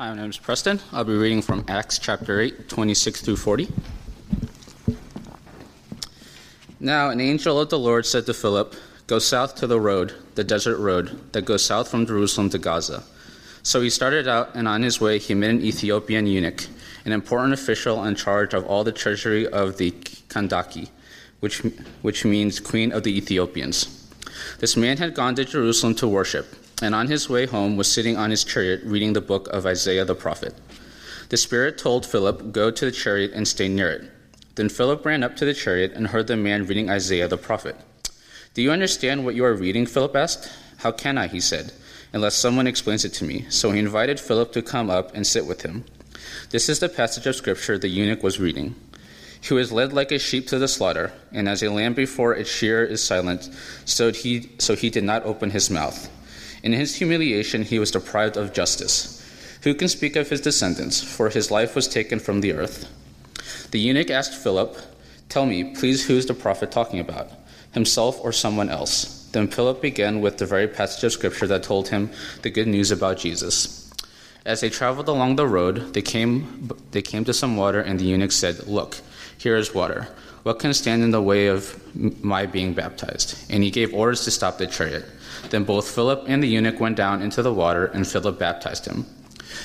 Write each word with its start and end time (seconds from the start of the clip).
Hi, 0.00 0.08
my 0.08 0.16
name 0.16 0.30
is 0.30 0.38
Preston. 0.38 0.80
I'll 0.92 1.04
be 1.04 1.14
reading 1.14 1.42
from 1.42 1.62
Acts 1.68 1.98
chapter 1.98 2.40
8, 2.40 2.70
26 2.70 3.20
through 3.20 3.36
40. 3.36 3.68
Now, 6.80 7.10
an 7.10 7.20
angel 7.20 7.60
of 7.60 7.68
the 7.68 7.78
Lord 7.78 8.06
said 8.06 8.24
to 8.24 8.32
Philip, 8.32 8.74
Go 9.06 9.18
south 9.18 9.56
to 9.56 9.66
the 9.66 9.78
road, 9.78 10.14
the 10.36 10.42
desert 10.42 10.78
road, 10.78 11.30
that 11.32 11.44
goes 11.44 11.62
south 11.62 11.90
from 11.90 12.06
Jerusalem 12.06 12.48
to 12.48 12.56
Gaza. 12.56 13.02
So 13.62 13.82
he 13.82 13.90
started 13.90 14.26
out, 14.26 14.54
and 14.54 14.66
on 14.66 14.80
his 14.80 15.02
way 15.02 15.18
he 15.18 15.34
met 15.34 15.50
an 15.50 15.60
Ethiopian 15.60 16.26
eunuch, 16.26 16.66
an 17.04 17.12
important 17.12 17.52
official 17.52 18.02
in 18.04 18.14
charge 18.14 18.54
of 18.54 18.64
all 18.64 18.84
the 18.84 18.92
treasury 18.92 19.46
of 19.46 19.76
the 19.76 19.90
Kandake, 20.30 20.88
which, 21.40 21.58
which 22.00 22.24
means 22.24 22.58
Queen 22.58 22.90
of 22.90 23.02
the 23.02 23.14
Ethiopians. 23.18 24.08
This 24.60 24.78
man 24.78 24.96
had 24.96 25.12
gone 25.12 25.34
to 25.34 25.44
Jerusalem 25.44 25.94
to 25.96 26.08
worship, 26.08 26.46
and 26.82 26.94
on 26.94 27.08
his 27.08 27.28
way 27.28 27.46
home 27.46 27.76
was 27.76 27.90
sitting 27.90 28.16
on 28.16 28.30
his 28.30 28.44
chariot 28.44 28.80
reading 28.84 29.12
the 29.12 29.20
book 29.20 29.48
of 29.48 29.66
Isaiah 29.66 30.04
the 30.04 30.14
prophet. 30.14 30.54
The 31.28 31.36
Spirit 31.36 31.78
told 31.78 32.04
Philip, 32.04 32.52
Go 32.52 32.70
to 32.70 32.84
the 32.84 32.90
chariot 32.90 33.32
and 33.32 33.46
stay 33.46 33.68
near 33.68 33.90
it. 33.90 34.10
Then 34.56 34.68
Philip 34.68 35.04
ran 35.04 35.22
up 35.22 35.36
to 35.36 35.44
the 35.44 35.54
chariot 35.54 35.92
and 35.94 36.08
heard 36.08 36.26
the 36.26 36.36
man 36.36 36.66
reading 36.66 36.90
Isaiah 36.90 37.28
the 37.28 37.36
prophet. 37.36 37.76
Do 38.54 38.62
you 38.62 38.72
understand 38.72 39.24
what 39.24 39.34
you 39.34 39.44
are 39.44 39.54
reading? 39.54 39.86
Philip 39.86 40.16
asked. 40.16 40.50
How 40.78 40.90
can 40.90 41.18
I, 41.18 41.28
he 41.28 41.40
said, 41.40 41.72
unless 42.12 42.34
someone 42.34 42.66
explains 42.66 43.04
it 43.04 43.12
to 43.14 43.24
me? 43.24 43.46
So 43.48 43.70
he 43.70 43.78
invited 43.78 44.18
Philip 44.18 44.52
to 44.52 44.62
come 44.62 44.90
up 44.90 45.14
and 45.14 45.26
sit 45.26 45.46
with 45.46 45.62
him. 45.62 45.84
This 46.50 46.68
is 46.68 46.80
the 46.80 46.88
passage 46.88 47.26
of 47.26 47.36
scripture 47.36 47.78
the 47.78 47.88
eunuch 47.88 48.22
was 48.22 48.40
reading. 48.40 48.74
He 49.40 49.54
was 49.54 49.72
led 49.72 49.92
like 49.92 50.12
a 50.12 50.18
sheep 50.18 50.48
to 50.48 50.58
the 50.58 50.68
slaughter, 50.68 51.12
and 51.32 51.48
as 51.48 51.62
a 51.62 51.70
lamb 51.70 51.94
before 51.94 52.34
its 52.34 52.50
shearer 52.50 52.84
is 52.84 53.02
silent, 53.02 53.48
so 53.84 54.12
he, 54.12 54.50
so 54.58 54.74
he 54.74 54.90
did 54.90 55.04
not 55.04 55.24
open 55.24 55.50
his 55.50 55.70
mouth. 55.70 56.10
In 56.62 56.72
his 56.72 56.96
humiliation, 56.96 57.62
he 57.62 57.78
was 57.78 57.90
deprived 57.90 58.36
of 58.36 58.52
justice. 58.52 59.16
Who 59.62 59.74
can 59.74 59.88
speak 59.88 60.16
of 60.16 60.30
his 60.30 60.40
descendants? 60.40 61.02
For 61.02 61.28
his 61.28 61.50
life 61.50 61.74
was 61.74 61.88
taken 61.88 62.18
from 62.18 62.40
the 62.40 62.52
earth. 62.52 62.88
The 63.70 63.80
eunuch 63.80 64.10
asked 64.10 64.34
Philip, 64.34 64.76
Tell 65.28 65.46
me, 65.46 65.74
please, 65.74 66.06
who 66.06 66.16
is 66.16 66.26
the 66.26 66.34
prophet 66.34 66.70
talking 66.70 66.98
about? 66.98 67.30
himself 67.72 68.18
or 68.22 68.32
someone 68.32 68.68
else. 68.68 69.28
Then 69.32 69.48
Philip 69.48 69.80
began 69.80 70.20
with 70.20 70.38
the 70.38 70.46
very 70.46 70.66
passage 70.66 71.04
of 71.04 71.12
scripture 71.12 71.46
that 71.46 71.62
told 71.62 71.88
him 71.88 72.10
the 72.42 72.50
good 72.50 72.66
news 72.66 72.90
about 72.90 73.18
Jesus. 73.18 73.90
As 74.44 74.60
they 74.60 74.70
traveled 74.70 75.08
along 75.08 75.36
the 75.36 75.46
road, 75.46 75.94
they 75.94 76.02
came, 76.02 76.70
they 76.90 77.02
came 77.02 77.24
to 77.24 77.34
some 77.34 77.56
water, 77.56 77.80
and 77.80 77.98
the 77.98 78.04
eunuch 78.04 78.32
said, 78.32 78.66
Look, 78.66 78.96
here 79.38 79.56
is 79.56 79.74
water. 79.74 80.08
What 80.42 80.58
can 80.58 80.72
stand 80.72 81.02
in 81.02 81.10
the 81.10 81.20
way 81.20 81.48
of 81.48 81.78
my 82.24 82.46
being 82.46 82.72
baptized? 82.72 83.36
And 83.50 83.62
he 83.62 83.70
gave 83.70 83.92
orders 83.92 84.24
to 84.24 84.30
stop 84.30 84.56
the 84.56 84.66
chariot. 84.66 85.04
Then 85.50 85.64
both 85.64 85.90
Philip 85.90 86.24
and 86.28 86.42
the 86.42 86.48
eunuch 86.48 86.80
went 86.80 86.96
down 86.96 87.20
into 87.20 87.42
the 87.42 87.52
water, 87.52 87.86
and 87.86 88.06
Philip 88.06 88.38
baptized 88.38 88.86
him. 88.86 89.04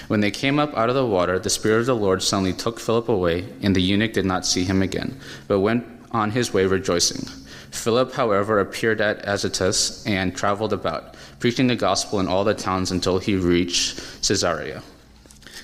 When 0.08 0.20
they 0.20 0.32
came 0.32 0.60
up 0.60 0.76
out 0.76 0.90
of 0.90 0.96
the 0.96 1.06
water, 1.06 1.40
the 1.40 1.50
Spirit 1.50 1.82
of 1.82 1.86
the 1.86 1.96
Lord 1.96 2.22
suddenly 2.22 2.54
took 2.54 2.80
Philip 2.80 3.08
away, 3.08 3.48
and 3.62 3.76
the 3.76 3.82
eunuch 3.82 4.14
did 4.14 4.26
not 4.26 4.46
see 4.46 4.64
him 4.66 4.82
again, 4.82 5.20
but 5.48 5.60
went 5.60 5.86
on 6.12 6.32
his 6.32 6.54
way 6.54 6.66
rejoicing. 6.66 7.26
Philip, 7.72 8.14
however, 8.14 8.60
appeared 8.60 9.02
at 9.02 9.26
Azotus 9.26 10.06
and 10.08 10.36
traveled 10.36 10.74
about, 10.74 11.16
preaching 11.40 11.68
the 11.68 11.76
gospel 11.76 12.20
in 12.20 12.28
all 12.28 12.44
the 12.44 12.54
towns 12.54 12.92
until 12.92 13.20
he 13.20 13.36
reached 13.36 14.02
Caesarea. 14.24 14.82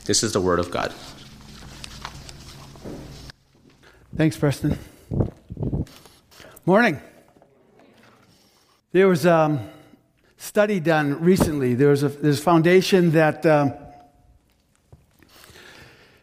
This 0.06 0.23
is 0.23 0.34
the 0.34 0.42
word 0.42 0.59
of 0.59 0.72
God. 0.72 0.94
Thanks, 4.16 4.38
Preston. 4.38 4.78
Morning. 6.66 7.02
There 8.92 9.08
was 9.08 9.26
a 9.26 9.36
um, 9.36 9.70
study 10.38 10.80
done 10.80 11.22
recently. 11.22 11.73
There 11.73 11.90
was 11.90 12.04
a, 12.04 12.09
there's 12.09 12.40
a 12.40 12.44
foundation 12.44 13.12
that 13.12 13.45
um, 13.45 13.73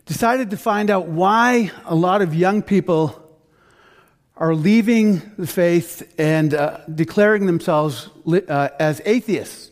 decided 0.07 0.51
to 0.51 0.57
find 0.57 0.91
out 0.91 1.07
why 1.07 1.71
a 1.85 1.95
lot 1.95 2.23
of 2.23 2.35
young 2.35 2.63
people 2.63 3.23
are 4.37 4.55
leaving 4.55 5.21
the 5.37 5.47
faith 5.47 6.15
and 6.19 6.55
uh, 6.55 6.79
declaring 6.95 7.47
themselves 7.47 8.09
uh, 8.27 8.69
as 8.79 9.03
atheists. 9.05 9.71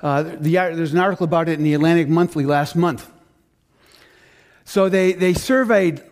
Uh, 0.00 0.22
the, 0.22 0.52
there's 0.52 0.92
an 0.92 0.98
article 0.98 1.24
about 1.24 1.48
it 1.48 1.58
in 1.58 1.64
the 1.64 1.74
Atlantic 1.74 2.08
Monthly 2.08 2.46
last 2.46 2.74
month. 2.74 3.10
So 4.64 4.88
they, 4.88 5.12
they 5.12 5.34
surveyed 5.34 6.02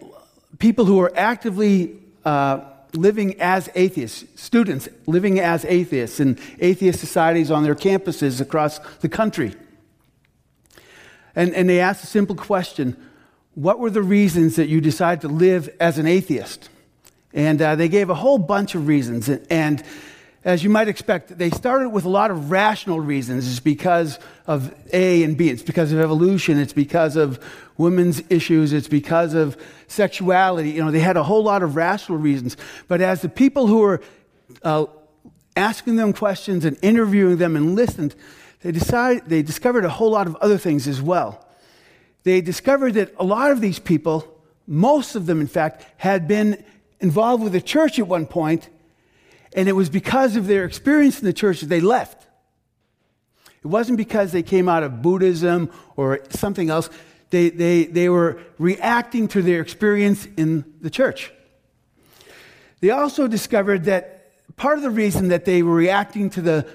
people 0.58 0.84
who 0.84 1.00
are 1.00 1.12
actively 1.16 2.00
uh, 2.24 2.60
living 2.94 3.40
as 3.40 3.68
atheists, 3.74 4.24
students 4.40 4.88
living 5.06 5.40
as 5.40 5.64
atheists 5.64 6.20
in 6.20 6.38
atheist 6.60 7.00
societies 7.00 7.50
on 7.50 7.62
their 7.62 7.74
campuses 7.74 8.40
across 8.40 8.78
the 9.00 9.08
country. 9.08 9.54
And, 11.34 11.52
and 11.54 11.68
they 11.68 11.80
asked 11.80 12.04
a 12.04 12.06
simple 12.06 12.36
question 12.36 12.96
What 13.54 13.78
were 13.78 13.90
the 13.90 14.02
reasons 14.02 14.56
that 14.56 14.68
you 14.68 14.80
decided 14.80 15.22
to 15.22 15.28
live 15.28 15.68
as 15.80 15.98
an 15.98 16.06
atheist? 16.06 16.68
And 17.32 17.60
uh, 17.60 17.74
they 17.74 17.88
gave 17.88 18.10
a 18.10 18.14
whole 18.14 18.38
bunch 18.38 18.74
of 18.74 18.86
reasons. 18.86 19.28
And 19.28 19.82
as 20.44 20.62
you 20.62 20.68
might 20.68 20.88
expect, 20.88 21.38
they 21.38 21.48
started 21.50 21.88
with 21.88 22.04
a 22.04 22.08
lot 22.08 22.30
of 22.30 22.50
rational 22.50 23.00
reasons. 23.00 23.48
It's 23.48 23.60
because 23.60 24.18
of 24.46 24.74
A 24.92 25.22
and 25.22 25.38
B. 25.38 25.48
It's 25.48 25.62
because 25.62 25.90
of 25.90 25.98
evolution. 25.98 26.58
It's 26.58 26.74
because 26.74 27.16
of 27.16 27.42
women's 27.78 28.22
issues. 28.28 28.74
It's 28.74 28.88
because 28.88 29.32
of 29.32 29.56
sexuality. 29.88 30.72
You 30.72 30.84
know, 30.84 30.90
they 30.90 31.00
had 31.00 31.16
a 31.16 31.22
whole 31.22 31.42
lot 31.42 31.62
of 31.62 31.76
rational 31.76 32.18
reasons. 32.18 32.58
But 32.88 33.00
as 33.00 33.22
the 33.22 33.30
people 33.30 33.66
who 33.66 33.78
were 33.78 34.02
uh, 34.62 34.84
asking 35.56 35.96
them 35.96 36.12
questions 36.12 36.66
and 36.66 36.76
interviewing 36.82 37.38
them 37.38 37.56
and 37.56 37.74
listened, 37.74 38.14
they, 38.60 38.70
decided, 38.70 39.24
they 39.26 39.42
discovered 39.42 39.86
a 39.86 39.90
whole 39.90 40.10
lot 40.10 40.26
of 40.26 40.36
other 40.36 40.58
things 40.58 40.86
as 40.86 41.00
well. 41.00 41.42
They 42.24 42.42
discovered 42.42 42.94
that 42.94 43.14
a 43.18 43.24
lot 43.24 43.50
of 43.50 43.62
these 43.62 43.78
people, 43.78 44.42
most 44.66 45.14
of 45.14 45.24
them, 45.24 45.40
in 45.40 45.46
fact, 45.46 45.86
had 45.96 46.28
been 46.28 46.62
involved 47.00 47.42
with 47.42 47.52
the 47.54 47.62
church 47.62 47.98
at 47.98 48.06
one 48.06 48.26
point, 48.26 48.68
and 49.54 49.68
it 49.68 49.72
was 49.72 49.88
because 49.88 50.36
of 50.36 50.46
their 50.46 50.64
experience 50.64 51.20
in 51.20 51.24
the 51.24 51.32
church 51.32 51.60
that 51.60 51.68
they 51.68 51.80
left. 51.80 52.26
It 53.62 53.68
wasn't 53.68 53.96
because 53.96 54.32
they 54.32 54.42
came 54.42 54.68
out 54.68 54.82
of 54.82 55.00
Buddhism 55.00 55.70
or 55.96 56.20
something 56.30 56.68
else. 56.68 56.90
They, 57.30 57.48
they, 57.48 57.84
they 57.84 58.08
were 58.08 58.38
reacting 58.58 59.28
to 59.28 59.42
their 59.42 59.62
experience 59.62 60.26
in 60.36 60.64
the 60.80 60.90
church. 60.90 61.32
They 62.80 62.90
also 62.90 63.26
discovered 63.26 63.84
that 63.84 64.30
part 64.56 64.76
of 64.76 64.82
the 64.82 64.90
reason 64.90 65.28
that 65.28 65.46
they 65.46 65.62
were 65.62 65.74
reacting 65.74 66.28
to 66.30 66.42
the, 66.42 66.66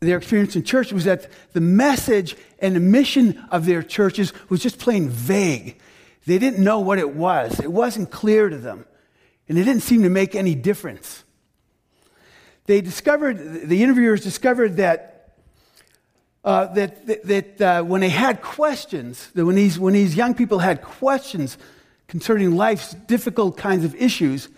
their 0.00 0.18
experience 0.18 0.54
in 0.54 0.64
church 0.64 0.92
was 0.92 1.04
that 1.04 1.30
the 1.52 1.60
message 1.60 2.36
and 2.58 2.76
the 2.76 2.80
mission 2.80 3.42
of 3.50 3.64
their 3.64 3.82
churches 3.82 4.32
was 4.50 4.60
just 4.60 4.78
plain 4.78 5.08
vague. 5.08 5.80
They 6.26 6.38
didn't 6.38 6.62
know 6.62 6.80
what 6.80 6.98
it 6.98 7.14
was, 7.14 7.58
it 7.60 7.72
wasn't 7.72 8.10
clear 8.10 8.48
to 8.50 8.58
them. 8.58 8.84
And 9.48 9.58
it 9.58 9.64
didn't 9.64 9.82
seem 9.82 10.02
to 10.02 10.10
make 10.10 10.34
any 10.34 10.54
difference. 10.54 11.23
They 12.66 12.80
discovered, 12.80 13.68
the 13.68 13.82
interviewers 13.82 14.22
discovered 14.22 14.76
that, 14.76 15.34
uh, 16.44 16.66
that, 16.74 17.26
that, 17.26 17.60
uh, 17.60 17.82
when 17.82 18.00
they 18.00 18.08
had 18.08 18.40
questions, 18.40 19.30
that 19.34 19.44
when 19.44 19.56
these, 19.56 19.78
when 19.78 19.94
these 19.94 20.16
young 20.16 20.34
people 20.34 20.58
had 20.58 20.80
questions 20.82 21.58
concerning 22.08 22.56
life's 22.56 22.94
difficult 22.94 23.56
kinds 23.56 23.84
of 23.84 23.94
issues, 23.94 24.48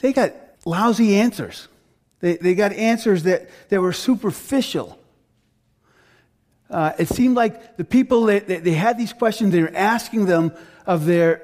they 0.00 0.12
got 0.12 0.32
lousy 0.64 1.16
answers. 1.16 1.68
They, 2.20 2.36
they 2.36 2.54
got 2.54 2.72
answers 2.72 3.24
that, 3.24 3.48
that 3.68 3.80
were 3.80 3.92
superficial. 3.92 4.98
Uh, 6.70 6.92
it 6.98 7.08
seemed 7.08 7.36
like 7.36 7.76
the 7.76 7.84
people 7.84 8.24
that, 8.24 8.48
that, 8.48 8.64
they 8.64 8.72
had 8.72 8.98
these 8.98 9.12
questions, 9.12 9.52
they 9.52 9.62
were 9.62 9.76
asking 9.76 10.26
them 10.26 10.52
of 10.86 11.04
their 11.04 11.42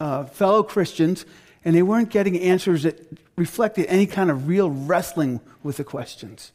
uh, 0.00 0.24
fellow 0.24 0.62
Christians, 0.62 1.26
and 1.64 1.74
they 1.74 1.82
weren't 1.82 2.10
getting 2.10 2.38
answers 2.40 2.84
that 2.84 2.98
reflected 3.38 3.86
any 3.86 4.06
kind 4.06 4.30
of 4.30 4.48
real 4.48 4.68
wrestling 4.68 5.40
with 5.62 5.76
the 5.76 5.84
questions. 5.84 6.52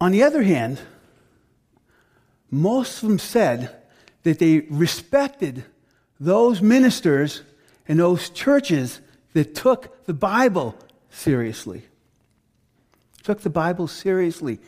On 0.00 0.12
the 0.12 0.22
other 0.22 0.42
hand, 0.42 0.80
most 2.50 3.02
of 3.02 3.08
them 3.08 3.18
said 3.18 3.74
that 4.22 4.38
they 4.38 4.60
respected 4.70 5.64
those 6.20 6.60
ministers 6.60 7.42
and 7.88 7.98
those 7.98 8.28
churches 8.28 9.00
that 9.32 9.54
took 9.54 10.04
the 10.04 10.14
Bible 10.14 10.76
seriously. 11.10 11.82
Took 13.22 13.40
the 13.40 13.50
Bible 13.50 13.88
seriously, 13.88 14.58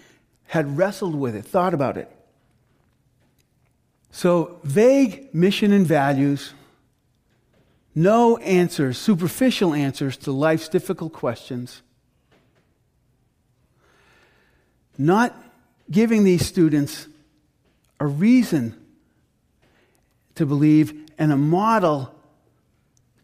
had 0.47 0.79
wrestled 0.79 1.15
with 1.15 1.37
it, 1.37 1.45
thought 1.45 1.75
about 1.75 1.97
it. 1.97 2.11
So, 4.11 4.59
vague 4.65 5.35
mission 5.35 5.73
and 5.73 5.87
values 5.87 6.55
no 7.97 8.37
answers, 8.37 8.99
superficial 8.99 9.73
answers 9.73 10.19
to 10.19 10.31
life's 10.31 10.69
difficult 10.69 11.15
questions. 11.15 11.81
Not 14.99 15.35
giving 15.91 16.23
these 16.23 16.45
students 16.45 17.09
a 17.99 18.07
reason 18.07 18.77
to 20.35 20.45
believe 20.45 21.09
and 21.17 21.33
a 21.33 21.37
model 21.37 22.15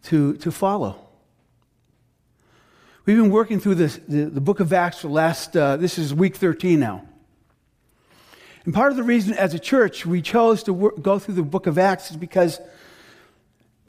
to, 0.05 0.33
to 0.37 0.51
follow. 0.51 0.99
We've 3.05 3.17
been 3.17 3.29
working 3.29 3.59
through 3.59 3.75
this, 3.75 3.99
the, 4.07 4.25
the 4.25 4.41
book 4.41 4.59
of 4.59 4.73
Acts 4.73 5.01
for 5.01 5.07
the 5.07 5.13
last, 5.13 5.55
uh, 5.55 5.77
this 5.77 5.99
is 5.99 6.15
week 6.15 6.35
13 6.35 6.79
now. 6.79 7.07
And 8.65 8.73
part 8.73 8.91
of 8.91 8.97
the 8.97 9.03
reason 9.03 9.33
as 9.33 9.53
a 9.53 9.59
church 9.59 10.03
we 10.03 10.23
chose 10.23 10.63
to 10.63 10.73
work, 10.73 10.99
go 10.99 11.19
through 11.19 11.35
the 11.35 11.43
book 11.43 11.67
of 11.67 11.77
Acts 11.77 12.09
is 12.09 12.17
because 12.17 12.59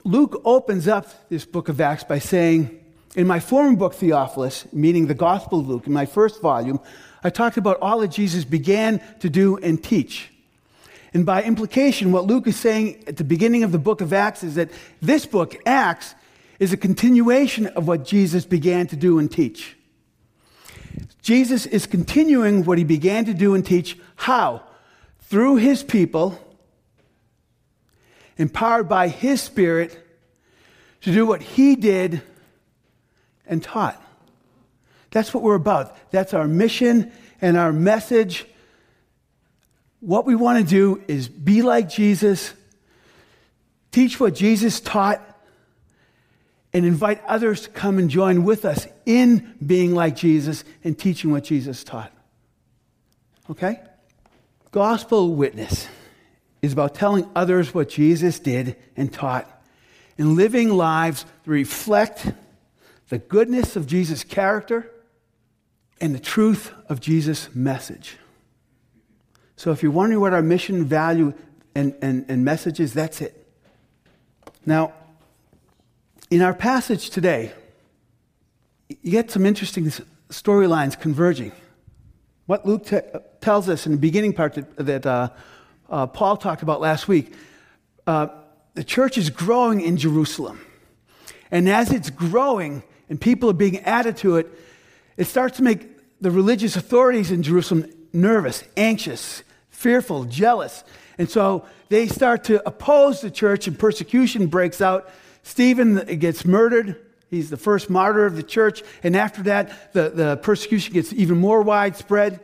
Luke 0.06 0.42
opens 0.44 0.86
up 0.86 1.28
this 1.30 1.46
book 1.46 1.70
of 1.70 1.80
Acts 1.80 2.04
by 2.04 2.18
saying, 2.18 2.78
In 3.16 3.26
my 3.26 3.40
former 3.40 3.74
book, 3.74 3.94
Theophilus, 3.94 4.66
meaning 4.70 5.06
the 5.06 5.14
Gospel 5.14 5.60
of 5.60 5.68
Luke, 5.68 5.86
in 5.86 5.94
my 5.94 6.04
first 6.04 6.42
volume, 6.42 6.78
I 7.22 7.30
talked 7.30 7.56
about 7.56 7.78
all 7.80 8.00
that 8.00 8.08
Jesus 8.08 8.44
began 8.44 9.00
to 9.20 9.30
do 9.30 9.56
and 9.56 9.82
teach. 9.82 10.30
And 11.14 11.24
by 11.24 11.42
implication, 11.42 12.12
what 12.12 12.26
Luke 12.26 12.46
is 12.46 12.56
saying 12.56 13.02
at 13.06 13.16
the 13.16 13.24
beginning 13.24 13.62
of 13.62 13.72
the 13.72 13.78
book 13.78 14.02
of 14.02 14.12
Acts 14.12 14.42
is 14.42 14.56
that 14.56 14.70
this 15.00 15.24
book, 15.24 15.56
Acts, 15.64 16.14
is 16.58 16.74
a 16.74 16.76
continuation 16.76 17.66
of 17.68 17.88
what 17.88 18.04
Jesus 18.04 18.44
began 18.44 18.86
to 18.88 18.96
do 18.96 19.18
and 19.18 19.32
teach. 19.32 19.74
Jesus 21.22 21.64
is 21.64 21.86
continuing 21.86 22.64
what 22.64 22.76
he 22.76 22.84
began 22.84 23.24
to 23.24 23.32
do 23.32 23.54
and 23.54 23.64
teach. 23.64 23.98
How? 24.16 24.64
Through 25.20 25.56
his 25.56 25.82
people, 25.82 26.38
empowered 28.36 28.88
by 28.88 29.08
his 29.08 29.40
Spirit 29.40 29.98
to 31.02 31.12
do 31.12 31.26
what 31.26 31.42
he 31.42 31.76
did 31.76 32.22
and 33.46 33.62
taught. 33.62 34.00
That's 35.10 35.32
what 35.32 35.42
we're 35.42 35.54
about. 35.54 35.96
That's 36.10 36.34
our 36.34 36.48
mission 36.48 37.12
and 37.40 37.56
our 37.56 37.72
message. 37.72 38.46
What 40.00 40.26
we 40.26 40.34
want 40.34 40.58
to 40.58 40.68
do 40.68 41.02
is 41.06 41.28
be 41.28 41.62
like 41.62 41.88
Jesus, 41.88 42.52
teach 43.92 44.18
what 44.18 44.34
Jesus 44.34 44.80
taught, 44.80 45.20
and 46.72 46.84
invite 46.84 47.24
others 47.26 47.62
to 47.62 47.70
come 47.70 47.98
and 47.98 48.10
join 48.10 48.42
with 48.42 48.64
us 48.64 48.88
in 49.06 49.54
being 49.64 49.94
like 49.94 50.16
Jesus 50.16 50.64
and 50.82 50.98
teaching 50.98 51.30
what 51.30 51.44
Jesus 51.44 51.84
taught. 51.84 52.12
Okay? 53.48 53.80
Gospel 54.72 55.34
witness 55.34 55.86
is 56.64 56.72
about 56.72 56.94
telling 56.94 57.28
others 57.34 57.74
what 57.74 57.88
Jesus 57.88 58.38
did 58.38 58.76
and 58.96 59.12
taught 59.12 59.50
and 60.16 60.34
living 60.34 60.70
lives 60.70 61.24
that 61.44 61.50
reflect 61.50 62.32
the 63.08 63.18
goodness 63.18 63.76
of 63.76 63.86
Jesus' 63.86 64.24
character 64.24 64.90
and 66.00 66.14
the 66.14 66.20
truth 66.20 66.72
of 66.88 67.00
Jesus' 67.00 67.54
message. 67.54 68.16
So, 69.56 69.70
if 69.70 69.82
you're 69.82 69.92
wondering 69.92 70.20
what 70.20 70.32
our 70.32 70.42
mission, 70.42 70.84
value, 70.84 71.32
and, 71.74 71.94
and, 72.02 72.24
and 72.28 72.44
message 72.44 72.80
is, 72.80 72.92
that's 72.92 73.20
it. 73.20 73.46
Now, 74.66 74.92
in 76.30 76.42
our 76.42 76.54
passage 76.54 77.10
today, 77.10 77.52
you 78.88 79.12
get 79.12 79.30
some 79.30 79.46
interesting 79.46 79.92
storylines 80.30 80.98
converging. 80.98 81.52
What 82.46 82.66
Luke 82.66 82.86
tells 83.40 83.68
us 83.68 83.86
in 83.86 83.92
the 83.92 83.98
beginning 83.98 84.32
part 84.32 84.54
that, 84.54 84.76
that 84.76 85.06
uh, 85.06 85.28
uh, 85.88 86.06
Paul 86.06 86.36
talked 86.36 86.62
about 86.62 86.80
last 86.80 87.08
week, 87.08 87.32
uh, 88.06 88.28
the 88.74 88.84
church 88.84 89.18
is 89.18 89.30
growing 89.30 89.80
in 89.80 89.96
Jerusalem. 89.96 90.60
And 91.50 91.68
as 91.68 91.92
it's 91.92 92.10
growing 92.10 92.82
and 93.08 93.20
people 93.20 93.50
are 93.50 93.54
being 93.54 93.80
added 93.80 94.16
to 94.18 94.36
it, 94.36 94.48
it 95.16 95.24
starts 95.24 95.58
to 95.58 95.62
make 95.62 96.20
the 96.20 96.30
religious 96.30 96.76
authorities 96.76 97.30
in 97.30 97.42
Jerusalem 97.42 97.90
nervous, 98.12 98.64
anxious, 98.76 99.42
fearful, 99.70 100.24
jealous. 100.24 100.84
And 101.18 101.28
so 101.30 101.66
they 101.88 102.08
start 102.08 102.44
to 102.44 102.66
oppose 102.66 103.20
the 103.20 103.30
church, 103.30 103.68
and 103.68 103.78
persecution 103.78 104.46
breaks 104.46 104.80
out 104.80 105.10
Stephen 105.44 105.96
gets 106.18 106.44
murdered. 106.44 106.96
He's 107.30 107.50
the 107.50 107.56
first 107.58 107.90
martyr 107.90 108.24
of 108.24 108.34
the 108.34 108.42
church. 108.42 108.82
And 109.02 109.14
after 109.14 109.42
that, 109.42 109.92
the, 109.92 110.08
the 110.08 110.36
persecution 110.38 110.94
gets 110.94 111.12
even 111.12 111.36
more 111.38 111.62
widespread. 111.62 112.40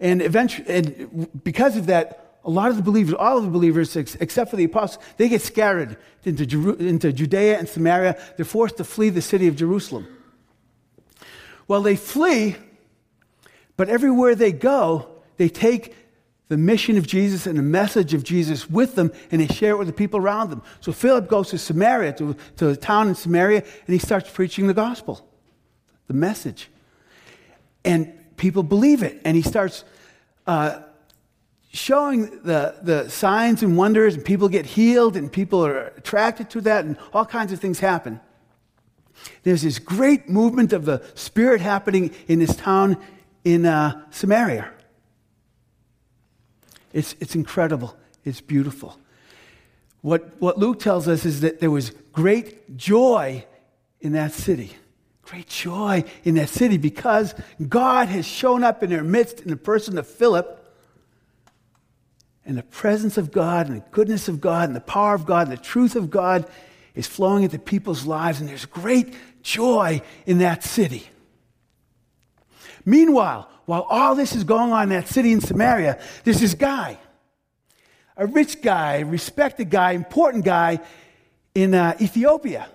And 0.00 0.22
eventually, 0.22 0.66
and 0.68 1.44
because 1.44 1.76
of 1.76 1.86
that, 1.86 2.21
a 2.44 2.50
lot 2.50 2.70
of 2.70 2.76
the 2.76 2.82
believers, 2.82 3.14
all 3.14 3.38
of 3.38 3.44
the 3.44 3.50
believers, 3.50 3.94
except 3.96 4.50
for 4.50 4.56
the 4.56 4.64
apostles, 4.64 5.04
they 5.16 5.28
get 5.28 5.42
scattered 5.42 5.96
into, 6.24 6.44
Jeru- 6.44 6.74
into 6.74 7.12
Judea 7.12 7.58
and 7.58 7.68
Samaria. 7.68 8.18
They're 8.36 8.44
forced 8.44 8.78
to 8.78 8.84
flee 8.84 9.10
the 9.10 9.22
city 9.22 9.46
of 9.46 9.56
Jerusalem. 9.56 10.06
Well, 11.68 11.82
they 11.82 11.96
flee, 11.96 12.56
but 13.76 13.88
everywhere 13.88 14.34
they 14.34 14.52
go, 14.52 15.08
they 15.36 15.48
take 15.48 15.94
the 16.48 16.58
mission 16.58 16.98
of 16.98 17.06
Jesus 17.06 17.46
and 17.46 17.56
the 17.56 17.62
message 17.62 18.12
of 18.12 18.24
Jesus 18.24 18.68
with 18.68 18.94
them, 18.94 19.12
and 19.30 19.40
they 19.40 19.46
share 19.46 19.70
it 19.70 19.78
with 19.78 19.86
the 19.86 19.92
people 19.92 20.20
around 20.20 20.50
them. 20.50 20.62
So 20.80 20.92
Philip 20.92 21.28
goes 21.28 21.50
to 21.50 21.58
Samaria, 21.58 22.12
to, 22.14 22.36
to 22.56 22.68
a 22.70 22.76
town 22.76 23.08
in 23.08 23.14
Samaria, 23.14 23.60
and 23.60 23.92
he 23.94 23.98
starts 23.98 24.28
preaching 24.28 24.66
the 24.66 24.74
gospel, 24.74 25.26
the 26.08 26.14
message. 26.14 26.68
And 27.84 28.12
people 28.36 28.62
believe 28.62 29.02
it, 29.02 29.20
and 29.24 29.34
he 29.34 29.42
starts 29.42 29.84
uh, 30.46 30.80
showing 31.72 32.42
the, 32.42 32.76
the 32.82 33.08
signs 33.08 33.62
and 33.62 33.76
wonders, 33.76 34.14
and 34.14 34.24
people 34.24 34.48
get 34.48 34.66
healed, 34.66 35.16
and 35.16 35.32
people 35.32 35.64
are 35.64 35.86
attracted 35.96 36.50
to 36.50 36.60
that, 36.60 36.84
and 36.84 36.96
all 37.12 37.24
kinds 37.24 37.52
of 37.52 37.60
things 37.60 37.80
happen. 37.80 38.20
There's 39.42 39.62
this 39.62 39.78
great 39.78 40.28
movement 40.28 40.72
of 40.72 40.84
the 40.84 41.02
Spirit 41.14 41.60
happening 41.60 42.14
in 42.28 42.38
this 42.38 42.54
town 42.54 42.98
in 43.44 43.64
uh, 43.64 44.04
Samaria. 44.10 44.70
It's, 46.92 47.14
it's 47.20 47.34
incredible. 47.34 47.96
It's 48.24 48.40
beautiful. 48.40 48.98
What, 50.02 50.40
what 50.40 50.58
Luke 50.58 50.78
tells 50.78 51.08
us 51.08 51.24
is 51.24 51.40
that 51.40 51.60
there 51.60 51.70
was 51.70 51.90
great 52.12 52.76
joy 52.76 53.46
in 54.00 54.12
that 54.12 54.32
city. 54.32 54.72
Great 55.22 55.46
joy 55.46 56.04
in 56.24 56.34
that 56.34 56.50
city 56.50 56.76
because 56.76 57.34
God 57.66 58.08
has 58.08 58.26
shown 58.26 58.62
up 58.62 58.82
in 58.82 58.90
their 58.90 59.04
midst 59.04 59.40
in 59.40 59.48
the 59.48 59.56
person 59.56 59.96
of 59.96 60.06
Philip. 60.06 60.58
And 62.44 62.58
the 62.58 62.62
presence 62.62 63.16
of 63.18 63.30
God 63.30 63.68
and 63.68 63.76
the 63.76 63.84
goodness 63.90 64.28
of 64.28 64.40
God 64.40 64.68
and 64.68 64.76
the 64.76 64.80
power 64.80 65.14
of 65.14 65.24
God 65.24 65.48
and 65.48 65.56
the 65.56 65.62
truth 65.62 65.94
of 65.94 66.10
God 66.10 66.46
is 66.94 67.06
flowing 67.06 67.44
into 67.44 67.58
people's 67.58 68.04
lives, 68.04 68.40
and 68.40 68.48
there's 68.48 68.66
great 68.66 69.14
joy 69.42 70.02
in 70.26 70.38
that 70.38 70.62
city. 70.62 71.08
Meanwhile, 72.84 73.48
while 73.64 73.82
all 73.82 74.14
this 74.14 74.34
is 74.34 74.44
going 74.44 74.72
on 74.72 74.84
in 74.84 74.88
that 74.90 75.08
city 75.08 75.32
in 75.32 75.40
Samaria, 75.40 76.00
there's 76.24 76.40
this 76.40 76.54
guy, 76.54 76.98
a 78.16 78.26
rich 78.26 78.60
guy, 78.60 79.00
respected 79.00 79.70
guy, 79.70 79.92
important 79.92 80.44
guy 80.44 80.80
in 81.54 81.74
uh, 81.74 81.96
Ethiopia. 82.00 82.68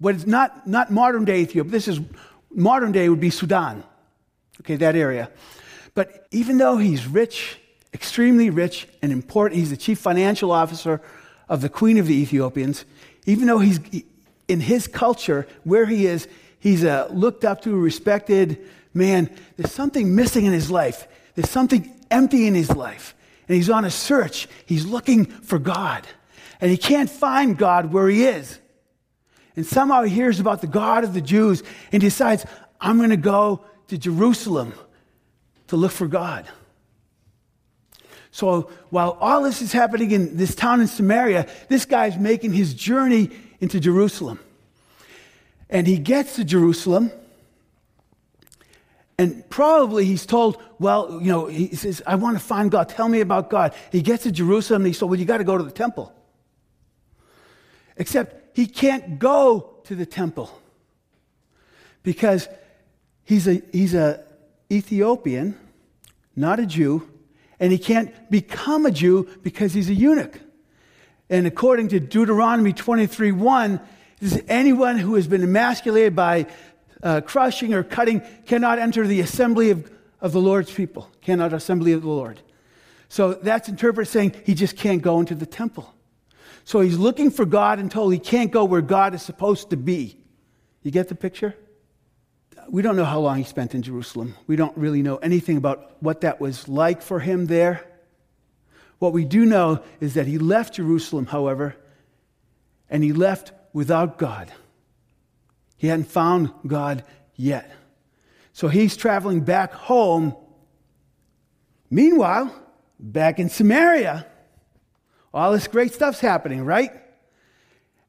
But 0.00 0.16
it's 0.16 0.26
not, 0.26 0.66
not 0.66 0.90
modern 0.90 1.24
day 1.24 1.40
Ethiopia. 1.40 1.70
This 1.70 1.88
is 1.88 2.00
modern 2.50 2.90
day 2.90 3.08
would 3.08 3.20
be 3.20 3.30
Sudan. 3.30 3.84
Okay, 4.60 4.76
that 4.76 4.96
area. 4.96 5.30
But 5.94 6.26
even 6.30 6.58
though 6.58 6.76
he's 6.76 7.06
rich, 7.06 7.58
extremely 7.92 8.50
rich 8.50 8.86
and 9.02 9.12
important, 9.12 9.58
he's 9.58 9.70
the 9.70 9.76
chief 9.76 9.98
financial 9.98 10.50
officer 10.52 11.00
of 11.48 11.60
the 11.60 11.68
queen 11.68 11.98
of 11.98 12.06
the 12.06 12.14
Ethiopians. 12.14 12.84
Even 13.26 13.46
though 13.46 13.58
he's 13.58 13.80
in 14.48 14.60
his 14.60 14.86
culture, 14.86 15.46
where 15.64 15.86
he 15.86 16.06
is, 16.06 16.28
he's 16.58 16.84
a 16.84 17.08
looked 17.10 17.44
up 17.44 17.62
to, 17.62 17.76
respected, 17.76 18.58
man, 18.94 19.30
there's 19.56 19.72
something 19.72 20.14
missing 20.14 20.44
in 20.44 20.52
his 20.52 20.70
life. 20.70 21.06
There's 21.34 21.50
something 21.50 21.92
empty 22.10 22.46
in 22.46 22.54
his 22.54 22.70
life. 22.70 23.14
And 23.48 23.56
he's 23.56 23.70
on 23.70 23.84
a 23.84 23.90
search. 23.90 24.48
He's 24.66 24.86
looking 24.86 25.24
for 25.24 25.58
God. 25.58 26.06
And 26.60 26.70
he 26.70 26.76
can't 26.76 27.10
find 27.10 27.56
God 27.56 27.92
where 27.92 28.08
he 28.08 28.24
is. 28.24 28.58
And 29.56 29.66
somehow 29.66 30.02
he 30.02 30.14
hears 30.14 30.38
about 30.38 30.60
the 30.60 30.66
God 30.66 31.04
of 31.04 31.14
the 31.14 31.20
Jews 31.20 31.62
and 31.90 32.00
decides, 32.00 32.46
I'm 32.80 32.98
going 32.98 33.10
to 33.10 33.16
go 33.16 33.64
to 33.88 33.98
Jerusalem 33.98 34.72
to 35.70 35.76
look 35.76 35.92
for 35.92 36.08
God. 36.08 36.46
So 38.32 38.70
while 38.90 39.16
all 39.20 39.42
this 39.42 39.62
is 39.62 39.72
happening 39.72 40.10
in 40.10 40.36
this 40.36 40.54
town 40.54 40.80
in 40.80 40.88
Samaria, 40.88 41.46
this 41.68 41.84
guy's 41.84 42.18
making 42.18 42.52
his 42.52 42.74
journey 42.74 43.30
into 43.60 43.78
Jerusalem. 43.78 44.40
And 45.68 45.86
he 45.86 45.98
gets 45.98 46.36
to 46.36 46.44
Jerusalem 46.44 47.12
and 49.16 49.48
probably 49.48 50.06
he's 50.06 50.26
told, 50.26 50.60
well, 50.80 51.20
you 51.20 51.30
know, 51.30 51.46
he 51.46 51.76
says, 51.76 52.02
I 52.04 52.16
want 52.16 52.36
to 52.36 52.42
find 52.42 52.70
God. 52.70 52.88
Tell 52.88 53.08
me 53.08 53.20
about 53.20 53.48
God. 53.48 53.74
He 53.92 54.02
gets 54.02 54.24
to 54.24 54.32
Jerusalem 54.32 54.82
and 54.82 54.88
he's 54.88 54.98
told, 54.98 55.10
well, 55.10 55.20
you 55.20 55.26
got 55.26 55.38
to 55.38 55.44
go 55.44 55.56
to 55.56 55.62
the 55.62 55.70
temple. 55.70 56.12
Except 57.96 58.56
he 58.56 58.66
can't 58.66 59.20
go 59.20 59.74
to 59.84 59.94
the 59.94 60.06
temple 60.06 60.50
because 62.02 62.48
he's 63.22 63.46
a, 63.46 63.62
he's 63.70 63.94
a 63.94 64.24
Ethiopian, 64.70 65.58
not 66.36 66.60
a 66.60 66.66
Jew, 66.66 67.08
and 67.58 67.72
he 67.72 67.78
can't 67.78 68.30
become 68.30 68.86
a 68.86 68.90
Jew 68.90 69.28
because 69.42 69.74
he's 69.74 69.90
a 69.90 69.94
eunuch. 69.94 70.40
And 71.28 71.46
according 71.46 71.88
to 71.88 72.00
Deuteronomy 72.00 72.72
23 72.72 73.32
1, 73.32 73.80
anyone 74.48 74.98
who 74.98 75.14
has 75.14 75.26
been 75.26 75.42
emasculated 75.42 76.16
by 76.16 76.46
uh, 77.02 77.20
crushing 77.20 77.74
or 77.74 77.82
cutting 77.82 78.22
cannot 78.46 78.78
enter 78.78 79.06
the 79.06 79.20
assembly 79.20 79.70
of, 79.70 79.90
of 80.20 80.32
the 80.32 80.40
Lord's 80.40 80.72
people, 80.72 81.08
cannot 81.22 81.52
assembly 81.52 81.92
of 81.92 82.02
the 82.02 82.08
Lord. 82.08 82.40
So 83.08 83.34
that's 83.34 83.68
interpreted 83.68 84.10
saying 84.10 84.34
he 84.44 84.54
just 84.54 84.76
can't 84.76 85.02
go 85.02 85.20
into 85.20 85.34
the 85.34 85.46
temple. 85.46 85.92
So 86.64 86.80
he's 86.80 86.98
looking 86.98 87.30
for 87.30 87.44
God 87.44 87.78
and 87.78 87.90
told 87.90 88.12
he 88.12 88.18
can't 88.18 88.50
go 88.50 88.64
where 88.64 88.82
God 88.82 89.14
is 89.14 89.22
supposed 89.22 89.70
to 89.70 89.76
be. 89.76 90.16
You 90.82 90.90
get 90.90 91.08
the 91.08 91.14
picture? 91.14 91.56
We 92.70 92.82
don't 92.82 92.94
know 92.94 93.04
how 93.04 93.18
long 93.18 93.38
he 93.38 93.44
spent 93.44 93.74
in 93.74 93.82
Jerusalem. 93.82 94.36
We 94.46 94.54
don't 94.54 94.76
really 94.76 95.02
know 95.02 95.16
anything 95.16 95.56
about 95.56 95.96
what 96.00 96.20
that 96.20 96.40
was 96.40 96.68
like 96.68 97.02
for 97.02 97.18
him 97.18 97.46
there. 97.46 97.84
What 99.00 99.12
we 99.12 99.24
do 99.24 99.44
know 99.44 99.82
is 100.00 100.14
that 100.14 100.28
he 100.28 100.38
left 100.38 100.74
Jerusalem, 100.74 101.26
however, 101.26 101.74
and 102.88 103.02
he 103.02 103.12
left 103.12 103.50
without 103.72 104.18
God. 104.18 104.52
He 105.78 105.88
hadn't 105.88 106.10
found 106.10 106.52
God 106.64 107.02
yet. 107.34 107.72
So 108.52 108.68
he's 108.68 108.96
traveling 108.96 109.40
back 109.40 109.72
home. 109.72 110.36
Meanwhile, 111.90 112.54
back 113.00 113.40
in 113.40 113.48
Samaria, 113.48 114.26
all 115.34 115.52
this 115.52 115.66
great 115.66 115.92
stuff's 115.92 116.20
happening, 116.20 116.64
right? 116.64 116.92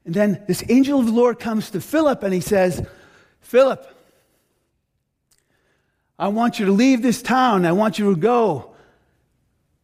And 0.04 0.14
then 0.14 0.44
this 0.46 0.62
angel 0.68 1.00
of 1.00 1.06
the 1.06 1.12
Lord 1.12 1.40
comes 1.40 1.70
to 1.70 1.80
Philip 1.80 2.22
and 2.22 2.32
he 2.32 2.40
says, 2.40 2.86
Philip, 3.40 3.88
I 6.22 6.28
want 6.28 6.60
you 6.60 6.66
to 6.66 6.72
leave 6.72 7.02
this 7.02 7.20
town. 7.20 7.66
I 7.66 7.72
want 7.72 7.98
you 7.98 8.14
to 8.14 8.20
go. 8.20 8.76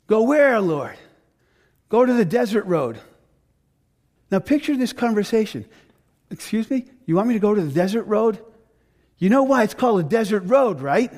Go 0.06 0.22
where, 0.22 0.60
Lord? 0.60 0.96
Go 1.88 2.06
to 2.06 2.12
the 2.12 2.24
desert 2.24 2.64
road. 2.66 3.00
Now 4.30 4.38
picture 4.38 4.76
this 4.76 4.92
conversation. 4.92 5.64
Excuse 6.30 6.70
me? 6.70 6.86
You 7.06 7.16
want 7.16 7.26
me 7.26 7.34
to 7.34 7.40
go 7.40 7.56
to 7.56 7.60
the 7.60 7.72
desert 7.72 8.04
road? 8.04 8.38
You 9.18 9.30
know 9.30 9.42
why 9.42 9.64
it's 9.64 9.74
called 9.74 9.98
a 9.98 10.04
desert 10.04 10.44
road, 10.44 10.80
right? 10.80 11.12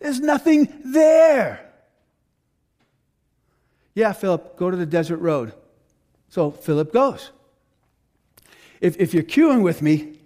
There's 0.00 0.18
nothing 0.18 0.82
there. 0.84 1.64
Yeah, 3.94 4.14
Philip, 4.14 4.56
go 4.56 4.68
to 4.68 4.76
the 4.76 4.84
desert 4.84 5.18
road. 5.18 5.52
So 6.28 6.50
Philip 6.50 6.92
goes. 6.92 7.30
If, 8.80 8.98
if 8.98 9.14
you're 9.14 9.22
queuing 9.22 9.62
with 9.62 9.80
me, 9.80 10.18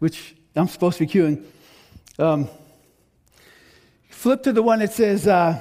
which 0.00 0.36
I'm 0.54 0.68
supposed 0.68 0.98
to 0.98 1.06
be 1.06 1.10
queuing, 1.10 1.44
um, 2.18 2.50
flip 4.24 4.42
to 4.44 4.54
the 4.54 4.62
one 4.62 4.78
that 4.78 4.90
says 4.90 5.26
uh, 5.26 5.60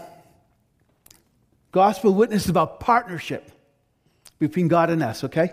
Gospel 1.74 2.13
Witness 2.13 2.48
about 2.48 2.79
partnership 2.79 3.51
between 4.39 4.70
God 4.70 4.89
and 4.89 5.03
us, 5.03 5.25
okay? 5.25 5.51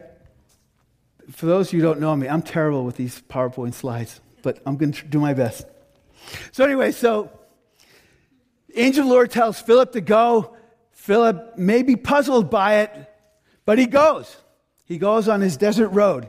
For 1.32 1.46
those 1.46 1.72
you 1.72 1.80
who 1.80 1.86
don't 1.86 1.98
know 1.98 2.14
me, 2.14 2.28
I'm 2.28 2.40
terrible 2.40 2.84
with 2.84 2.94
these 2.94 3.20
PowerPoint 3.22 3.74
slides, 3.74 4.20
but 4.42 4.60
I'm 4.64 4.76
going 4.76 4.92
to 4.92 5.04
do 5.06 5.18
my 5.18 5.34
best. 5.34 5.66
So, 6.52 6.62
anyway, 6.62 6.92
so 6.92 7.32
angel 8.76 9.08
Lord 9.08 9.32
tells 9.32 9.60
Philip 9.60 9.90
to 9.94 10.00
go. 10.00 10.56
Philip 10.92 11.58
may 11.58 11.82
be 11.82 11.96
puzzled 11.96 12.48
by 12.48 12.82
it, 12.82 13.12
but 13.64 13.76
he 13.80 13.86
goes. 13.86 14.36
He 14.84 14.98
goes 14.98 15.26
on 15.26 15.40
his 15.40 15.56
desert 15.56 15.88
road. 15.88 16.28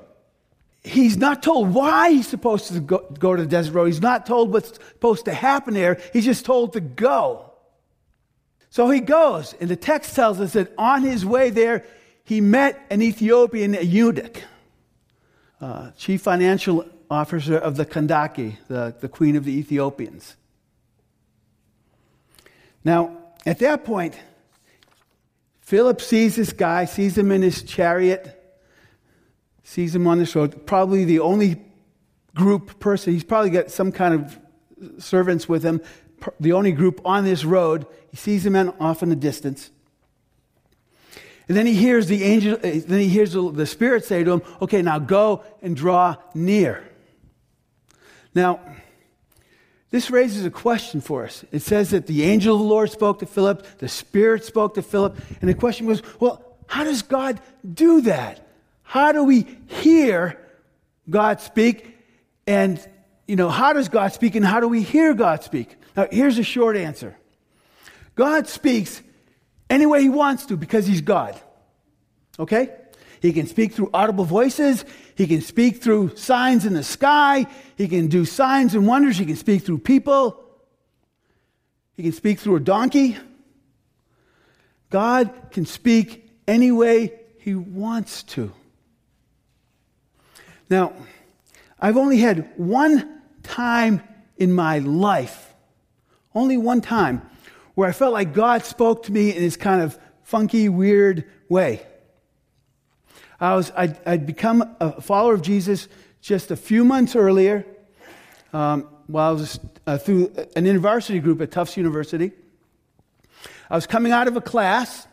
He's 0.83 1.15
not 1.17 1.43
told 1.43 1.73
why 1.73 2.11
he's 2.11 2.27
supposed 2.27 2.73
to 2.73 2.79
go, 2.79 2.99
go 3.19 3.35
to 3.35 3.43
the 3.43 3.47
desert 3.47 3.73
road. 3.73 3.85
He's 3.85 4.01
not 4.01 4.25
told 4.25 4.51
what's 4.51 4.73
supposed 4.73 5.25
to 5.25 5.33
happen 5.33 5.75
there. 5.75 5.99
He's 6.11 6.25
just 6.25 6.43
told 6.43 6.73
to 6.73 6.81
go. 6.81 7.51
So 8.71 8.89
he 8.89 8.99
goes, 8.99 9.53
and 9.59 9.69
the 9.69 9.75
text 9.75 10.15
tells 10.15 10.39
us 10.39 10.53
that 10.53 10.73
on 10.77 11.03
his 11.03 11.25
way 11.25 11.49
there, 11.49 11.85
he 12.23 12.41
met 12.41 12.83
an 12.89 13.01
Ethiopian 13.01 13.73
eunuch, 13.81 14.41
uh, 15.59 15.91
chief 15.91 16.21
financial 16.21 16.85
officer 17.09 17.57
of 17.57 17.75
the 17.75 17.85
Kandake, 17.85 18.57
the, 18.67 18.95
the 18.99 19.09
queen 19.09 19.35
of 19.35 19.43
the 19.43 19.51
Ethiopians. 19.51 20.35
Now, 22.83 23.17
at 23.45 23.59
that 23.59 23.83
point, 23.83 24.17
Philip 25.59 26.01
sees 26.01 26.37
this 26.37 26.53
guy, 26.53 26.85
sees 26.85 27.17
him 27.17 27.31
in 27.31 27.41
his 27.41 27.63
chariot, 27.63 28.40
sees 29.71 29.95
him 29.95 30.05
on 30.05 30.19
this 30.19 30.35
road. 30.35 30.65
Probably 30.65 31.05
the 31.05 31.21
only 31.21 31.61
group 32.35 32.77
person, 32.81 33.13
he's 33.13 33.23
probably 33.23 33.51
got 33.51 33.71
some 33.71 33.89
kind 33.89 34.13
of 34.13 34.39
servants 35.01 35.47
with 35.47 35.63
him, 35.63 35.79
the 36.41 36.51
only 36.51 36.73
group 36.73 36.99
on 37.05 37.23
this 37.23 37.45
road. 37.45 37.87
He 38.09 38.17
sees 38.17 38.45
him 38.45 38.55
off 38.81 39.01
in 39.01 39.07
the 39.07 39.15
distance. 39.15 39.71
And 41.47 41.55
then 41.55 41.65
he 41.65 41.73
hears 41.73 42.07
the 42.07 42.21
angel, 42.21 42.57
eh, 42.63 42.81
then 42.85 42.99
he 42.99 43.07
hears 43.07 43.31
the 43.31 43.65
Spirit 43.65 44.03
say 44.03 44.25
to 44.25 44.31
him, 44.33 44.41
Okay, 44.61 44.81
now 44.81 44.99
go 44.99 45.41
and 45.61 45.73
draw 45.73 46.17
near. 46.33 46.83
Now, 48.35 48.59
this 49.89 50.11
raises 50.11 50.45
a 50.45 50.51
question 50.51 50.99
for 50.99 51.23
us. 51.23 51.45
It 51.53 51.61
says 51.61 51.91
that 51.91 52.07
the 52.07 52.23
angel 52.23 52.55
of 52.55 52.61
the 52.61 52.67
Lord 52.67 52.91
spoke 52.91 53.19
to 53.19 53.25
Philip, 53.25 53.65
the 53.77 53.87
Spirit 53.87 54.43
spoke 54.43 54.73
to 54.73 54.81
Philip, 54.81 55.17
and 55.39 55.49
the 55.49 55.53
question 55.53 55.85
was, 55.85 56.01
well, 56.19 56.57
how 56.67 56.83
does 56.83 57.03
God 57.03 57.39
do 57.73 58.01
that? 58.01 58.50
How 58.91 59.13
do 59.13 59.23
we 59.23 59.47
hear 59.67 60.37
God 61.09 61.39
speak? 61.39 61.97
And, 62.45 62.77
you 63.25 63.37
know, 63.37 63.47
how 63.47 63.71
does 63.71 63.87
God 63.87 64.11
speak 64.11 64.35
and 64.35 64.43
how 64.43 64.59
do 64.59 64.67
we 64.67 64.81
hear 64.81 65.13
God 65.13 65.45
speak? 65.45 65.77
Now, 65.95 66.07
here's 66.11 66.37
a 66.37 66.43
short 66.43 66.75
answer 66.75 67.15
God 68.15 68.49
speaks 68.49 69.01
any 69.69 69.85
way 69.85 70.01
He 70.01 70.09
wants 70.09 70.47
to 70.47 70.57
because 70.57 70.87
He's 70.87 70.99
God. 70.99 71.39
Okay? 72.37 72.69
He 73.21 73.31
can 73.31 73.47
speak 73.47 73.71
through 73.71 73.91
audible 73.93 74.25
voices. 74.25 74.83
He 75.15 75.25
can 75.25 75.39
speak 75.39 75.81
through 75.81 76.17
signs 76.17 76.65
in 76.65 76.73
the 76.73 76.83
sky. 76.83 77.47
He 77.77 77.87
can 77.87 78.07
do 78.07 78.25
signs 78.25 78.75
and 78.75 78.85
wonders. 78.85 79.17
He 79.17 79.25
can 79.25 79.37
speak 79.37 79.63
through 79.63 79.77
people. 79.77 80.43
He 81.95 82.03
can 82.03 82.11
speak 82.11 82.39
through 82.39 82.57
a 82.57 82.59
donkey. 82.59 83.15
God 84.89 85.31
can 85.51 85.65
speak 85.65 86.29
any 86.45 86.73
way 86.73 87.13
He 87.37 87.55
wants 87.55 88.23
to. 88.23 88.51
Now, 90.71 90.93
I've 91.81 91.97
only 91.97 92.19
had 92.19 92.49
one 92.55 93.21
time 93.43 94.01
in 94.37 94.53
my 94.53 94.79
life, 94.79 95.53
only 96.33 96.55
one 96.55 96.79
time, 96.79 97.29
where 97.75 97.89
I 97.89 97.91
felt 97.91 98.13
like 98.13 98.33
God 98.33 98.63
spoke 98.63 99.03
to 99.03 99.11
me 99.11 99.35
in 99.35 99.43
this 99.43 99.57
kind 99.57 99.81
of 99.81 99.99
funky, 100.23 100.69
weird 100.69 101.25
way. 101.49 101.85
I 103.37 103.53
was, 103.55 103.69
I'd, 103.75 103.99
I'd 104.07 104.25
become 104.25 104.77
a 104.79 105.01
follower 105.01 105.33
of 105.33 105.41
Jesus 105.41 105.89
just 106.21 106.51
a 106.51 106.55
few 106.55 106.85
months 106.85 107.17
earlier 107.17 107.65
um, 108.53 108.87
while 109.07 109.31
I 109.31 109.33
was 109.33 109.59
uh, 109.85 109.97
through 109.97 110.33
an 110.55 110.65
university 110.65 111.19
group 111.19 111.41
at 111.41 111.51
Tufts 111.51 111.75
University. 111.75 112.31
I 113.69 113.75
was 113.75 113.87
coming 113.87 114.13
out 114.13 114.29
of 114.29 114.37
a 114.37 114.41
class, 114.41 115.05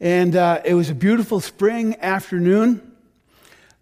and 0.00 0.36
uh, 0.36 0.60
it 0.66 0.74
was 0.74 0.90
a 0.90 0.94
beautiful 0.94 1.40
spring 1.40 1.96
afternoon 2.02 2.87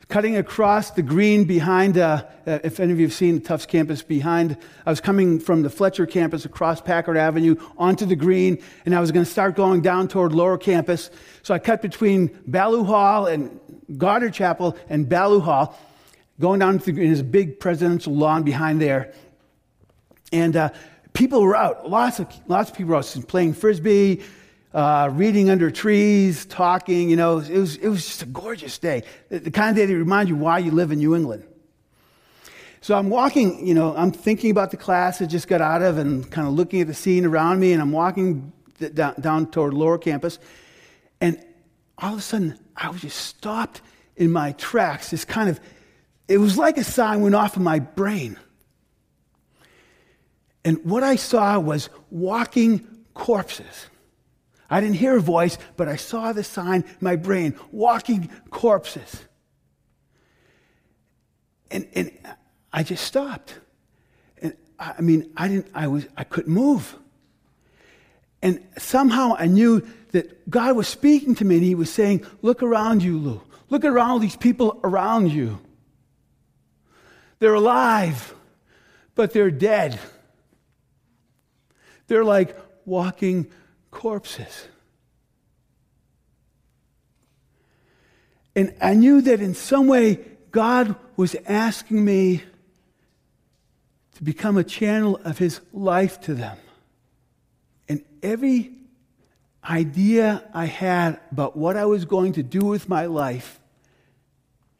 cutting 0.08 0.36
across 0.36 0.92
the 0.92 1.02
green 1.02 1.44
behind, 1.44 1.98
uh, 1.98 2.24
uh, 2.46 2.58
if 2.62 2.78
any 2.78 2.92
of 2.92 3.00
you 3.00 3.06
have 3.06 3.12
seen 3.12 3.40
Tufts 3.40 3.66
campus 3.66 4.02
behind, 4.02 4.56
I 4.84 4.90
was 4.90 5.00
coming 5.00 5.40
from 5.40 5.62
the 5.62 5.70
Fletcher 5.70 6.06
campus 6.06 6.44
across 6.44 6.80
Packard 6.80 7.16
Avenue 7.16 7.56
onto 7.76 8.06
the 8.06 8.14
green, 8.14 8.62
and 8.84 8.94
I 8.94 9.00
was 9.00 9.10
going 9.10 9.24
to 9.24 9.30
start 9.30 9.56
going 9.56 9.80
down 9.80 10.06
toward 10.06 10.32
lower 10.32 10.58
campus. 10.58 11.10
So 11.42 11.54
I 11.54 11.58
cut 11.58 11.82
between 11.82 12.38
Ballou 12.46 12.84
Hall 12.84 13.26
and 13.26 13.58
Goddard 13.96 14.32
Chapel 14.34 14.76
and 14.88 15.08
Ballou 15.08 15.40
Hall, 15.40 15.76
going 16.38 16.60
down 16.60 16.78
to 16.78 16.84
the 16.84 16.92
green. 16.92 17.08
There's 17.08 17.20
a 17.20 17.24
big 17.24 17.58
presidential 17.58 18.14
lawn 18.14 18.44
behind 18.44 18.80
there. 18.80 19.12
And 20.32 20.56
uh, 20.56 20.70
people 21.14 21.42
were 21.42 21.56
out. 21.56 21.88
Lots 21.88 22.20
of, 22.20 22.28
lots 22.46 22.70
of 22.70 22.76
people 22.76 22.90
were 22.90 22.96
out 22.98 23.24
playing 23.26 23.54
frisbee, 23.54 24.22
uh, 24.74 25.10
reading 25.12 25.50
under 25.50 25.70
trees, 25.70 26.46
talking. 26.46 27.08
You 27.10 27.16
know, 27.16 27.38
it 27.38 27.58
was, 27.58 27.76
it 27.76 27.88
was 27.88 28.06
just 28.06 28.22
a 28.22 28.26
gorgeous 28.26 28.78
day. 28.78 29.02
The 29.28 29.50
kind 29.50 29.70
of 29.70 29.76
day 29.76 29.86
that 29.86 29.96
reminds 29.96 30.28
you 30.28 30.36
why 30.36 30.58
you 30.58 30.70
live 30.70 30.92
in 30.92 30.98
New 30.98 31.14
England. 31.14 31.44
So 32.80 32.96
I'm 32.96 33.10
walking, 33.10 33.66
you 33.66 33.74
know, 33.74 33.96
I'm 33.96 34.12
thinking 34.12 34.50
about 34.50 34.70
the 34.70 34.76
class 34.76 35.20
I 35.20 35.26
just 35.26 35.48
got 35.48 35.60
out 35.60 35.82
of 35.82 35.98
and 35.98 36.30
kind 36.30 36.46
of 36.46 36.54
looking 36.54 36.80
at 36.80 36.86
the 36.86 36.94
scene 36.94 37.24
around 37.24 37.58
me, 37.58 37.72
and 37.72 37.82
I'm 37.82 37.90
walking 37.90 38.52
down, 38.94 39.14
down 39.20 39.50
toward 39.50 39.74
lower 39.74 39.98
campus. 39.98 40.38
And 41.20 41.42
all 41.98 42.12
of 42.12 42.18
a 42.18 42.22
sudden, 42.22 42.58
I 42.76 42.90
was 42.90 43.00
just 43.00 43.18
stopped 43.18 43.80
in 44.16 44.30
my 44.30 44.52
tracks. 44.52 45.10
This 45.10 45.24
kind 45.24 45.48
of, 45.48 45.58
it 46.28 46.38
was 46.38 46.56
like 46.56 46.76
a 46.76 46.84
sign 46.84 47.22
went 47.22 47.34
off 47.34 47.56
in 47.56 47.64
my 47.64 47.80
brain. 47.80 48.38
And 50.64 50.84
what 50.84 51.02
I 51.02 51.16
saw 51.16 51.58
was 51.58 51.88
walking 52.10 52.86
corpses. 53.14 53.86
I 54.68 54.80
didn't 54.80 54.96
hear 54.96 55.16
a 55.16 55.20
voice, 55.20 55.58
but 55.76 55.88
I 55.88 55.96
saw 55.96 56.32
the 56.32 56.44
sign 56.44 56.82
in 56.82 56.96
my 57.00 57.16
brain 57.16 57.54
walking 57.70 58.30
corpses. 58.50 59.24
And, 61.70 61.88
and 61.94 62.10
I 62.72 62.82
just 62.82 63.04
stopped. 63.04 63.54
And 64.40 64.56
I 64.78 65.00
mean, 65.00 65.32
I, 65.36 65.48
didn't, 65.48 65.68
I, 65.74 65.86
was, 65.86 66.06
I 66.16 66.24
couldn't 66.24 66.52
move. 66.52 66.96
And 68.42 68.62
somehow 68.78 69.34
I 69.38 69.46
knew 69.46 69.86
that 70.12 70.48
God 70.48 70.76
was 70.76 70.88
speaking 70.88 71.34
to 71.36 71.44
me 71.44 71.56
and 71.56 71.64
He 71.64 71.74
was 71.74 71.92
saying, 71.92 72.24
Look 72.42 72.62
around 72.62 73.02
you, 73.02 73.18
Lou. 73.18 73.42
Look 73.68 73.84
around 73.84 74.10
all 74.10 74.18
these 74.18 74.36
people 74.36 74.80
around 74.84 75.32
you. 75.32 75.58
They're 77.38 77.54
alive, 77.54 78.34
but 79.14 79.32
they're 79.32 79.50
dead. 79.50 79.98
They're 82.06 82.24
like 82.24 82.56
walking 82.84 83.50
corpses. 83.90 84.68
And 88.54 88.74
I 88.80 88.94
knew 88.94 89.20
that 89.20 89.40
in 89.40 89.54
some 89.54 89.86
way 89.86 90.20
God 90.50 90.96
was 91.16 91.36
asking 91.46 92.04
me 92.04 92.42
to 94.14 94.24
become 94.24 94.56
a 94.56 94.64
channel 94.64 95.20
of 95.24 95.36
his 95.36 95.60
life 95.72 96.20
to 96.22 96.34
them. 96.34 96.56
And 97.88 98.02
every 98.22 98.72
idea 99.62 100.42
I 100.54 100.64
had 100.64 101.20
about 101.30 101.56
what 101.56 101.76
I 101.76 101.84
was 101.84 102.06
going 102.06 102.32
to 102.34 102.42
do 102.42 102.60
with 102.64 102.88
my 102.88 103.06
life 103.06 103.60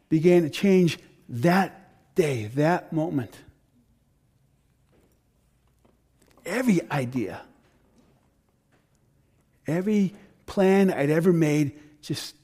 began 0.09 0.43
to 0.43 0.51
change 0.51 0.99
that 1.29 2.15
day, 2.15 2.47
that 2.55 2.93
moment. 2.93 3.37
Every 6.47 6.81
idea, 6.91 7.43
every 9.67 10.15
plan 10.47 10.93
I'd 10.93 11.11
ever 11.11 11.33
made 11.33 11.79
just 12.03 12.35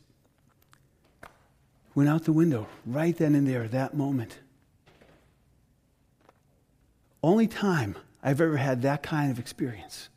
went 1.95 2.09
out 2.09 2.25
the 2.25 2.33
window 2.33 2.67
right 2.87 3.17
then 3.17 3.35
and 3.35 3.47
there, 3.47 3.69
that 3.69 3.95
moment. 3.95 4.39
Only 7.23 7.47
time 7.47 7.97
I've 8.23 8.41
ever 8.41 8.57
had 8.57 8.83
that 8.83 9.03
kind 9.03 9.31
of 9.31 9.39
experience. 9.39 10.09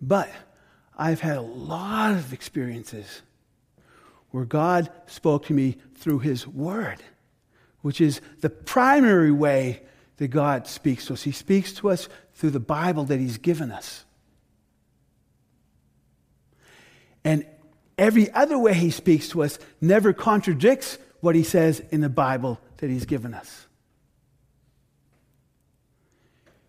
But 0.00 0.30
I've 0.96 1.20
had 1.20 1.36
a 1.36 1.42
lot 1.42 2.12
of 2.12 2.32
experiences 2.32 3.22
where 4.30 4.44
God 4.44 4.90
spoke 5.06 5.46
to 5.46 5.52
me 5.52 5.76
through 5.96 6.20
His 6.20 6.46
Word, 6.46 7.02
which 7.82 8.00
is 8.00 8.20
the 8.40 8.50
primary 8.50 9.32
way 9.32 9.82
that 10.16 10.28
God 10.28 10.66
speaks 10.66 11.06
to 11.06 11.14
us. 11.14 11.22
He 11.22 11.32
speaks 11.32 11.72
to 11.74 11.90
us 11.90 12.08
through 12.34 12.50
the 12.50 12.60
Bible 12.60 13.04
that 13.04 13.18
He's 13.18 13.38
given 13.38 13.70
us. 13.70 14.04
And 17.24 17.44
every 17.98 18.30
other 18.32 18.58
way 18.58 18.74
He 18.74 18.90
speaks 18.90 19.28
to 19.30 19.42
us 19.42 19.58
never 19.80 20.12
contradicts 20.12 20.98
what 21.20 21.34
He 21.34 21.42
says 21.42 21.80
in 21.90 22.00
the 22.00 22.08
Bible 22.08 22.60
that 22.78 22.90
He's 22.90 23.04
given 23.06 23.34
us. 23.34 23.66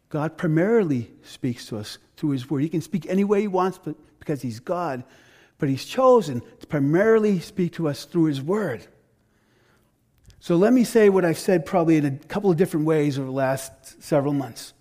God 0.10 0.38
primarily 0.38 1.10
speaks 1.24 1.65
to 1.67 1.77
us 1.77 1.98
through 2.17 2.31
His 2.31 2.50
Word. 2.50 2.62
He 2.62 2.70
can 2.70 2.81
speak 2.81 3.05
any 3.08 3.24
way 3.24 3.41
He 3.41 3.48
wants 3.48 3.79
but 3.84 3.96
because 4.20 4.41
He's 4.41 4.60
God, 4.60 5.03
but 5.58 5.70
He's 5.70 5.86
chosen 5.86 6.41
to 6.60 6.67
primarily 6.67 7.39
speak 7.39 7.74
to 7.74 7.88
us 7.88 8.05
through 8.05 8.25
His 8.25 8.41
Word. 8.41 8.86
So 10.41 10.55
let 10.55 10.74
me 10.74 10.84
say 10.84 11.10
what 11.10 11.24
I've 11.24 11.38
said 11.38 11.65
probably 11.65 11.98
in 11.98 12.05
a 12.05 12.12
couple 12.12 12.50
of 12.50 12.58
different 12.58 12.88
ways 12.88 13.17
over 13.17 13.27
the 13.27 13.31
last 13.31 14.03
several 14.03 14.34
months. 14.34 14.74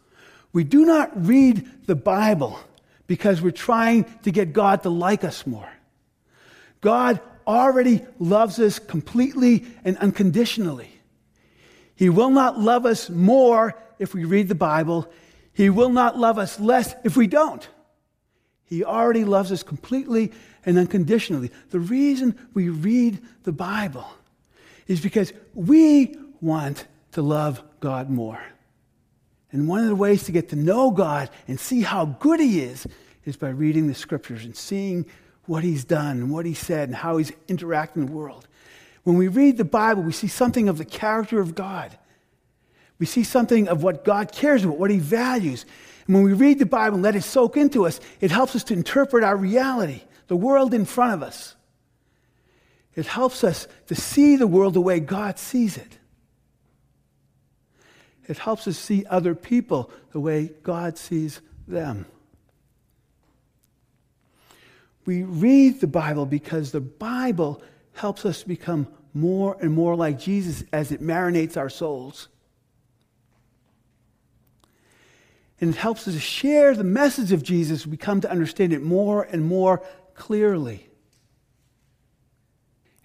We 0.53 0.65
do 0.65 0.85
not 0.85 1.27
read 1.27 1.87
the 1.87 1.95
Bible 1.95 2.59
because 3.11 3.43
we're 3.43 3.51
trying 3.51 4.05
to 4.23 4.31
get 4.31 4.53
God 4.53 4.85
to 4.85 4.89
like 4.89 5.25
us 5.25 5.45
more. 5.45 5.69
God 6.81 7.21
already 7.45 8.03
loves 8.21 8.61
us 8.61 8.79
completely 8.79 9.65
and 9.85 9.99
unconditionally. 9.99 10.89
He 11.97 12.09
will 12.09 12.31
not 12.31 12.61
love 12.61 12.87
us 12.87 13.11
more 13.11 13.77
if 13.99 14.15
we 14.15 14.25
read 14.25 14.47
the 14.47 14.55
Bible. 14.55 15.11
He 15.53 15.71
will 15.71 15.89
not 15.89 16.19
love 16.19 16.39
us 16.39 16.61
less 16.61 16.95
if 17.03 17.17
we 17.17 17.27
don't. 17.27 17.69
He 18.67 18.85
already 18.85 19.25
loves 19.25 19.51
us 19.51 19.65
completely 19.65 20.31
and 20.65 20.79
unconditionally. 20.79 21.51
The 21.71 21.81
reason 21.81 22.39
we 22.55 22.69
read 22.69 23.19
the 23.43 23.51
Bible 23.51 24.07
is 24.87 25.01
because 25.01 25.33
we 25.53 26.15
want 26.41 26.87
to 27.11 27.23
love 27.23 27.61
God 27.81 28.09
more. 28.09 28.41
And 29.53 29.67
one 29.67 29.83
of 29.83 29.89
the 29.89 29.97
ways 29.97 30.25
to 30.25 30.33
get 30.33 30.51
to 30.51 30.57
know 30.57 30.91
God 30.91 31.31
and 31.49 31.59
see 31.59 31.83
how 31.83 32.05
good 32.07 32.41
He 32.41 32.61
is 32.61 32.87
is 33.25 33.37
by 33.37 33.49
reading 33.49 33.89
the 33.89 33.95
scriptures 33.95 34.45
and 34.45 34.57
seeing 34.57 35.07
what 35.47 35.65
He's 35.65 35.85
done 35.85 36.19
and 36.19 36.31
what 36.31 36.47
He 36.47 36.55
said 36.55 36.89
and 36.89 36.97
how 36.97 37.17
He's 37.17 37.33
interacting 37.49 38.03
in 38.03 38.09
the 38.09 38.15
world. 38.15 38.47
When 39.03 39.17
we 39.17 39.29
read 39.29 39.57
the 39.57 39.65
Bible, 39.65 40.03
we 40.03 40.13
see 40.13 40.29
something 40.29 40.69
of 40.69 40.79
the 40.79 40.85
character 40.85 41.41
of 41.41 41.55
God. 41.55 41.97
We 42.99 43.07
see 43.07 43.25
something 43.25 43.67
of 43.69 43.83
what 43.83 44.05
God 44.05 44.31
cares 44.31 44.65
about, 44.65 44.79
what 44.79 44.91
He 44.91 44.99
values. 44.99 45.65
And 46.07 46.15
when 46.15 46.25
we 46.25 46.33
read 46.33 46.59
the 46.59 46.67
Bible 46.67 46.97
and 46.97 47.03
let 47.03 47.17
it 47.17 47.23
soak 47.23 47.57
into 47.57 47.87
us, 47.87 47.99
it 48.21 48.31
helps 48.31 48.55
us 48.55 48.65
to 48.65 48.75
interpret 48.75 49.25
our 49.25 49.37
reality, 49.37 50.03
the 50.29 50.37
world 50.37 50.75
in 50.75 50.85
front 50.85 51.15
of 51.15 51.23
us. 51.23 51.57
It 52.95 53.07
helps 53.07 53.43
us 53.43 53.67
to 53.87 53.95
see 53.95 54.37
the 54.37 54.47
world 54.47 54.75
the 54.75 54.81
way 54.81 55.01
God 55.01 55.39
sees 55.39 55.77
it. 55.77 56.00
It 58.31 58.39
helps 58.39 58.69
us 58.69 58.79
see 58.79 59.05
other 59.07 59.35
people 59.35 59.91
the 60.13 60.21
way 60.21 60.53
God 60.63 60.97
sees 60.97 61.41
them. 61.67 62.07
We 65.05 65.25
read 65.25 65.81
the 65.81 65.87
Bible 65.87 66.27
because 66.27 66.71
the 66.71 66.81
Bible 66.81 67.61
helps 67.93 68.25
us 68.25 68.45
become 68.45 68.87
more 69.13 69.57
and 69.61 69.73
more 69.73 69.97
like 69.97 70.19
Jesus 70.19 70.63
as 70.73 70.93
it 70.93 71.03
marinates 71.03 71.57
our 71.57 71.69
souls. 71.69 72.29
and 75.61 75.75
it 75.75 75.77
helps 75.77 76.09
us 76.09 76.19
share 76.19 76.75
the 76.75 76.85
message 76.85 77.33
of 77.33 77.43
Jesus. 77.43 77.87
We 77.87 77.97
come 77.97 78.23
to 78.23 78.31
understand 78.31 78.73
it 78.73 78.83
more 78.83 79.25
and 79.25 79.45
more 79.45 79.83
clearly. 80.15 80.89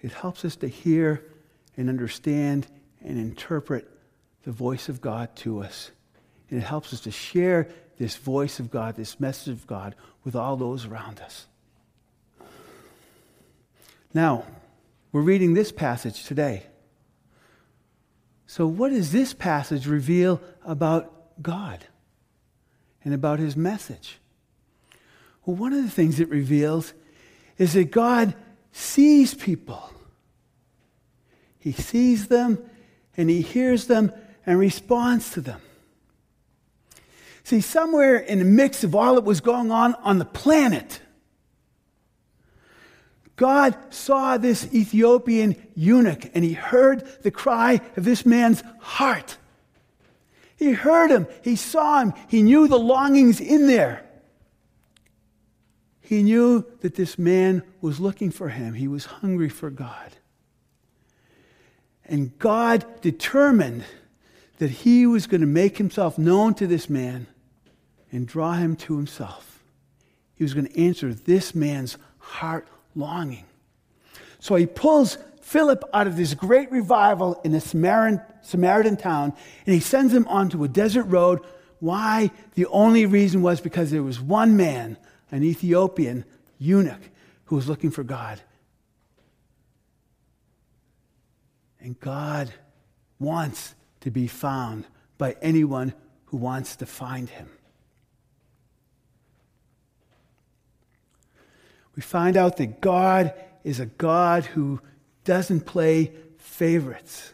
It 0.00 0.12
helps 0.12 0.44
us 0.44 0.56
to 0.56 0.68
hear 0.68 1.22
and 1.76 1.90
understand 1.90 2.66
and 3.04 3.18
interpret 3.18 3.90
the 4.46 4.52
voice 4.52 4.88
of 4.88 5.02
God 5.02 5.36
to 5.36 5.62
us. 5.62 5.90
And 6.48 6.58
it 6.58 6.64
helps 6.64 6.94
us 6.94 7.00
to 7.00 7.10
share 7.10 7.68
this 7.98 8.16
voice 8.16 8.58
of 8.58 8.70
God, 8.70 8.96
this 8.96 9.20
message 9.20 9.52
of 9.52 9.66
God, 9.66 9.94
with 10.24 10.34
all 10.34 10.56
those 10.56 10.86
around 10.86 11.20
us. 11.20 11.46
Now, 14.14 14.46
we're 15.12 15.20
reading 15.20 15.52
this 15.52 15.70
passage 15.70 16.24
today. 16.24 16.62
So, 18.46 18.66
what 18.66 18.90
does 18.90 19.12
this 19.12 19.34
passage 19.34 19.86
reveal 19.86 20.40
about 20.64 21.42
God? 21.42 21.84
and 23.06 23.14
about 23.14 23.38
his 23.38 23.56
message? 23.56 24.18
Well, 25.44 25.54
one 25.54 25.72
of 25.72 25.84
the 25.84 25.90
things 25.90 26.18
it 26.18 26.28
reveals 26.28 26.92
is 27.56 27.74
that 27.74 27.92
God 27.92 28.34
sees 28.72 29.32
people. 29.32 29.92
He 31.60 31.70
sees 31.70 32.26
them 32.26 32.58
and 33.16 33.30
he 33.30 33.42
hears 33.42 33.86
them 33.86 34.12
and 34.46 34.58
responds 34.58 35.30
to 35.32 35.40
them. 35.40 35.60
See, 37.42 37.60
somewhere 37.60 38.16
in 38.16 38.38
the 38.38 38.44
mix 38.44 38.82
of 38.84 38.94
all 38.94 39.16
that 39.16 39.24
was 39.24 39.40
going 39.40 39.70
on 39.70 39.94
on 39.96 40.18
the 40.18 40.24
planet, 40.24 41.00
God 43.36 43.76
saw 43.90 44.38
this 44.38 44.72
Ethiopian 44.72 45.54
eunuch 45.74 46.30
and 46.34 46.42
he 46.42 46.54
heard 46.54 47.06
the 47.22 47.30
cry 47.30 47.80
of 47.96 48.04
this 48.04 48.24
man's 48.24 48.62
heart. 48.80 49.36
He 50.56 50.72
heard 50.72 51.10
him, 51.10 51.26
he 51.42 51.54
saw 51.54 52.00
him, 52.00 52.14
he 52.28 52.42
knew 52.42 52.66
the 52.66 52.78
longings 52.78 53.40
in 53.40 53.66
there. 53.66 54.04
He 56.00 56.22
knew 56.22 56.64
that 56.80 56.94
this 56.94 57.18
man 57.18 57.62
was 57.80 58.00
looking 58.00 58.30
for 58.30 58.48
him, 58.48 58.74
he 58.74 58.88
was 58.88 59.04
hungry 59.04 59.50
for 59.50 59.70
God. 59.70 60.16
And 62.06 62.38
God 62.38 62.86
determined 63.02 63.84
that 64.58 64.70
he 64.70 65.06
was 65.06 65.26
going 65.26 65.40
to 65.40 65.46
make 65.46 65.78
himself 65.78 66.18
known 66.18 66.54
to 66.54 66.66
this 66.66 66.88
man 66.88 67.26
and 68.10 68.26
draw 68.26 68.54
him 68.54 68.76
to 68.76 68.96
himself. 68.96 69.62
He 70.34 70.44
was 70.44 70.54
going 70.54 70.66
to 70.66 70.80
answer 70.80 71.12
this 71.12 71.54
man's 71.54 71.96
heart 72.18 72.68
longing. 72.94 73.44
So 74.38 74.54
he 74.54 74.66
pulls 74.66 75.18
Philip 75.40 75.84
out 75.94 76.06
of 76.06 76.16
this 76.16 76.34
great 76.34 76.70
revival 76.72 77.40
in 77.44 77.54
a 77.54 77.60
Samaritan, 77.60 78.20
Samaritan 78.42 78.96
town, 78.96 79.32
and 79.64 79.74
he 79.74 79.80
sends 79.80 80.12
him 80.12 80.26
onto 80.28 80.64
a 80.64 80.68
desert 80.68 81.04
road. 81.04 81.40
Why? 81.78 82.30
The 82.54 82.66
only 82.66 83.06
reason 83.06 83.42
was 83.42 83.60
because 83.60 83.90
there 83.90 84.02
was 84.02 84.20
one 84.20 84.56
man, 84.56 84.96
an 85.30 85.44
Ethiopian 85.44 86.24
eunuch, 86.58 87.10
who 87.44 87.56
was 87.56 87.68
looking 87.68 87.90
for 87.90 88.02
God. 88.02 88.40
And 91.80 91.98
God 92.00 92.52
wants 93.20 93.75
to 94.06 94.10
be 94.12 94.28
found 94.28 94.84
by 95.18 95.34
anyone 95.42 95.92
who 96.26 96.36
wants 96.36 96.76
to 96.76 96.86
find 96.86 97.28
him. 97.28 97.48
We 101.96 102.02
find 102.02 102.36
out 102.36 102.58
that 102.58 102.80
God 102.80 103.34
is 103.64 103.80
a 103.80 103.86
God 103.86 104.44
who 104.44 104.80
doesn't 105.24 105.62
play 105.62 106.12
favorites. 106.38 107.32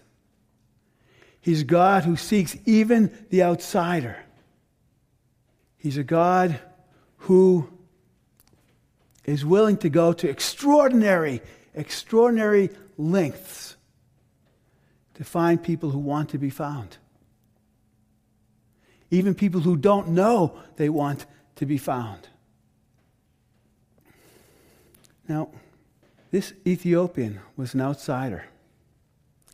He's 1.43 1.63
God 1.63 2.05
who 2.05 2.17
seeks 2.17 2.57
even 2.65 3.13
the 3.29 3.43
outsider. 3.43 4.17
He's 5.77 5.99
a 5.99 6.05
God 6.05 6.59
who 7.19 7.69
is 9.27 9.45
willing 9.45 9.77
to 9.77 9.91
go 9.91 10.15
to 10.15 10.27
extraordinary, 10.27 11.43
extraordinary 11.75 12.71
lengths 12.97 13.77
to 15.15 15.25
find 15.25 15.63
people 15.63 15.91
who 15.91 15.99
want 15.99 16.31
to 16.31 16.39
be 16.39 16.51
found. 16.51 16.97
Even 19.11 19.35
people 19.35 19.61
who 19.61 19.77
don't 19.77 20.09
know 20.09 20.57
they 20.77 20.89
want 20.89 21.27
to 21.57 21.67
be 21.67 21.77
found. 21.77 22.29
Now, 25.29 25.51
this 26.31 26.55
Ethiopian 26.67 27.41
was 27.57 27.75
an 27.75 27.81
outsider. 27.83 28.45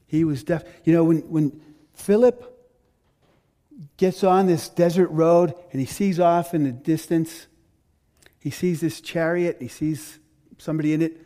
He 0.07 0.25
was 0.25 0.43
deaf. 0.45 0.65
You 0.85 0.93
know, 0.93 1.05
when, 1.05 1.19
when 1.29 1.61
Philip 1.93 2.55
gets 3.97 4.25
on 4.25 4.47
this 4.47 4.69
desert 4.69 5.09
road 5.09 5.55
and 5.73 5.81
he 5.81 5.87
sees 5.87 6.19
off 6.19 6.55
in 6.55 6.65
the 6.65 6.73
distance, 6.73 7.47
he 8.39 8.51
sees 8.51 8.81
this 8.81 9.01
chariot, 9.01 9.59
he 9.61 9.69
sees 9.69 10.19
somebody 10.57 10.95
in 10.95 11.03
it. 11.03 11.17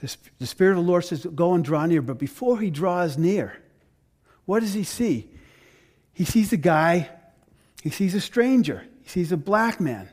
The, 0.00 0.46
Spirit 0.46 0.78
of 0.78 0.84
the 0.84 0.90
Lord 0.90 1.04
says, 1.04 1.26
Go 1.34 1.54
and 1.54 1.64
draw 1.64 1.84
near. 1.86 2.02
But 2.02 2.18
before 2.18 2.58
he 2.60 2.70
draws 2.70 3.18
near, 3.18 3.60
what 4.44 4.60
does 4.60 4.74
he 4.74 4.84
see? 4.84 5.28
He 6.12 6.24
sees 6.24 6.52
a 6.52 6.56
guy, 6.56 7.10
he 7.82 7.90
sees 7.90 8.14
a 8.14 8.20
stranger, 8.20 8.84
he 9.02 9.08
sees 9.08 9.32
a 9.32 9.36
black 9.36 9.80
man. 9.80 10.08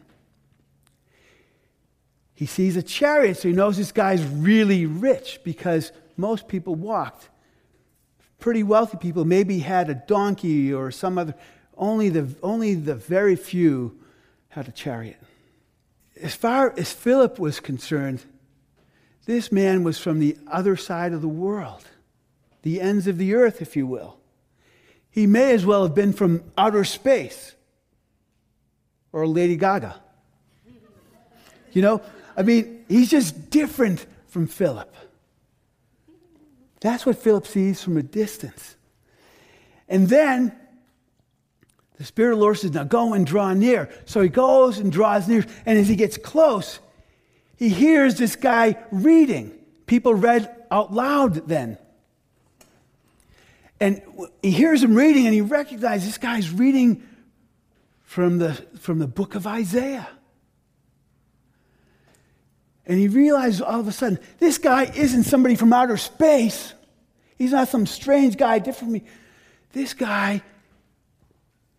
He 2.34 2.46
sees 2.46 2.76
a 2.76 2.84
chariot, 2.84 3.38
so 3.38 3.48
he 3.48 3.54
knows 3.54 3.78
this 3.78 3.94
guy's 3.94 4.24
really 4.24 4.86
rich 4.86 5.40
because 5.44 5.94
most 6.18 6.50
people 6.50 6.76
walked. 6.76 7.30
Pretty 8.40 8.62
wealthy 8.62 8.98
people 8.98 9.24
maybe 9.24 9.60
had 9.60 9.90
a 9.90 9.96
donkey 9.96 10.74
or 10.74 10.92
some 10.92 11.18
other, 11.18 11.34
only 11.78 12.10
the, 12.10 12.28
only 12.44 12.76
the 12.76 12.96
very 12.96 13.38
few 13.38 13.98
had 14.50 14.68
a 14.68 14.72
chariot. 14.72 15.18
As 16.22 16.36
far 16.36 16.74
as 16.78 16.92
Philip 16.92 17.40
was 17.40 17.62
concerned, 17.62 18.24
this 19.26 19.52
man 19.52 19.84
was 19.84 20.00
from 20.00 20.20
the 20.20 20.38
other 20.48 20.76
side 20.76 21.14
of 21.14 21.22
the 21.22 21.28
world, 21.28 21.84
the 22.62 22.80
ends 22.80 23.08
of 23.08 23.18
the 23.18 23.34
earth, 23.34 23.62
if 23.62 23.76
you 23.76 23.88
will. 23.88 24.18
He 25.10 25.28
may 25.28 25.54
as 25.54 25.66
well 25.66 25.84
have 25.84 25.96
been 25.96 26.14
from 26.14 26.44
outer 26.58 26.84
space 26.84 27.56
or 29.12 29.26
Lady 29.26 29.56
Gaga. 29.56 29.96
You 31.72 31.82
know, 31.82 32.02
I 32.38 32.44
mean, 32.44 32.86
he's 32.88 33.10
just 33.10 33.50
different 33.50 34.06
from 34.28 34.48
Philip. 34.48 34.94
That's 36.82 37.06
what 37.06 37.18
Philip 37.18 37.48
sees 37.48 37.82
from 37.82 37.98
a 37.98 38.04
distance. 38.04 38.76
And 39.88 40.08
then 40.10 40.56
the 41.98 42.04
Spirit 42.04 42.34
of 42.34 42.40
the 42.40 42.44
Lord 42.44 42.58
says, 42.58 42.72
Now 42.72 42.84
go 42.84 43.14
and 43.14 43.26
draw 43.26 43.54
near. 43.54 43.90
So 44.06 44.22
he 44.22 44.30
goes 44.30 44.80
and 44.80 44.92
draws 44.92 45.28
near. 45.28 45.46
And 45.66 45.80
as 45.80 45.88
he 45.88 45.96
gets 45.96 46.18
close, 46.18 46.80
he 47.58 47.70
hears 47.70 48.16
this 48.16 48.36
guy 48.36 48.78
reading. 48.92 49.52
People 49.86 50.14
read 50.14 50.54
out 50.72 50.94
loud 50.94 51.48
then. 51.48 51.78
And 53.80 54.02
he 54.42 54.52
hears 54.52 54.84
him 54.84 54.96
reading 54.96 55.26
and 55.26 55.34
he 55.34 55.42
recognizes 55.42 56.08
this 56.08 56.18
guy's 56.18 56.50
reading 56.50 57.04
from 58.04 58.38
the, 58.38 58.54
from 58.80 59.00
the 59.00 59.08
book 59.08 59.36
of 59.36 59.46
Isaiah. 59.46 60.08
And 62.86 63.00
he 63.00 63.08
realizes 63.08 63.62
all 63.62 63.80
of 63.80 63.88
a 63.88 63.92
sudden, 63.92 64.20
this 64.40 64.58
guy 64.58 64.84
isn't 64.96 65.24
somebody 65.24 65.56
from 65.56 65.74
outer 65.74 65.98
space. 65.98 66.74
He's 67.38 67.52
not 67.52 67.68
some 67.68 67.86
strange 67.86 68.38
guy 68.38 68.60
different 68.60 68.78
from 68.78 68.92
me. 68.92 69.04
This 69.74 69.94
guy 69.94 70.42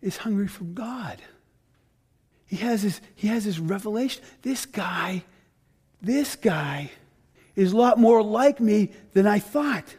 is 0.01 0.17
hungry 0.17 0.47
for 0.47 0.65
God. 0.65 1.19
He 2.45 2.57
has 2.57 2.83
this, 2.83 3.01
he 3.15 3.27
has 3.29 3.45
this 3.45 3.57
revelation. 3.57 4.23
This 4.41 4.65
guy, 4.65 5.23
this 6.01 6.35
guy 6.35 6.91
is 7.55 7.73
a 7.73 7.77
lot 7.77 7.97
more 7.97 8.21
like 8.21 8.59
me 8.59 8.91
than 9.13 9.25
I 9.25 9.39
thought. 9.39 9.95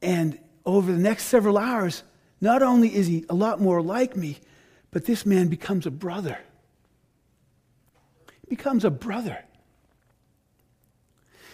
And 0.00 0.38
over 0.64 0.92
the 0.92 0.98
next 0.98 1.24
several 1.24 1.58
hours, 1.58 2.02
not 2.40 2.62
only 2.62 2.94
is 2.94 3.06
he 3.06 3.24
a 3.28 3.34
lot 3.34 3.60
more 3.60 3.82
like 3.82 4.16
me, 4.16 4.38
but 4.90 5.04
this 5.04 5.26
man 5.26 5.48
becomes 5.48 5.86
a 5.86 5.90
brother 5.90 6.38
He 8.42 8.56
becomes 8.56 8.84
a 8.84 8.90
brother. 8.90 9.44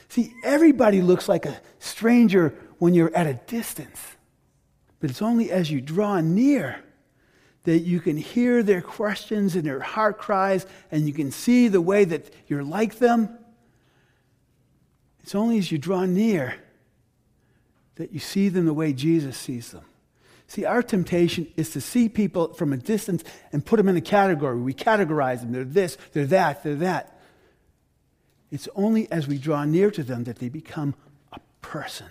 See, 0.09 0.33
everybody 0.42 1.02
looks 1.02 1.28
like 1.28 1.46
a 1.46 1.61
stranger 1.78 2.54
when 2.78 2.94
you're 2.94 3.14
at 3.14 3.26
a 3.26 3.35
distance. 3.35 4.00
But 4.98 5.11
it's 5.11 5.22
only 5.22 5.50
as 5.50 5.70
you 5.70 5.80
draw 5.80 6.20
near 6.20 6.83
that 7.64 7.81
you 7.81 8.01
can 8.01 8.16
hear 8.16 8.62
their 8.62 8.81
questions 8.81 9.55
and 9.55 9.64
their 9.64 9.81
heart 9.81 10.18
cries, 10.18 10.66
and 10.90 11.07
you 11.07 11.12
can 11.12 11.31
see 11.31 11.68
the 11.68 11.81
way 11.81 12.05
that 12.05 12.33
you're 12.46 12.64
like 12.64 12.99
them. 12.99 13.29
It's 15.23 15.35
only 15.35 15.59
as 15.59 15.70
you 15.70 15.79
draw 15.79 16.07
near 16.07 16.55
that 17.96 18.12
you 18.12 18.18
see 18.18 18.49
them 18.49 18.64
the 18.64 18.73
way 18.73 18.92
Jesus 18.92 19.37
sees 19.37 19.73
them. 19.73 19.85
See, 20.46 20.64
our 20.64 20.83
temptation 20.83 21.46
is 21.57 21.70
to 21.70 21.81
see 21.81 22.09
people 22.09 22.55
from 22.55 22.73
a 22.73 22.77
distance 22.77 23.23
and 23.53 23.64
put 23.64 23.77
them 23.77 23.88
in 23.88 23.96
a 23.96 24.01
category. 24.01 24.59
We 24.59 24.75
categorize 24.75 25.40
them. 25.40 25.53
They're 25.53 25.64
this, 25.64 25.96
they're 26.12 26.27
that, 26.27 26.64
they're 26.64 26.75
that. 26.77 27.20
It's 28.51 28.68
only 28.75 29.11
as 29.12 29.29
we 29.29 29.38
draw 29.38 29.64
near 29.64 29.90
to 29.92 30.03
them 30.03 30.25
that 30.25 30.40
they 30.40 30.49
become 30.49 30.94
a 31.33 31.38
person. 31.62 32.09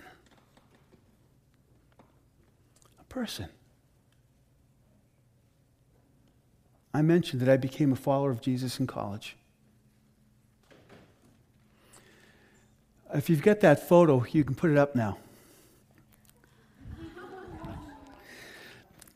A 3.00 3.04
person. 3.06 3.50
I 7.00 7.02
mentioned 7.02 7.42
that 7.42 7.48
I 7.48 7.56
became 7.56 7.94
a 7.94 7.96
follower 7.96 8.30
of 8.30 8.42
Jesus 8.42 8.78
in 8.78 8.86
college. 8.86 9.38
If 13.14 13.30
you've 13.30 13.42
got 13.42 13.62
that 13.62 13.88
photo, 13.88 14.26
you 14.34 14.44
can 14.44 14.54
put 14.54 14.70
it 14.70 14.78
up 14.78 14.98
now. 14.98 15.18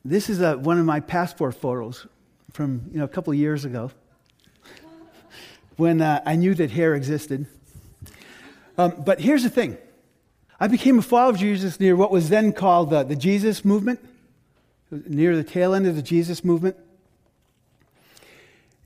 This 0.06 0.30
is 0.30 0.39
a, 0.39 0.58
one 0.58 0.80
of 0.80 0.86
my 0.86 1.02
passport 1.02 1.56
photos 1.56 2.08
from 2.54 2.89
you 2.89 3.00
know, 3.00 3.04
a 3.04 3.10
couple 3.10 3.34
of 3.34 3.39
years 3.39 3.65
ago 3.65 3.91
when 5.76 6.02
uh, 6.02 6.22
I 6.26 6.38
knew 6.38 6.54
that 6.56 6.72
hair 6.72 6.96
existed. 6.96 7.48
Um, 8.78 9.04
but 9.06 9.19
here's 9.19 9.43
the 9.43 9.50
thing 9.50 9.78
I 10.58 10.69
became 10.69 11.00
a 11.00 11.02
follower 11.02 11.32
of 11.32 11.38
Jesus 11.38 11.82
near 11.82 11.98
what 11.98 12.12
was 12.12 12.30
then 12.30 12.54
called 12.54 12.91
the, 12.91 13.04
the 13.04 13.17
Jesus 13.17 13.65
movement, 13.65 14.00
near 14.89 15.36
the 15.36 15.43
tail 15.43 15.74
end 15.74 15.86
of 15.86 15.98
the 15.98 16.02
Jesus 16.02 16.46
movement. 16.46 16.78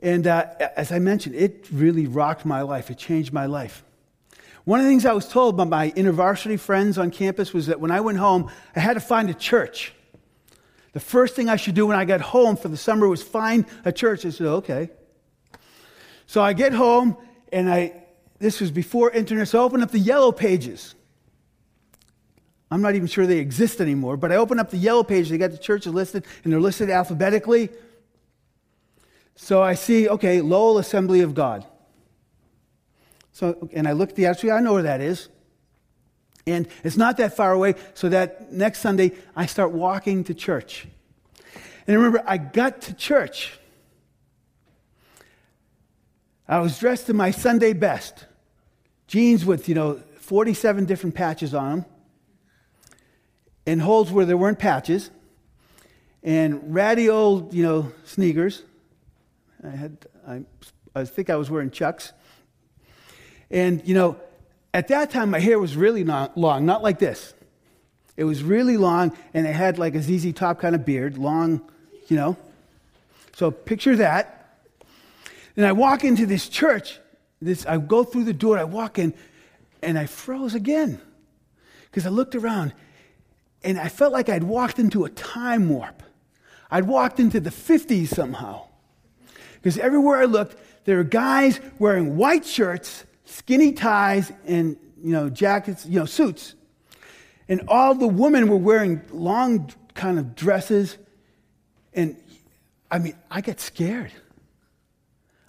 And 0.02 0.28
uh, 0.28 0.46
as 0.76 0.92
I 0.92 1.00
mentioned, 1.00 1.36
it 1.36 1.68
really 1.72 2.08
rocked 2.08 2.46
my 2.46 2.62
life, 2.62 2.92
it 2.92 2.98
changed 2.98 3.34
my 3.34 3.46
life. 3.46 3.84
One 4.64 4.80
of 4.80 4.86
the 4.86 4.92
things 4.92 5.06
I 5.06 5.14
was 5.14 5.28
told 5.28 5.56
by 5.56 5.64
my 5.64 5.92
InterVarsity 5.92 6.60
friends 6.60 6.98
on 6.98 7.10
campus 7.10 7.54
was 7.54 7.68
that 7.68 7.80
when 7.80 7.90
I 7.90 8.02
went 8.02 8.18
home, 8.18 8.52
I 8.76 8.82
had 8.82 8.96
to 8.96 9.00
find 9.00 9.30
a 9.30 9.34
church 9.34 9.94
the 10.98 11.02
first 11.02 11.36
thing 11.36 11.48
I 11.48 11.58
should 11.58 11.76
do 11.76 11.86
when 11.86 11.96
I 11.96 12.06
got 12.06 12.22
home 12.22 12.58
for 12.58 12.70
the 12.70 12.76
summer 12.76 13.08
was 13.08 13.22
find 13.22 13.66
a 13.86 13.92
church. 13.92 14.26
I 14.26 14.32
said, 14.32 14.48
okay. 14.48 14.90
So 16.26 16.42
I 16.42 16.54
get 16.54 16.74
home, 16.74 17.16
and 17.54 17.70
I, 17.70 17.94
this 18.40 18.60
was 18.60 18.72
before 18.72 19.12
internet, 19.12 19.48
so 19.48 19.62
I 19.62 19.64
open 19.64 19.84
up 19.84 19.92
the 19.92 20.00
yellow 20.00 20.32
pages. 20.32 20.96
I'm 22.72 22.82
not 22.82 22.96
even 22.96 23.06
sure 23.06 23.28
they 23.28 23.38
exist 23.38 23.80
anymore, 23.80 24.18
but 24.18 24.32
I 24.32 24.38
open 24.38 24.58
up 24.60 24.72
the 24.72 24.78
yellow 24.78 25.04
page. 25.04 25.30
They 25.30 25.38
got 25.38 25.52
the 25.52 25.60
churches 25.60 25.94
listed, 25.94 26.26
and 26.44 26.52
they're 26.52 26.60
listed 26.60 26.90
alphabetically. 26.90 27.70
So 29.40 29.62
I 29.62 29.76
see, 29.76 30.10
okay, 30.10 30.42
Lowell 30.42 30.80
Assembly 30.80 31.22
of 31.22 31.36
God. 31.36 31.64
So, 33.32 33.70
and 33.72 33.88
I 33.88 33.92
look 33.92 34.10
at 34.10 34.16
the 34.16 34.26
actually, 34.26 34.52
I 34.52 34.60
know 34.60 34.74
where 34.74 34.84
that 34.84 35.00
is. 35.00 35.30
And 36.48 36.68
it's 36.84 36.98
not 36.98 37.18
that 37.18 37.36
far 37.36 37.52
away, 37.52 37.76
so 37.94 38.10
that 38.10 38.52
next 38.52 38.80
Sunday 38.80 39.12
I 39.36 39.46
start 39.46 39.72
walking 39.72 40.24
to 40.26 40.34
church. 40.34 40.88
And 41.86 41.96
remember 41.96 42.24
I 42.26 42.38
got 42.38 42.82
to 42.84 42.94
church. 42.96 43.60
I 46.48 46.60
was 46.60 46.80
dressed 46.80 47.10
in 47.10 47.16
my 47.16 47.32
Sunday 47.32 47.74
best 47.74 48.26
jeans 49.06 49.46
with, 49.46 49.70
you 49.70 49.76
know, 49.76 50.02
47 50.20 50.86
different 50.86 51.16
patches 51.16 51.54
on 51.54 51.70
them, 51.70 51.86
and 53.68 53.82
holes 53.82 54.12
where 54.12 54.26
there 54.26 54.36
weren't 54.36 54.60
patches, 54.60 55.12
and 56.24 56.74
ratty 56.74 57.08
old, 57.08 57.54
you 57.54 57.64
know, 57.64 57.92
sneakers. 58.04 58.64
I 59.64 59.70
had, 59.70 59.98
I, 60.28 60.44
I 60.96 61.06
think 61.06 61.30
I 61.30 61.36
was 61.36 61.50
wearing 61.50 61.72
chucks. 61.72 62.14
And, 63.50 63.86
you 63.88 63.94
know, 63.94 64.20
at 64.74 64.90
that 64.90 65.12
time, 65.12 65.32
my 65.32 65.40
hair 65.40 65.60
was 65.60 65.76
really 65.76 66.04
not 66.04 66.38
long, 66.38 66.66
not 66.66 66.84
like 66.84 67.00
this. 67.00 67.34
It 68.16 68.24
was 68.24 68.44
really 68.44 68.78
long, 68.78 69.16
and 69.34 69.46
it 69.46 69.54
had 69.54 69.78
like 69.78 69.96
a 69.96 70.02
ZZ 70.02 70.34
Top 70.34 70.60
kind 70.60 70.76
of 70.76 70.86
beard, 70.86 71.18
long, 71.18 71.62
you 72.08 72.16
know. 72.16 72.36
So 73.36 73.52
picture 73.52 73.96
that. 73.98 74.60
And 75.56 75.66
I 75.66 75.72
walk 75.72 76.04
into 76.04 76.26
this 76.26 76.50
church. 76.50 77.00
This, 77.42 77.66
I 77.66 77.78
go 77.78 78.04
through 78.04 78.24
the 78.24 78.34
door, 78.34 78.58
I 78.58 78.64
walk 78.64 78.98
in, 78.98 79.14
and 79.84 79.98
I 79.98 80.08
froze 80.08 80.56
again. 80.56 81.00
Because 81.86 82.06
I 82.06 82.10
looked 82.10 82.36
around, 82.36 82.74
and 83.64 83.80
I 83.80 83.90
felt 83.90 84.12
like 84.14 84.30
I'd 84.30 84.44
walked 84.44 84.80
into 84.80 85.06
a 85.06 85.10
time 85.10 85.70
warp. 85.70 86.04
I'd 86.70 86.86
walked 86.86 87.20
into 87.20 87.40
the 87.40 87.50
50s 87.50 88.10
somehow. 88.10 88.67
Because 89.68 89.80
everywhere 89.80 90.22
I 90.22 90.24
looked, 90.24 90.56
there 90.86 90.96
were 90.96 91.04
guys 91.04 91.60
wearing 91.78 92.16
white 92.16 92.46
shirts 92.46 93.04
skinny 93.26 93.74
ties 93.74 94.32
and 94.46 94.78
you 95.04 95.12
know 95.12 95.30
jackets, 95.30 95.86
you 95.86 96.00
know 96.00 96.06
suits, 96.06 96.56
and 97.50 97.62
all 97.68 97.94
the 97.94 98.08
women 98.08 98.48
were 98.48 98.56
wearing 98.56 99.02
long 99.12 99.70
kind 99.94 100.20
of 100.20 100.36
dresses, 100.36 100.98
and 101.94 102.16
I 102.90 103.00
mean 103.00 103.18
I 103.30 103.42
get 103.42 103.60
scared. 103.60 104.14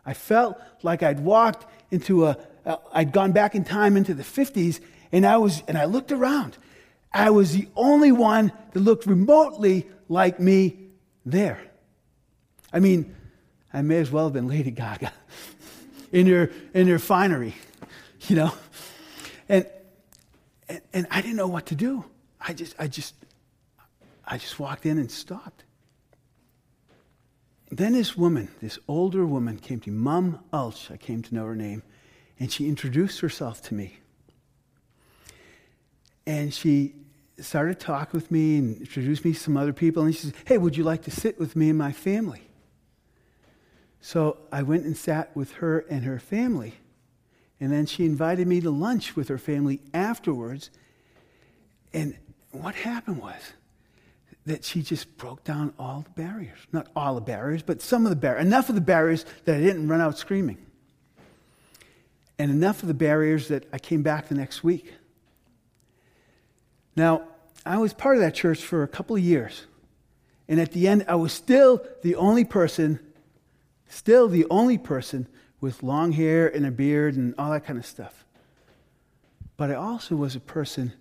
I 0.05 0.15
felt 0.15 0.61
like 0.83 1.05
I'd 1.05 1.21
walked 1.21 1.71
into 1.93 2.27
a, 2.27 2.37
I'd 2.93 3.13
gone 3.13 3.31
back 3.31 3.55
in 3.55 3.63
time 3.63 3.97
into 3.97 4.15
the 4.15 4.25
50s, 4.25 4.81
and 5.13 5.25
I 5.25 5.37
was, 5.37 5.63
and 5.69 5.79
I 5.79 5.85
looked 5.85 6.11
around. 6.11 6.59
I 7.13 7.31
was 7.31 7.53
the 7.53 7.69
only 7.77 8.11
one 8.11 8.51
that 8.73 8.81
looked 8.81 9.07
remotely 9.07 9.87
like 10.09 10.41
me 10.41 10.89
there. 11.25 11.61
I 12.73 12.81
mean, 12.81 13.15
I 13.73 13.83
may 13.83 13.99
as 13.99 14.11
well 14.11 14.25
have 14.25 14.33
been 14.33 14.49
Lady 14.49 14.71
Gaga 14.71 15.13
in 16.13 16.27
your 16.27 16.51
in 16.75 16.89
her 16.89 16.99
finery, 16.99 17.55
you 18.29 18.37
know? 18.37 18.53
And, 19.49 19.67
and, 20.69 20.81
and 20.93 21.07
I 21.11 21.23
didn't 21.23 21.37
know 21.37 21.49
what 21.49 21.67
to 21.67 21.75
do. 21.75 22.05
I 22.41 22.53
just, 22.53 22.75
I 22.79 22.87
just, 22.87 23.15
I 24.27 24.39
just 24.39 24.59
walked 24.59 24.87
in 24.87 24.99
and 24.99 25.11
stopped. 25.11 25.65
Then 27.71 27.93
this 27.93 28.17
woman, 28.17 28.49
this 28.61 28.79
older 28.89 29.27
woman, 29.27 29.59
came 29.59 29.81
to 29.81 29.91
Mum 29.91 30.41
Ulch, 30.53 30.91
I 30.91 30.97
came 30.97 31.23
to 31.23 31.35
know 31.35 31.45
her 31.45 31.57
name, 31.57 31.83
and 32.39 32.51
she 32.51 32.69
introduced 32.69 33.21
herself 33.21 33.61
to 33.63 33.75
me. 33.75 33.99
And 36.27 36.53
she 36.53 36.95
started 37.39 37.79
to 37.79 37.87
talk 37.87 38.13
with 38.13 38.31
me 38.31 38.59
and 38.59 38.77
introduced 38.79 39.25
me 39.25 39.33
to 39.33 39.39
some 39.39 39.57
other 39.57 39.73
people. 39.73 40.05
And 40.05 40.15
she 40.15 40.27
said, 40.27 40.35
Hey, 40.47 40.59
would 40.59 40.77
you 40.77 40.85
like 40.85 41.03
to 41.03 41.11
sit 41.11 41.39
with 41.39 41.57
me 41.57 41.69
and 41.69 41.79
my 41.79 41.93
family? 41.93 42.48
So 44.01 44.39
I 44.53 44.63
went 44.63 44.85
and 44.85 44.97
sat 44.97 45.35
with 45.37 45.53
her 45.55 45.81
and 45.91 46.05
her 46.05 46.19
family. 46.19 46.75
And 47.61 47.73
then 47.73 47.87
she 47.87 48.05
invited 48.05 48.47
me 48.47 48.61
to 48.61 48.71
lunch 48.71 49.17
with 49.17 49.29
her 49.29 49.39
family 49.39 49.81
afterwards. 49.93 50.71
And 51.93 52.17
what 52.53 52.75
happened 52.75 53.21
was 53.21 53.41
that 54.47 54.65
she 54.65 54.83
just 54.83 55.17
broke 55.19 55.45
down 55.45 55.75
all 55.79 56.03
the 56.03 56.23
barriers. 56.23 56.59
Not 56.73 56.89
all 56.95 57.17
the 57.17 57.21
barriers, 57.21 57.63
but 57.63 57.83
some 57.83 58.07
of 58.07 58.11
the 58.11 58.17
barriers. 58.17 58.47
Enough 58.47 58.69
of 58.69 58.75
the 58.75 58.81
barriers 58.81 59.25
that 59.45 59.57
I 59.57 59.61
didn't 59.61 59.89
run 59.89 60.01
out 60.01 60.17
screaming. 60.17 60.59
And 62.39 62.51
enough 62.51 62.83
of 62.83 62.89
the 62.89 62.95
barriers 62.95 63.49
that 63.49 63.69
I 63.73 63.79
came 63.79 64.03
back 64.03 64.29
the 64.29 64.35
next 64.37 64.63
week. 64.63 64.95
Now, 66.95 67.23
I 67.67 67.79
was 67.79 67.93
part 67.93 68.17
of 68.17 68.23
that 68.23 68.35
church 68.35 68.63
for 68.63 68.83
a 68.83 68.89
couple 68.89 69.17
of 69.17 69.23
years. 69.23 69.67
And 70.49 70.61
at 70.61 70.73
the 70.73 70.89
end, 70.89 71.05
I 71.09 71.17
was 71.17 71.33
still 71.33 71.85
the 72.03 72.15
only 72.15 72.45
person 72.45 73.01
Still 73.89 74.29
the 74.29 74.47
only 74.51 74.79
person 74.79 75.27
with 75.61 75.83
long 75.83 76.13
hair 76.13 76.47
and 76.47 76.65
a 76.67 76.71
beard 76.71 77.17
and 77.17 77.35
all 77.39 77.51
that 77.51 77.65
kind 77.65 77.79
of 77.79 77.87
stuff. 77.87 78.25
But 79.57 79.71
I 79.71 79.75
also 79.75 80.15
was 80.15 80.37
a 80.37 80.41
person 80.41 80.93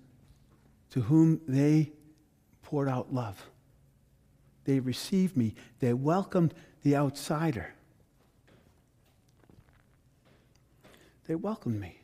to 0.91 1.01
whom 1.01 1.41
they 1.47 1.91
poured 2.63 2.89
out 2.89 3.13
love. 3.13 3.45
They 4.63 4.79
received 4.79 5.37
me, 5.37 5.53
they 5.79 5.93
welcomed 5.93 6.53
the 6.83 6.95
outsider. 6.95 7.73
They 11.27 11.35
welcomed 11.35 11.79
me. 11.79 11.99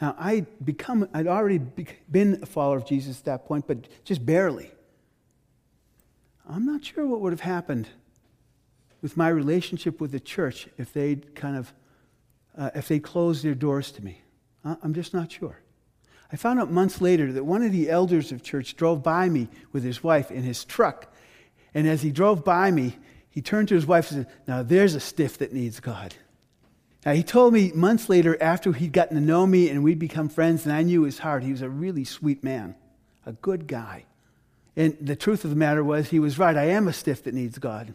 Now, 0.00 0.16
I'd, 0.18 0.46
become, 0.64 1.08
I'd 1.12 1.26
already 1.26 1.58
been 1.58 2.40
a 2.42 2.46
follower 2.46 2.76
of 2.76 2.86
Jesus 2.86 3.18
at 3.18 3.24
that 3.26 3.46
point, 3.46 3.66
but 3.66 4.04
just 4.04 4.24
barely. 4.24 4.72
I'm 6.48 6.66
not 6.66 6.84
sure 6.84 7.06
what 7.06 7.20
would 7.20 7.32
have 7.32 7.40
happened 7.40 7.88
with 9.02 9.16
my 9.16 9.28
relationship 9.28 10.00
with 10.00 10.12
the 10.12 10.20
church 10.20 10.68
if 10.78 10.92
they'd 10.92 11.34
kind 11.34 11.56
of, 11.56 11.74
uh, 12.56 12.70
if 12.74 12.88
they 12.88 13.00
closed 13.00 13.44
their 13.44 13.54
doors 13.54 13.90
to 13.92 14.04
me. 14.04 14.22
I'm 14.64 14.94
just 14.94 15.12
not 15.12 15.32
sure. 15.32 15.58
I 16.30 16.36
found 16.36 16.60
out 16.60 16.70
months 16.70 17.00
later 17.00 17.32
that 17.32 17.44
one 17.44 17.62
of 17.62 17.72
the 17.72 17.90
elders 17.90 18.30
of 18.30 18.44
church 18.44 18.76
drove 18.76 19.02
by 19.02 19.28
me 19.28 19.48
with 19.72 19.82
his 19.82 20.04
wife 20.04 20.30
in 20.30 20.44
his 20.44 20.64
truck. 20.64 21.12
And 21.74 21.86
as 21.88 22.02
he 22.02 22.12
drove 22.12 22.44
by 22.44 22.70
me, 22.70 22.96
he 23.28 23.42
turned 23.42 23.68
to 23.68 23.74
his 23.74 23.86
wife 23.86 24.10
and 24.12 24.24
said, 24.24 24.34
Now 24.46 24.62
there's 24.62 24.94
a 24.94 25.00
stiff 25.00 25.38
that 25.38 25.52
needs 25.52 25.80
God. 25.80 26.14
Now, 27.04 27.14
he 27.14 27.24
told 27.24 27.52
me 27.52 27.72
months 27.74 28.08
later, 28.08 28.40
after 28.40 28.72
he'd 28.72 28.92
gotten 28.92 29.16
to 29.16 29.20
know 29.20 29.44
me 29.44 29.68
and 29.68 29.82
we'd 29.82 29.98
become 29.98 30.28
friends, 30.28 30.64
and 30.64 30.72
I 30.72 30.84
knew 30.84 31.02
his 31.02 31.18
heart, 31.18 31.42
he 31.42 31.50
was 31.50 31.60
a 31.60 31.68
really 31.68 32.04
sweet 32.04 32.44
man, 32.44 32.76
a 33.26 33.32
good 33.32 33.66
guy. 33.66 34.04
And 34.76 34.96
the 35.00 35.16
truth 35.16 35.42
of 35.42 35.50
the 35.50 35.56
matter 35.56 35.82
was, 35.82 36.10
he 36.10 36.20
was 36.20 36.38
right. 36.38 36.56
I 36.56 36.66
am 36.66 36.86
a 36.86 36.92
stiff 36.92 37.24
that 37.24 37.34
needs 37.34 37.58
God 37.58 37.92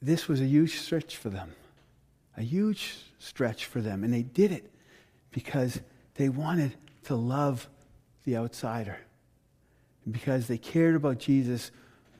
this 0.00 0.28
was 0.28 0.40
a 0.40 0.46
huge 0.46 0.78
stretch 0.78 1.16
for 1.16 1.30
them. 1.30 1.52
A 2.36 2.42
huge 2.42 2.96
stretch 3.18 3.66
for 3.66 3.80
them. 3.80 4.04
And 4.04 4.12
they 4.12 4.22
did 4.22 4.52
it 4.52 4.70
because 5.30 5.80
they 6.14 6.28
wanted 6.28 6.74
to 7.04 7.16
love 7.16 7.68
the 8.24 8.36
outsider. 8.36 8.98
Because 10.08 10.46
they 10.46 10.58
cared 10.58 10.94
about 10.94 11.18
Jesus 11.18 11.70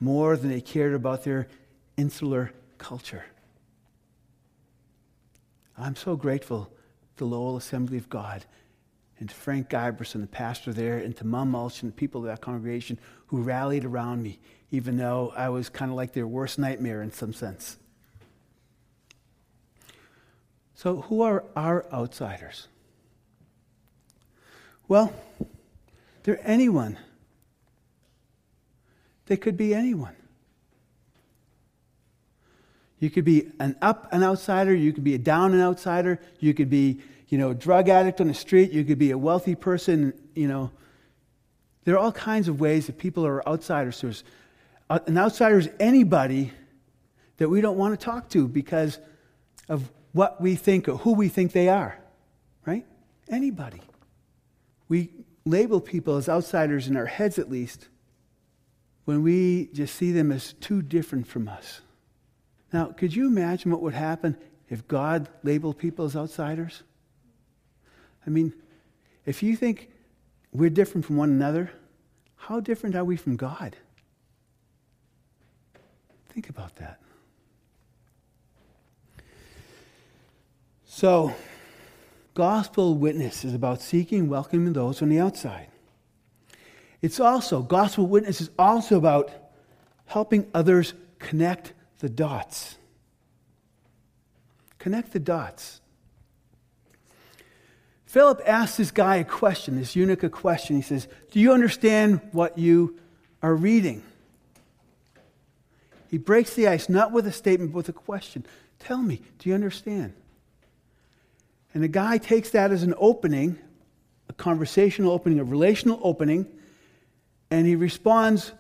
more 0.00 0.36
than 0.36 0.50
they 0.50 0.60
cared 0.60 0.94
about 0.94 1.24
their 1.24 1.48
insular 1.96 2.52
culture. 2.78 3.24
I'm 5.76 5.96
so 5.96 6.16
grateful 6.16 6.70
to 7.16 7.24
Lowell 7.24 7.56
Assembly 7.56 7.98
of 7.98 8.08
God 8.08 8.44
and 9.20 9.28
to 9.28 9.34
Frank 9.34 9.68
Giberson, 9.68 10.20
the 10.20 10.26
pastor 10.26 10.72
there, 10.72 10.98
and 10.98 11.16
to 11.16 11.26
Mum 11.26 11.50
Mulch 11.50 11.82
and 11.82 11.90
the 11.90 11.96
people 11.96 12.20
of 12.20 12.26
that 12.28 12.40
congregation 12.40 12.98
who 13.26 13.42
rallied 13.42 13.84
around 13.84 14.22
me, 14.22 14.38
even 14.70 14.96
though 14.96 15.32
I 15.36 15.48
was 15.48 15.68
kind 15.68 15.90
of 15.90 15.96
like 15.96 16.12
their 16.12 16.26
worst 16.26 16.58
nightmare 16.58 17.02
in 17.02 17.12
some 17.12 17.32
sense. 17.32 17.76
So, 20.74 21.02
who 21.02 21.22
are 21.22 21.44
our 21.56 21.84
outsiders? 21.92 22.68
Well, 24.86 25.12
they're 26.22 26.40
anyone. 26.44 26.96
They 29.26 29.36
could 29.36 29.56
be 29.56 29.74
anyone. 29.74 30.14
You 33.00 33.10
could 33.10 33.24
be 33.24 33.50
an 33.60 33.76
up 33.82 34.08
and 34.12 34.24
outsider, 34.24 34.74
you 34.74 34.92
could 34.92 35.04
be 35.04 35.14
a 35.14 35.18
down 35.18 35.52
and 35.52 35.62
outsider, 35.62 36.20
you 36.40 36.54
could 36.54 36.70
be 36.70 37.00
you 37.28 37.38
know, 37.38 37.50
a 37.50 37.54
drug 37.54 37.88
addict 37.88 38.20
on 38.20 38.28
the 38.28 38.34
street, 38.34 38.70
you 38.72 38.84
could 38.84 38.98
be 38.98 39.10
a 39.10 39.18
wealthy 39.18 39.54
person, 39.54 40.14
you 40.34 40.48
know. 40.48 40.70
There 41.84 41.94
are 41.94 41.98
all 41.98 42.12
kinds 42.12 42.48
of 42.48 42.60
ways 42.60 42.86
that 42.86 42.98
people 42.98 43.26
are 43.26 43.46
outsiders 43.48 43.98
to 44.00 44.08
us. 44.08 44.24
Uh, 44.90 44.98
an 45.06 45.16
outsider 45.16 45.58
is 45.58 45.68
anybody 45.78 46.52
that 47.36 47.48
we 47.48 47.60
don't 47.60 47.76
want 47.76 47.98
to 47.98 48.04
talk 48.04 48.28
to 48.30 48.48
because 48.48 48.98
of 49.68 49.90
what 50.12 50.40
we 50.40 50.54
think 50.54 50.88
or 50.88 50.96
who 50.96 51.12
we 51.12 51.28
think 51.28 51.52
they 51.52 51.68
are, 51.68 51.98
right? 52.66 52.86
Anybody. 53.28 53.80
We 54.88 55.10
label 55.44 55.80
people 55.80 56.16
as 56.16 56.28
outsiders 56.28 56.88
in 56.88 56.96
our 56.96 57.06
heads 57.06 57.38
at 57.38 57.50
least 57.50 57.88
when 59.04 59.22
we 59.22 59.68
just 59.72 59.94
see 59.94 60.12
them 60.12 60.30
as 60.32 60.54
too 60.54 60.82
different 60.82 61.26
from 61.26 61.48
us. 61.48 61.80
Now, 62.72 62.86
could 62.86 63.14
you 63.14 63.26
imagine 63.26 63.70
what 63.70 63.80
would 63.80 63.94
happen 63.94 64.36
if 64.68 64.86
God 64.86 65.28
labeled 65.42 65.78
people 65.78 66.04
as 66.04 66.14
outsiders? 66.14 66.82
I 68.26 68.30
mean, 68.30 68.52
if 69.26 69.42
you 69.42 69.56
think 69.56 69.90
we're 70.52 70.70
different 70.70 71.06
from 71.06 71.16
one 71.16 71.30
another, 71.30 71.70
how 72.36 72.60
different 72.60 72.94
are 72.96 73.04
we 73.04 73.16
from 73.16 73.36
God? 73.36 73.76
Think 76.30 76.48
about 76.48 76.76
that. 76.76 77.00
So, 80.84 81.34
gospel 82.34 82.94
witness 82.94 83.44
is 83.44 83.54
about 83.54 83.82
seeking, 83.82 84.28
welcoming 84.28 84.72
those 84.72 85.02
on 85.02 85.08
the 85.08 85.20
outside. 85.20 85.68
It's 87.02 87.20
also, 87.20 87.62
gospel 87.62 88.06
witness 88.06 88.40
is 88.40 88.50
also 88.58 88.96
about 88.96 89.30
helping 90.06 90.46
others 90.52 90.94
connect 91.18 91.72
the 91.98 92.08
dots. 92.08 92.76
Connect 94.78 95.12
the 95.12 95.20
dots. 95.20 95.80
Philip 98.08 98.40
asks 98.46 98.78
this 98.78 98.90
guy 98.90 99.16
a 99.16 99.24
question, 99.24 99.76
this 99.76 99.94
eunuch 99.94 100.22
a 100.22 100.30
question. 100.30 100.76
He 100.76 100.80
says, 100.82 101.06
Do 101.30 101.40
you 101.40 101.52
understand 101.52 102.22
what 102.32 102.56
you 102.56 102.98
are 103.42 103.54
reading? 103.54 104.02
He 106.10 106.16
breaks 106.16 106.54
the 106.54 106.68
ice 106.68 106.88
not 106.88 107.12
with 107.12 107.26
a 107.26 107.32
statement, 107.32 107.72
but 107.72 107.76
with 107.76 107.90
a 107.90 107.92
question. 107.92 108.46
Tell 108.78 108.96
me, 108.96 109.20
do 109.38 109.50
you 109.50 109.54
understand? 109.54 110.14
And 111.74 111.82
the 111.82 111.88
guy 111.88 112.16
takes 112.16 112.48
that 112.50 112.70
as 112.70 112.82
an 112.82 112.94
opening, 112.96 113.58
a 114.30 114.32
conversational 114.32 115.12
opening, 115.12 115.38
a 115.38 115.44
relational 115.44 116.00
opening, 116.02 116.46
and 117.50 117.66
he 117.66 117.76
responds 117.76 118.52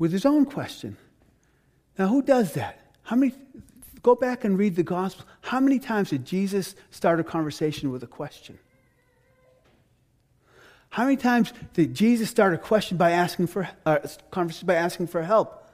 with 0.00 0.10
his 0.10 0.26
own 0.26 0.44
question. 0.44 0.96
Now, 1.96 2.08
who 2.08 2.22
does 2.22 2.54
that? 2.54 2.80
How 3.04 3.14
many, 3.14 3.34
go 4.02 4.16
back 4.16 4.42
and 4.42 4.58
read 4.58 4.74
the 4.74 4.82
gospel. 4.82 5.26
How 5.42 5.60
many 5.60 5.78
times 5.78 6.10
did 6.10 6.24
Jesus 6.24 6.74
start 6.90 7.20
a 7.20 7.24
conversation 7.24 7.92
with 7.92 8.02
a 8.02 8.08
question? 8.08 8.58
How 10.90 11.04
many 11.04 11.16
times 11.16 11.52
did 11.74 11.94
Jesus 11.94 12.30
start 12.30 12.54
a 12.54 12.58
question 12.58 12.96
by 12.96 13.10
asking 13.10 13.48
for 13.48 13.68
uh, 13.84 13.98
conversation 14.30 14.66
by 14.66 14.74
asking 14.74 15.08
for 15.08 15.22
help? 15.22 15.68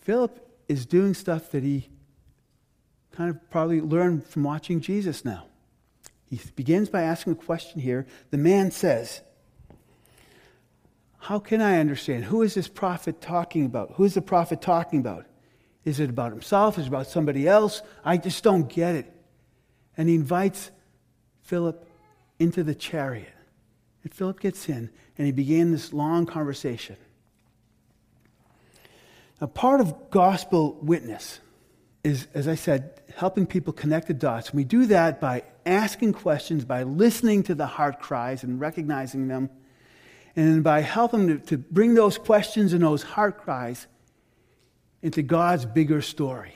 Philip 0.00 0.38
is 0.68 0.86
doing 0.86 1.14
stuff 1.14 1.50
that 1.50 1.62
he 1.62 1.88
kind 3.12 3.30
of 3.30 3.50
probably 3.50 3.80
learned 3.80 4.24
from 4.26 4.42
watching 4.44 4.80
Jesus 4.80 5.24
now. 5.24 5.46
He 6.28 6.40
begins 6.54 6.88
by 6.88 7.02
asking 7.02 7.34
a 7.34 7.36
question 7.36 7.80
here. 7.80 8.06
The 8.30 8.38
man 8.38 8.70
says, 8.70 9.20
How 11.18 11.38
can 11.38 11.60
I 11.60 11.78
understand? 11.78 12.24
Who 12.24 12.42
is 12.42 12.54
this 12.54 12.68
prophet 12.68 13.20
talking 13.20 13.64
about? 13.64 13.92
Who 13.94 14.04
is 14.04 14.14
the 14.14 14.22
prophet 14.22 14.60
talking 14.60 14.98
about? 14.98 15.26
Is 15.84 16.00
it 16.00 16.10
about 16.10 16.32
himself? 16.32 16.78
Is 16.78 16.86
it 16.86 16.88
about 16.88 17.06
somebody 17.06 17.46
else? 17.46 17.80
I 18.04 18.16
just 18.16 18.42
don't 18.42 18.68
get 18.68 18.96
it. 18.96 19.12
And 19.96 20.08
he 20.08 20.16
invites 20.16 20.72
Philip 21.42 21.88
into 22.40 22.64
the 22.64 22.74
chariot. 22.74 23.32
And 24.06 24.14
Philip 24.14 24.38
gets 24.38 24.68
in, 24.68 24.88
and 25.18 25.26
he 25.26 25.32
began 25.32 25.72
this 25.72 25.92
long 25.92 26.26
conversation. 26.26 26.94
Now, 29.40 29.48
part 29.48 29.80
of 29.80 30.10
gospel 30.10 30.78
witness 30.80 31.40
is, 32.04 32.28
as 32.32 32.46
I 32.46 32.54
said, 32.54 33.00
helping 33.16 33.46
people 33.46 33.72
connect 33.72 34.06
the 34.06 34.14
dots. 34.14 34.50
And 34.50 34.58
We 34.58 34.62
do 34.62 34.86
that 34.86 35.20
by 35.20 35.42
asking 35.66 36.12
questions, 36.12 36.64
by 36.64 36.84
listening 36.84 37.42
to 37.42 37.56
the 37.56 37.66
heart 37.66 37.98
cries 37.98 38.44
and 38.44 38.60
recognizing 38.60 39.26
them, 39.26 39.50
and 40.36 40.62
by 40.62 40.82
helping 40.82 41.26
to, 41.26 41.38
to 41.38 41.58
bring 41.58 41.94
those 41.94 42.16
questions 42.16 42.74
and 42.74 42.84
those 42.84 43.02
heart 43.02 43.38
cries 43.38 43.88
into 45.02 45.20
God's 45.20 45.64
bigger 45.64 46.00
story. 46.00 46.54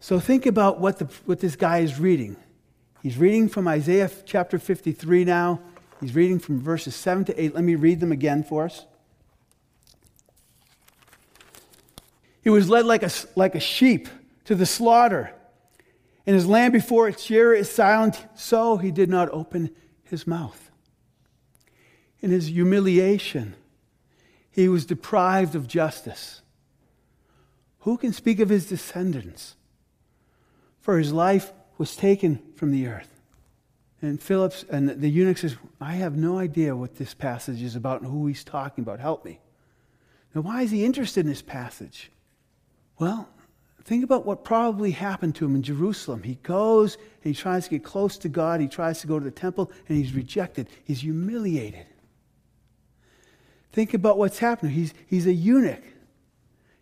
So 0.00 0.18
think 0.18 0.44
about 0.44 0.80
what, 0.80 0.98
the, 0.98 1.04
what 1.24 1.38
this 1.38 1.54
guy 1.54 1.78
is 1.78 2.00
reading. 2.00 2.36
He's 3.06 3.18
reading 3.18 3.48
from 3.48 3.68
Isaiah 3.68 4.10
chapter 4.24 4.58
53 4.58 5.24
now. 5.24 5.60
He's 6.00 6.16
reading 6.16 6.40
from 6.40 6.60
verses 6.60 6.96
7 6.96 7.26
to 7.26 7.40
8. 7.40 7.54
Let 7.54 7.62
me 7.62 7.76
read 7.76 8.00
them 8.00 8.10
again 8.10 8.42
for 8.42 8.64
us. 8.64 8.84
He 12.42 12.50
was 12.50 12.68
led 12.68 12.84
like 12.84 13.04
a, 13.04 13.10
like 13.36 13.54
a 13.54 13.60
sheep 13.60 14.08
to 14.46 14.56
the 14.56 14.66
slaughter, 14.66 15.30
and 16.26 16.34
his 16.34 16.46
lamb 16.48 16.72
before 16.72 17.06
its 17.06 17.22
shearer 17.22 17.54
is 17.54 17.70
silent, 17.70 18.26
so 18.34 18.76
he 18.76 18.90
did 18.90 19.08
not 19.08 19.30
open 19.30 19.70
his 20.02 20.26
mouth. 20.26 20.72
In 22.18 22.32
his 22.32 22.48
humiliation, 22.48 23.54
he 24.50 24.68
was 24.68 24.84
deprived 24.84 25.54
of 25.54 25.68
justice. 25.68 26.42
Who 27.82 27.98
can 27.98 28.12
speak 28.12 28.40
of 28.40 28.48
his 28.48 28.68
descendants? 28.68 29.54
For 30.80 30.98
his 30.98 31.12
life 31.12 31.52
was 31.78 31.96
taken 31.96 32.40
from 32.54 32.70
the 32.70 32.86
earth. 32.86 33.08
And 34.02 34.20
Phillips 34.20 34.64
and 34.70 34.88
the 34.88 35.08
eunuch 35.08 35.38
says, 35.38 35.56
I 35.80 35.94
have 35.94 36.16
no 36.16 36.38
idea 36.38 36.76
what 36.76 36.96
this 36.96 37.14
passage 37.14 37.62
is 37.62 37.76
about 37.76 38.02
and 38.02 38.10
who 38.10 38.26
he's 38.26 38.44
talking 38.44 38.82
about. 38.82 39.00
Help 39.00 39.24
me. 39.24 39.40
Now, 40.34 40.42
why 40.42 40.62
is 40.62 40.70
he 40.70 40.84
interested 40.84 41.20
in 41.20 41.28
this 41.28 41.42
passage? 41.42 42.10
Well, 42.98 43.28
think 43.84 44.04
about 44.04 44.26
what 44.26 44.44
probably 44.44 44.90
happened 44.90 45.34
to 45.36 45.46
him 45.46 45.54
in 45.54 45.62
Jerusalem. 45.62 46.22
He 46.22 46.34
goes 46.42 46.96
and 47.24 47.34
he 47.34 47.40
tries 47.40 47.64
to 47.64 47.70
get 47.70 47.84
close 47.84 48.18
to 48.18 48.28
God. 48.28 48.60
He 48.60 48.68
tries 48.68 49.00
to 49.00 49.06
go 49.06 49.18
to 49.18 49.24
the 49.24 49.30
temple 49.30 49.70
and 49.88 49.96
he's 49.96 50.12
rejected. 50.12 50.68
He's 50.84 51.00
humiliated. 51.00 51.86
Think 53.72 53.94
about 53.94 54.18
what's 54.18 54.38
happening. 54.38 54.72
He's, 54.72 54.92
he's 55.06 55.26
a 55.26 55.32
eunuch. 55.32 55.82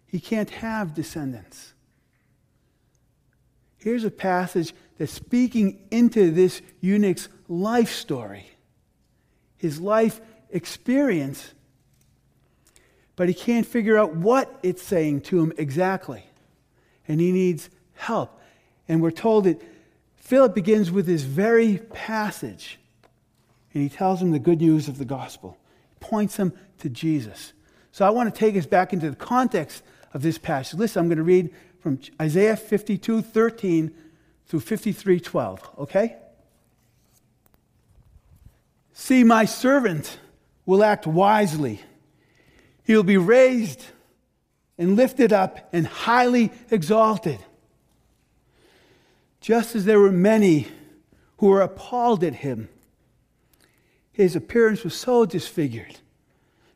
He 0.06 0.20
can't 0.20 0.50
have 0.50 0.94
descendants. 0.94 1.74
Here's 3.78 4.04
a 4.04 4.10
passage 4.10 4.72
speaking 5.10 5.86
into 5.90 6.30
this 6.30 6.62
eunuch's 6.80 7.28
life 7.48 7.90
story, 7.90 8.50
his 9.56 9.80
life 9.80 10.20
experience, 10.50 11.52
but 13.16 13.28
he 13.28 13.34
can't 13.34 13.66
figure 13.66 13.96
out 13.96 14.14
what 14.14 14.58
it's 14.62 14.82
saying 14.82 15.22
to 15.22 15.40
him 15.40 15.52
exactly. 15.56 16.24
And 17.06 17.20
he 17.20 17.32
needs 17.32 17.70
help. 17.94 18.40
And 18.88 19.02
we're 19.02 19.10
told 19.10 19.44
that 19.44 19.60
Philip 20.16 20.54
begins 20.54 20.90
with 20.90 21.06
this 21.06 21.22
very 21.22 21.78
passage, 21.92 22.78
and 23.72 23.82
he 23.82 23.88
tells 23.88 24.22
him 24.22 24.30
the 24.30 24.38
good 24.38 24.60
news 24.60 24.88
of 24.88 24.98
the 24.98 25.04
gospel, 25.04 25.58
points 26.00 26.36
him 26.36 26.52
to 26.78 26.88
Jesus. 26.88 27.52
So 27.92 28.06
I 28.06 28.10
want 28.10 28.32
to 28.32 28.38
take 28.38 28.56
us 28.56 28.66
back 28.66 28.92
into 28.92 29.10
the 29.10 29.16
context 29.16 29.82
of 30.12 30.22
this 30.22 30.38
passage. 30.38 30.78
Listen, 30.78 31.00
I'm 31.00 31.08
going 31.08 31.18
to 31.18 31.24
read 31.24 31.50
from 31.80 32.00
Isaiah 32.20 32.56
52 32.56 33.20
13 33.22 33.94
through 34.46 34.60
5312, 34.60 35.70
okay? 35.78 36.16
See, 38.92 39.24
my 39.24 39.44
servant 39.44 40.18
will 40.66 40.84
act 40.84 41.06
wisely. 41.06 41.80
He 42.84 42.94
will 42.94 43.02
be 43.02 43.16
raised 43.16 43.84
and 44.78 44.96
lifted 44.96 45.32
up 45.32 45.68
and 45.72 45.86
highly 45.86 46.52
exalted. 46.70 47.38
Just 49.40 49.74
as 49.74 49.84
there 49.84 50.00
were 50.00 50.12
many 50.12 50.68
who 51.38 51.48
were 51.48 51.60
appalled 51.60 52.24
at 52.24 52.36
him, 52.36 52.68
his 54.12 54.36
appearance 54.36 54.84
was 54.84 54.94
so 54.94 55.26
disfigured, 55.26 55.98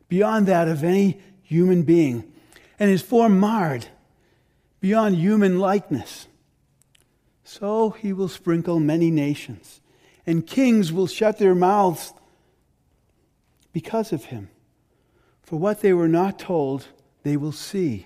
beyond 0.07 0.47
that 0.47 0.67
of 0.67 0.83
any 0.83 1.19
human 1.41 1.83
being 1.83 2.29
and 2.79 2.89
his 2.89 3.01
form 3.01 3.39
marred 3.39 3.87
beyond 4.79 5.17
human 5.17 5.59
likeness. 5.59 6.27
So 7.51 7.89
he 7.89 8.13
will 8.13 8.27
sprinkle 8.27 8.79
many 8.79 9.09
nations, 9.09 9.81
and 10.23 10.45
kings 10.45 10.93
will 10.93 11.07
shut 11.07 11.39
their 11.39 11.55
mouths 11.55 12.13
because 13.73 14.13
of 14.13 14.25
him. 14.25 14.51
For 15.41 15.55
what 15.55 15.81
they 15.81 15.91
were 15.91 16.07
not 16.07 16.37
told, 16.37 16.89
they 17.23 17.37
will 17.37 17.51
see, 17.51 18.05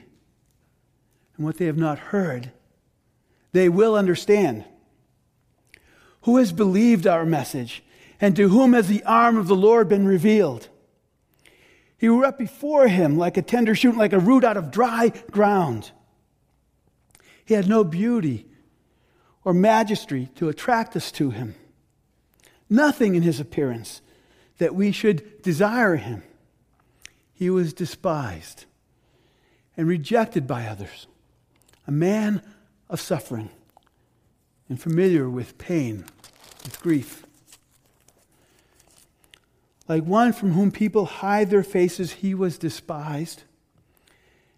and 1.36 1.46
what 1.46 1.58
they 1.58 1.66
have 1.66 1.78
not 1.78 2.00
heard, 2.00 2.54
they 3.52 3.68
will 3.68 3.96
understand. 3.96 4.64
Who 6.22 6.38
has 6.38 6.54
believed 6.54 7.06
our 7.06 7.26
message, 7.26 7.84
and 8.22 8.38
to 8.38 8.48
whom 8.48 8.72
has 8.72 8.88
the 8.88 9.04
arm 9.04 9.36
of 9.36 9.50
the 9.50 9.58
Lord 9.58 9.90
been 9.90 10.08
revealed? 10.08 10.70
He 11.98 12.08
grew 12.08 12.24
up 12.24 12.38
before 12.38 12.88
him 12.88 13.18
like 13.18 13.36
a 13.36 13.42
tender 13.42 13.76
shoot, 13.76 13.98
like 13.98 14.14
a 14.14 14.20
root 14.20 14.46
out 14.46 14.56
of 14.56 14.72
dry 14.72 15.10
ground. 15.32 15.92
He 17.44 17.56
had 17.56 17.68
no 17.68 17.84
beauty 17.84 18.48
or 19.46 19.54
majesty 19.54 20.30
to 20.36 20.50
attract 20.50 20.96
us 20.96 21.12
to 21.12 21.32
him. 21.32 21.56
Nothing 22.70 23.16
in 23.16 23.24
his 23.24 23.40
appearance 23.40 24.02
that 24.58 24.76
we 24.76 24.92
should 24.92 25.42
desire 25.42 25.98
him. 25.98 26.24
He 27.34 27.50
was 27.50 27.74
despised 27.74 28.66
and 29.76 29.88
rejected 29.88 30.48
by 30.48 30.68
others, 30.68 31.08
a 31.88 31.92
man 31.92 32.42
of 32.90 33.02
suffering 33.02 33.50
and 34.70 34.82
familiar 34.82 35.30
with 35.30 35.58
pain, 35.58 36.06
with 36.64 36.80
grief. 36.82 37.26
Like 39.88 40.04
one 40.04 40.32
from 40.32 40.54
whom 40.54 40.72
people 40.72 41.06
hide 41.06 41.50
their 41.50 41.64
faces, 41.64 42.14
he 42.14 42.34
was 42.34 42.58
despised. 42.58 43.44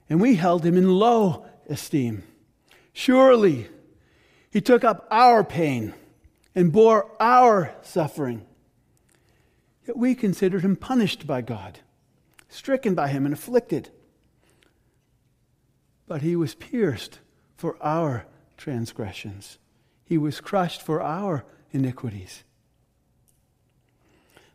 And 0.09 0.21
we 0.21 0.35
held 0.35 0.63
him 0.63 0.77
in 0.77 0.89
low 0.89 1.45
esteem. 1.67 2.23
Surely 2.93 3.67
he 4.55 4.61
took 4.61 4.85
up 4.85 5.05
our 5.11 5.43
pain 5.43 5.93
and 6.55 6.71
bore 6.71 7.11
our 7.19 7.75
suffering. 7.81 8.45
Yet 9.85 9.97
we 9.97 10.15
considered 10.15 10.61
him 10.61 10.77
punished 10.77 11.27
by 11.27 11.41
God, 11.41 11.79
stricken 12.47 12.95
by 12.95 13.09
him, 13.09 13.25
and 13.25 13.33
afflicted. 13.33 13.89
But 16.07 16.21
he 16.21 16.37
was 16.37 16.55
pierced 16.55 17.19
for 17.57 17.75
our 17.83 18.27
transgressions, 18.55 19.57
he 20.05 20.17
was 20.17 20.39
crushed 20.39 20.81
for 20.81 21.01
our 21.01 21.43
iniquities. 21.73 22.45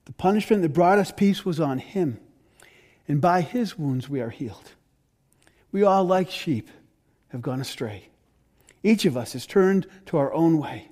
The 0.06 0.12
punishment 0.12 0.62
that 0.62 0.70
brought 0.70 0.98
us 0.98 1.12
peace 1.12 1.44
was 1.44 1.60
on 1.60 1.76
him, 1.76 2.18
and 3.06 3.20
by 3.20 3.42
his 3.42 3.78
wounds 3.78 4.08
we 4.08 4.22
are 4.22 4.30
healed. 4.30 4.70
We 5.70 5.82
all, 5.82 6.04
like 6.06 6.30
sheep, 6.30 6.70
have 7.28 7.42
gone 7.42 7.60
astray. 7.60 8.06
Each 8.82 9.04
of 9.04 9.16
us 9.16 9.34
has 9.34 9.46
turned 9.46 9.86
to 10.06 10.16
our 10.16 10.32
own 10.32 10.58
way. 10.58 10.88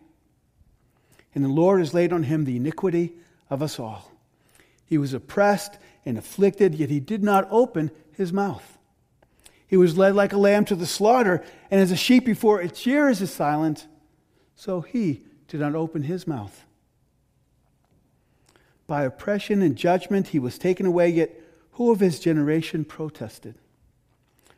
And 1.34 1.44
the 1.44 1.48
Lord 1.48 1.80
has 1.80 1.94
laid 1.94 2.12
on 2.12 2.24
him 2.24 2.44
the 2.44 2.56
iniquity 2.56 3.14
of 3.48 3.62
us 3.62 3.78
all. 3.78 4.12
He 4.84 4.98
was 4.98 5.14
oppressed 5.14 5.78
and 6.04 6.18
afflicted, 6.18 6.74
yet 6.74 6.90
he 6.90 7.00
did 7.00 7.22
not 7.22 7.46
open 7.50 7.90
his 8.12 8.32
mouth. 8.32 8.78
He 9.66 9.76
was 9.76 9.98
led 9.98 10.14
like 10.14 10.32
a 10.32 10.38
lamb 10.38 10.64
to 10.66 10.74
the 10.74 10.86
slaughter, 10.86 11.44
and 11.70 11.80
as 11.80 11.90
a 11.90 11.96
sheep 11.96 12.24
before 12.24 12.60
its 12.60 12.80
shearers 12.80 13.20
is 13.20 13.30
silent, 13.30 13.86
so 14.56 14.80
he 14.80 15.24
did 15.46 15.60
not 15.60 15.74
open 15.74 16.04
his 16.04 16.26
mouth. 16.26 16.64
By 18.86 19.04
oppression 19.04 19.60
and 19.60 19.76
judgment 19.76 20.28
he 20.28 20.38
was 20.38 20.58
taken 20.58 20.86
away, 20.86 21.10
yet 21.10 21.38
who 21.72 21.92
of 21.92 22.00
his 22.00 22.18
generation 22.18 22.84
protested? 22.84 23.56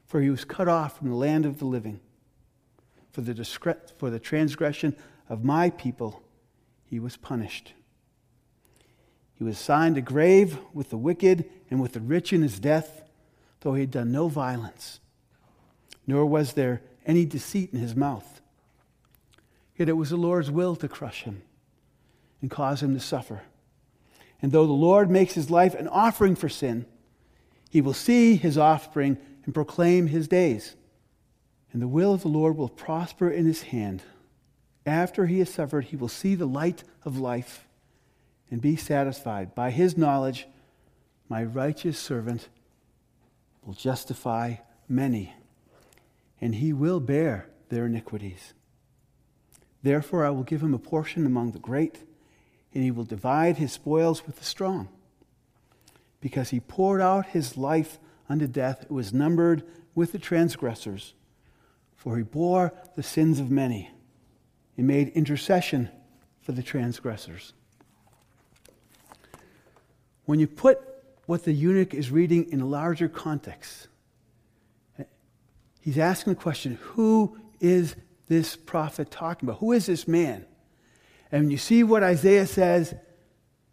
For 0.07 0.21
he 0.21 0.31
was 0.31 0.45
cut 0.45 0.69
off 0.69 0.99
from 0.99 1.09
the 1.11 1.17
land 1.17 1.45
of 1.45 1.59
the 1.59 1.65
living. 1.65 2.01
For 3.13 3.23
the, 3.23 3.35
discre- 3.35 3.91
for 3.99 4.11
the 4.11 4.21
transgression 4.21 4.97
of 5.29 5.45
my 5.45 5.71
people 5.71 6.23
he 6.85 6.99
was 7.01 7.17
punished. 7.17 7.73
He 9.35 9.45
was 9.45 9.57
assigned 9.57 9.97
a 9.97 10.03
grave 10.03 10.59
with 10.75 10.91
the 10.91 10.99
wicked 10.99 11.49
and 11.71 11.81
with 11.81 11.95
the 11.95 12.01
rich 12.01 12.33
in 12.33 12.43
his 12.43 12.59
death, 12.61 13.03
though 13.61 13.75
he 13.75 13.81
had 13.81 13.91
done 13.91 14.13
no 14.13 14.29
violence, 14.29 15.01
nor 16.07 16.27
was 16.27 16.53
there 16.53 16.83
any 17.07 17.25
deceit 17.25 17.73
in 17.73 17.79
his 17.79 17.97
mouth. 17.97 18.41
Yet 19.77 19.89
it 19.89 19.95
was 19.95 20.11
the 20.11 20.17
Lord's 20.17 20.51
will 20.51 20.77
to 20.77 20.89
crush 20.89 21.23
him 21.23 21.43
and 22.43 22.51
cause 22.51 22.83
him 22.83 22.93
to 22.95 23.01
suffer. 23.01 23.43
And 24.43 24.53
though 24.53 24.67
the 24.67 24.73
Lord 24.73 25.11
makes 25.11 25.35
his 25.35 25.51
life 25.51 25.75
an 25.75 25.89
offering 25.89 26.37
for 26.37 26.49
sin, 26.49 26.87
he 27.71 27.81
will 27.81 27.95
see 27.95 28.37
his 28.37 28.59
offspring 28.59 29.17
and 29.45 29.55
proclaim 29.55 30.09
his 30.09 30.29
days. 30.29 30.75
And 31.73 31.81
the 31.81 31.89
will 31.89 32.13
of 32.13 32.23
the 32.23 32.29
Lord 32.29 32.57
will 32.57 32.69
prosper 32.69 33.31
in 33.31 33.47
his 33.47 33.63
hand. 33.63 34.03
After 34.85 35.27
he 35.27 35.39
has 35.39 35.53
suffered, 35.53 35.87
he 35.87 35.97
will 35.97 36.09
see 36.09 36.35
the 36.35 36.47
light 36.47 36.83
of 37.05 37.19
life 37.19 37.67
and 38.51 38.61
be 38.61 38.77
satisfied. 38.77 39.55
By 39.55 39.71
his 39.71 39.97
knowledge, 39.97 40.47
my 41.29 41.45
righteous 41.45 41.99
servant 41.99 42.49
will 43.65 43.75
justify 43.75 44.57
many, 44.89 45.35
and 46.41 46.57
he 46.57 46.73
will 46.73 46.99
bear 46.99 47.49
their 47.69 47.87
iniquities. 47.87 48.53
Therefore, 49.83 50.27
I 50.27 50.31
will 50.31 50.43
give 50.43 50.63
him 50.63 50.75
a 50.75 50.79
portion 50.79 51.25
among 51.25 51.53
the 51.53 51.59
great, 51.59 52.01
and 52.75 52.83
he 52.83 52.91
will 52.91 53.05
divide 53.05 53.57
his 53.57 53.73
spoils 53.73 54.27
with 54.27 54.37
the 54.37 54.45
strong. 54.45 54.89
Because 56.21 56.51
he 56.51 56.61
poured 56.61 57.01
out 57.01 57.27
his 57.27 57.57
life 57.57 57.99
unto 58.29 58.47
death, 58.47 58.83
it 58.83 58.91
was 58.91 59.13
numbered 59.13 59.63
with 59.95 60.13
the 60.13 60.19
transgressors. 60.19 61.15
For 62.01 62.17
he 62.17 62.23
bore 62.23 62.73
the 62.97 63.03
sins 63.03 63.41
of 63.41 63.51
many 63.51 63.91
and 64.79 64.87
made 64.87 65.09
intercession 65.09 65.91
for 66.41 66.53
the 66.53 66.63
transgressors. 66.63 67.53
When 70.25 70.41
you 70.41 70.47
put 70.47 70.81
what 71.27 71.45
the 71.45 71.53
eunuch 71.53 71.93
is 71.93 72.11
reading 72.11 72.51
in 72.51 72.63
a 72.63 72.67
larger 72.67 73.07
context, 73.07 73.89
he's 75.83 75.99
asking 75.99 76.33
the 76.33 76.41
question 76.41 76.79
who 76.81 77.39
is 77.61 77.97
this 78.29 78.57
prophet 78.57 79.11
talking 79.11 79.47
about? 79.47 79.59
Who 79.59 79.73
is 79.73 79.85
this 79.85 80.09
man? 80.09 80.47
And 81.31 81.43
when 81.43 81.51
you 81.51 81.59
see 81.59 81.83
what 81.83 82.03
Isaiah 82.03 82.47
says 82.47 82.95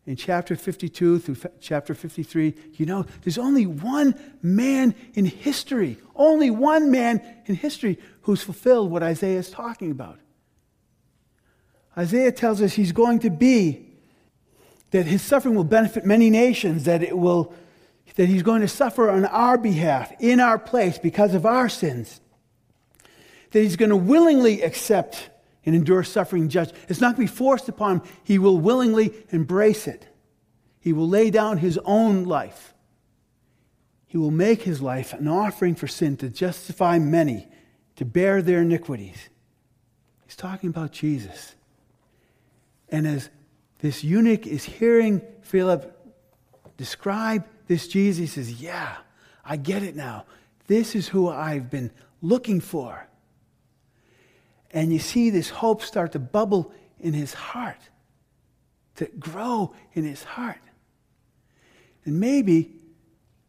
in 0.05 0.17
chapter 0.17 0.57
52 0.57 1.19
through 1.19 1.37
chapter 1.59 1.93
53, 1.93 2.55
you 2.73 2.85
know 2.85 3.05
there's 3.23 3.37
only 3.37 3.65
one 3.65 4.19
man 4.41 4.95
in 5.13 5.25
history, 5.25 5.97
only 6.15 6.49
one 6.49 6.91
man 6.91 7.21
in 7.45 7.55
history 7.55 7.97
who's 8.27 8.43
fulfilled 8.43 8.91
what 8.91 9.01
Isaiah 9.01 9.39
is 9.39 9.49
talking 9.49 9.89
about. 9.89 10.19
Isaiah 11.97 12.33
tells 12.33 12.61
us 12.61 12.73
he's 12.73 12.91
going 12.91 13.19
to 13.19 13.29
be, 13.29 13.87
that 14.91 15.05
his 15.05 15.21
suffering 15.21 15.55
will 15.55 15.63
benefit 15.63 16.05
many 16.05 16.29
nations, 16.29 16.83
that 16.83 17.01
it 17.01 17.17
will 17.17 17.53
that 18.15 18.27
he's 18.27 18.43
going 18.43 18.61
to 18.61 18.67
suffer 18.67 19.09
on 19.09 19.23
our 19.25 19.57
behalf, 19.57 20.11
in 20.19 20.41
our 20.41 20.59
place, 20.59 20.97
because 20.97 21.35
of 21.35 21.45
our 21.45 21.69
sins. 21.69 22.19
That 23.51 23.61
he's 23.61 23.77
going 23.77 23.91
to 23.91 23.95
willingly 23.95 24.61
accept 24.61 25.29
and 25.65 25.73
endure 25.73 26.03
suffering 26.03 26.49
judge. 26.49 26.71
It's 26.89 26.99
not 26.99 27.15
going 27.15 27.27
to 27.27 27.31
be 27.31 27.37
forced 27.37 27.69
upon 27.69 27.97
him. 27.97 28.01
He 28.25 28.39
will 28.39 28.57
willingly 28.57 29.13
embrace 29.29 29.87
it. 29.87 30.05
He 30.81 30.91
will 30.91 31.07
lay 31.07 31.29
down 31.29 31.59
his 31.59 31.79
own 31.85 32.25
life. 32.25 32.73
He 34.05 34.17
will 34.17 34.31
make 34.31 34.63
his 34.63 34.81
life 34.81 35.13
an 35.13 35.29
offering 35.29 35.75
for 35.75 35.87
sin 35.87 36.17
to 36.17 36.29
justify 36.29 36.99
many, 36.99 37.47
to 37.97 38.05
bear 38.05 38.41
their 38.41 38.61
iniquities. 38.61 39.29
He's 40.25 40.35
talking 40.35 40.69
about 40.69 40.91
Jesus. 40.91 41.55
And 42.89 43.05
as 43.05 43.29
this 43.79 44.03
eunuch 44.03 44.47
is 44.47 44.63
hearing 44.63 45.21
Philip 45.41 45.93
describe 46.77 47.45
this 47.67 47.87
Jesus, 47.87 48.19
he 48.19 48.27
says, 48.27 48.61
Yeah, 48.61 48.95
I 49.43 49.57
get 49.57 49.83
it 49.83 49.95
now. 49.95 50.25
This 50.67 50.95
is 50.95 51.07
who 51.07 51.27
I've 51.29 51.69
been 51.69 51.91
looking 52.21 52.61
for. 52.61 53.07
And 54.71 54.91
you 54.93 54.99
see 54.99 55.29
this 55.29 55.49
hope 55.49 55.81
start 55.81 56.11
to 56.11 56.19
bubble 56.19 56.71
in 56.99 57.13
his 57.13 57.33
heart, 57.33 57.79
to 58.95 59.05
grow 59.19 59.73
in 59.93 60.03
his 60.03 60.23
heart. 60.23 60.59
And 62.05 62.19
maybe 62.19 62.73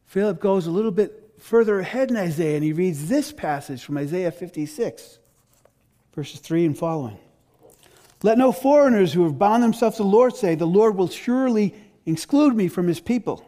Philip 0.07 0.41
goes 0.41 0.67
a 0.67 0.71
little 0.71 0.91
bit 0.91 1.28
further 1.49 1.81
ahead 1.81 2.11
in 2.11 2.17
Isaiah 2.19 2.57
and 2.57 2.65
he 2.65 2.75
reads 2.75 3.09
this 3.09 3.33
passage 3.33 3.83
from 3.83 3.97
Isaiah 3.97 4.31
56, 4.31 5.19
verses 6.15 6.41
3 6.41 6.67
and 6.67 6.79
following. 6.79 7.19
Let 8.23 8.37
no 8.37 8.53
foreigners 8.53 9.15
who 9.15 9.25
have 9.25 9.39
bound 9.39 9.63
themselves 9.63 9.97
to 9.97 10.03
the 10.03 10.09
Lord 10.09 10.37
say, 10.37 10.55
The 10.55 10.67
Lord 10.67 10.97
will 10.97 11.09
surely 11.09 11.75
exclude 12.05 12.55
me 12.55 12.69
from 12.69 12.87
his 12.87 13.01
people. 13.01 13.45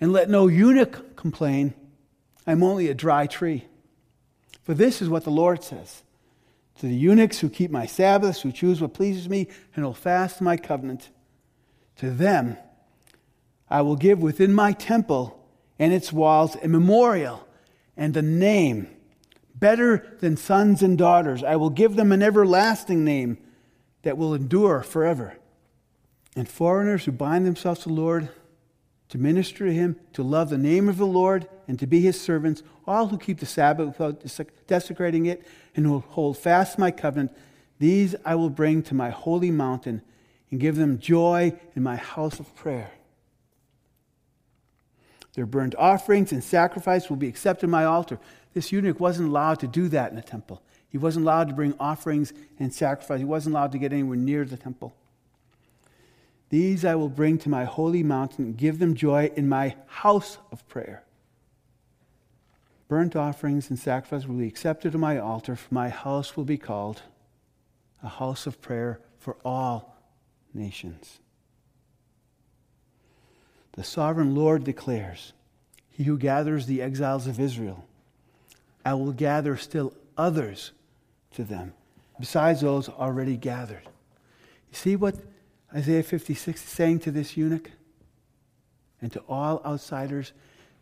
And 0.00 0.10
let 0.10 0.30
no 0.30 0.46
eunuch 0.46 1.16
complain, 1.16 1.74
I'm 2.46 2.62
only 2.62 2.88
a 2.88 2.94
dry 2.94 3.26
tree. 3.26 3.66
For 4.62 4.72
this 4.72 5.02
is 5.02 5.08
what 5.10 5.24
the 5.24 5.30
Lord 5.30 5.62
says 5.62 6.02
to 6.76 6.86
the 6.86 6.94
eunuchs 6.94 7.40
who 7.40 7.50
keep 7.50 7.70
my 7.70 7.84
Sabbaths, 7.84 8.40
who 8.40 8.52
choose 8.52 8.80
what 8.80 8.94
pleases 8.94 9.28
me, 9.28 9.48
and 9.74 9.84
hold 9.84 9.98
fast 9.98 10.40
my 10.40 10.56
covenant. 10.56 11.10
To 11.96 12.10
them 12.10 12.56
I 13.68 13.82
will 13.82 13.96
give 13.96 14.22
within 14.22 14.54
my 14.54 14.72
temple 14.72 15.37
and 15.78 15.92
its 15.92 16.12
walls 16.12 16.56
a 16.62 16.68
memorial 16.68 17.46
and 17.96 18.16
a 18.16 18.22
name 18.22 18.88
better 19.54 20.16
than 20.20 20.36
sons 20.36 20.82
and 20.82 20.96
daughters. 20.96 21.42
I 21.42 21.56
will 21.56 21.70
give 21.70 21.96
them 21.96 22.12
an 22.12 22.22
everlasting 22.22 23.04
name 23.04 23.38
that 24.02 24.16
will 24.16 24.34
endure 24.34 24.82
forever. 24.82 25.34
And 26.36 26.48
foreigners 26.48 27.04
who 27.04 27.12
bind 27.12 27.46
themselves 27.46 27.80
to 27.80 27.88
the 27.88 27.94
Lord, 27.94 28.28
to 29.08 29.18
minister 29.18 29.66
to 29.66 29.72
him, 29.72 29.96
to 30.12 30.22
love 30.22 30.50
the 30.50 30.58
name 30.58 30.88
of 30.88 30.98
the 30.98 31.06
Lord, 31.06 31.48
and 31.66 31.78
to 31.80 31.86
be 31.86 32.00
his 32.00 32.20
servants, 32.20 32.62
all 32.86 33.08
who 33.08 33.18
keep 33.18 33.40
the 33.40 33.46
Sabbath 33.46 33.98
without 33.98 34.22
desecrating 34.66 35.26
it, 35.26 35.44
and 35.74 35.84
who 35.84 36.00
hold 36.10 36.38
fast 36.38 36.78
my 36.78 36.90
covenant, 36.90 37.32
these 37.78 38.14
I 38.24 38.34
will 38.34 38.50
bring 38.50 38.82
to 38.84 38.94
my 38.94 39.10
holy 39.10 39.50
mountain 39.50 40.02
and 40.50 40.60
give 40.60 40.76
them 40.76 40.98
joy 40.98 41.58
in 41.74 41.82
my 41.82 41.96
house 41.96 42.40
of 42.40 42.54
prayer. 42.54 42.92
Their 45.38 45.46
burnt 45.46 45.76
offerings 45.78 46.32
and 46.32 46.42
sacrifice 46.42 47.08
will 47.08 47.16
be 47.16 47.28
accepted 47.28 47.66
in 47.66 47.70
my 47.70 47.84
altar. 47.84 48.18
This 48.54 48.72
eunuch 48.72 48.98
wasn't 48.98 49.28
allowed 49.28 49.60
to 49.60 49.68
do 49.68 49.86
that 49.86 50.10
in 50.10 50.16
the 50.16 50.20
temple. 50.20 50.60
He 50.88 50.98
wasn't 50.98 51.26
allowed 51.26 51.46
to 51.46 51.54
bring 51.54 51.74
offerings 51.78 52.32
and 52.58 52.74
sacrifice. 52.74 53.20
He 53.20 53.24
wasn't 53.24 53.54
allowed 53.54 53.70
to 53.70 53.78
get 53.78 53.92
anywhere 53.92 54.16
near 54.16 54.44
the 54.44 54.56
temple. 54.56 54.96
These 56.48 56.84
I 56.84 56.96
will 56.96 57.08
bring 57.08 57.38
to 57.38 57.48
my 57.48 57.66
holy 57.66 58.02
mountain 58.02 58.46
and 58.46 58.56
give 58.56 58.80
them 58.80 58.96
joy 58.96 59.30
in 59.36 59.48
my 59.48 59.76
house 59.86 60.38
of 60.50 60.66
prayer. 60.66 61.04
Burnt 62.88 63.14
offerings 63.14 63.70
and 63.70 63.78
sacrifice 63.78 64.26
will 64.26 64.34
be 64.34 64.48
accepted 64.48 64.92
at 64.92 65.00
my 65.00 65.18
altar, 65.18 65.54
for 65.54 65.72
my 65.72 65.88
house 65.88 66.36
will 66.36 66.46
be 66.46 66.58
called 66.58 67.02
a 68.02 68.08
house 68.08 68.48
of 68.48 68.60
prayer 68.60 68.98
for 69.18 69.36
all 69.44 69.94
nations. 70.52 71.20
The 73.78 73.84
sovereign 73.84 74.34
Lord 74.34 74.64
declares, 74.64 75.34
He 75.88 76.02
who 76.02 76.18
gathers 76.18 76.66
the 76.66 76.82
exiles 76.82 77.28
of 77.28 77.38
Israel, 77.38 77.84
I 78.84 78.94
will 78.94 79.12
gather 79.12 79.56
still 79.56 79.92
others 80.16 80.72
to 81.34 81.44
them, 81.44 81.74
besides 82.18 82.60
those 82.60 82.88
already 82.88 83.36
gathered. 83.36 83.84
You 83.84 84.72
see 84.72 84.96
what 84.96 85.14
Isaiah 85.72 86.02
56 86.02 86.60
is 86.60 86.68
saying 86.68 86.98
to 87.00 87.12
this 87.12 87.36
eunuch 87.36 87.70
and 89.00 89.12
to 89.12 89.20
all 89.28 89.62
outsiders? 89.64 90.32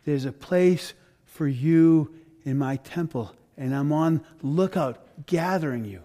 There's 0.03 0.25
a 0.25 0.31
place 0.31 0.95
for 1.23 1.47
you 1.47 2.15
in 2.45 2.57
my 2.57 2.77
temple, 2.77 3.31
and 3.59 3.75
I'm 3.75 3.93
on 3.93 4.25
lookout 4.41 5.27
gathering 5.27 5.85
you. 5.85 6.01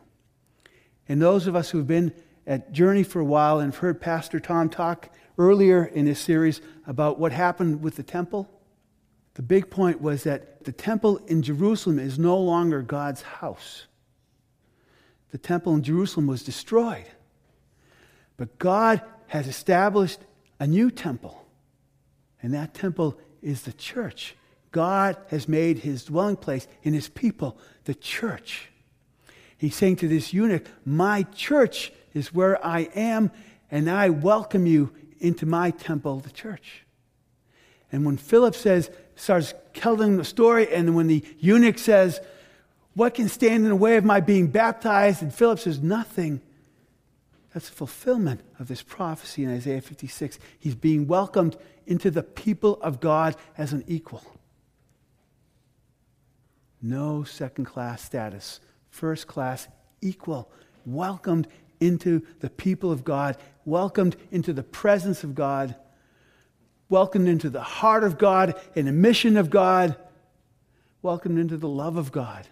And 1.08 1.22
those 1.22 1.46
of 1.46 1.56
us 1.56 1.70
who've 1.70 1.86
been 1.86 2.12
at 2.46 2.70
Journey 2.70 3.02
for 3.02 3.20
a 3.20 3.24
while 3.24 3.60
and 3.60 3.72
have 3.72 3.80
heard 3.80 3.98
Pastor 3.98 4.38
Tom 4.38 4.68
talk 4.68 5.08
earlier 5.38 5.84
in 5.84 6.04
this 6.04 6.20
series 6.20 6.60
about 6.86 7.18
what 7.18 7.32
happened 7.32 7.82
with 7.82 7.96
the 7.96 8.02
temple, 8.02 8.48
the 9.34 9.42
big 9.42 9.70
point 9.70 10.00
was 10.00 10.24
that 10.24 10.64
the 10.64 10.72
temple 10.72 11.18
in 11.26 11.42
Jerusalem 11.42 11.98
is 11.98 12.18
no 12.18 12.38
longer 12.38 12.82
God's 12.82 13.22
house. 13.22 13.86
The 15.30 15.38
temple 15.38 15.74
in 15.74 15.82
Jerusalem 15.82 16.26
was 16.26 16.42
destroyed. 16.42 17.06
But 18.36 18.58
God 18.58 19.00
has 19.28 19.46
established 19.46 20.20
a 20.60 20.66
new 20.66 20.90
temple, 20.90 21.46
and 22.42 22.52
that 22.52 22.74
temple 22.74 23.18
is 23.40 23.62
the 23.62 23.72
church. 23.72 24.36
God 24.70 25.16
has 25.28 25.48
made 25.48 25.78
his 25.78 26.04
dwelling 26.04 26.36
place 26.36 26.66
in 26.82 26.92
his 26.92 27.08
people, 27.08 27.58
the 27.84 27.94
church. 27.94 28.68
He's 29.56 29.74
saying 29.74 29.96
to 29.96 30.08
this 30.08 30.32
eunuch, 30.32 30.66
My 30.84 31.22
church 31.22 31.92
is 32.14 32.34
where 32.34 32.64
I 32.64 32.88
am, 32.94 33.30
and 33.70 33.88
I 33.88 34.10
welcome 34.10 34.66
you 34.66 34.92
into 35.22 35.46
my 35.46 35.70
temple, 35.70 36.20
the 36.20 36.30
church. 36.30 36.84
And 37.90 38.04
when 38.04 38.16
Philip 38.16 38.54
says, 38.54 38.90
starts 39.16 39.54
telling 39.74 40.16
the 40.16 40.24
story, 40.24 40.72
and 40.72 40.94
when 40.94 41.06
the 41.06 41.24
eunuch 41.38 41.78
says, 41.78 42.20
What 42.94 43.14
can 43.14 43.28
stand 43.28 43.64
in 43.64 43.70
the 43.70 43.76
way 43.76 43.96
of 43.96 44.04
my 44.04 44.20
being 44.20 44.48
baptized? 44.48 45.22
And 45.22 45.32
Philip 45.32 45.58
says, 45.58 45.80
Nothing. 45.80 46.40
That's 47.54 47.68
a 47.68 47.72
fulfillment 47.72 48.40
of 48.58 48.68
this 48.68 48.82
prophecy 48.82 49.44
in 49.44 49.54
Isaiah 49.54 49.82
56. 49.82 50.38
He's 50.58 50.74
being 50.74 51.06
welcomed 51.06 51.56
into 51.86 52.10
the 52.10 52.22
people 52.22 52.80
of 52.80 52.98
God 52.98 53.36
as 53.58 53.74
an 53.74 53.84
equal. 53.86 54.22
No 56.80 57.24
second 57.24 57.66
class 57.66 58.02
status, 58.02 58.60
first 58.90 59.26
class, 59.26 59.68
equal, 60.00 60.50
welcomed 60.86 61.46
into 61.78 62.22
the 62.40 62.48
people 62.48 62.90
of 62.90 63.04
God, 63.04 63.36
welcomed 63.64 64.16
into 64.30 64.52
the 64.52 64.62
presence 64.62 65.24
of 65.24 65.34
God 65.34 65.74
welcomed 66.92 67.26
into 67.26 67.48
the 67.48 67.62
heart 67.62 68.04
of 68.04 68.18
God 68.18 68.54
and 68.76 68.86
the 68.86 68.92
mission 68.92 69.38
of 69.38 69.48
God, 69.48 69.96
welcomed 71.00 71.38
into 71.38 71.56
the 71.56 71.68
love 71.68 71.96
of 71.96 72.12
God. 72.12 72.46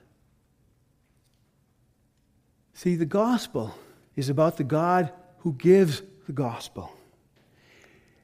See, 2.73 2.97
the 2.97 3.05
gospel 3.05 3.77
is 4.17 4.31
about 4.31 4.57
the 4.57 4.65
God 4.65 5.13
who 5.41 5.53
gives 5.53 6.03
the 6.27 6.33
gospel. 6.33 6.91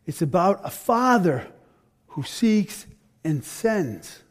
It's 0.06 0.22
about 0.22 0.60
a 0.64 0.70
father 0.70 1.46
who 2.06 2.22
seeks 2.22 2.86
and 3.22 3.44
sends. 3.44 4.22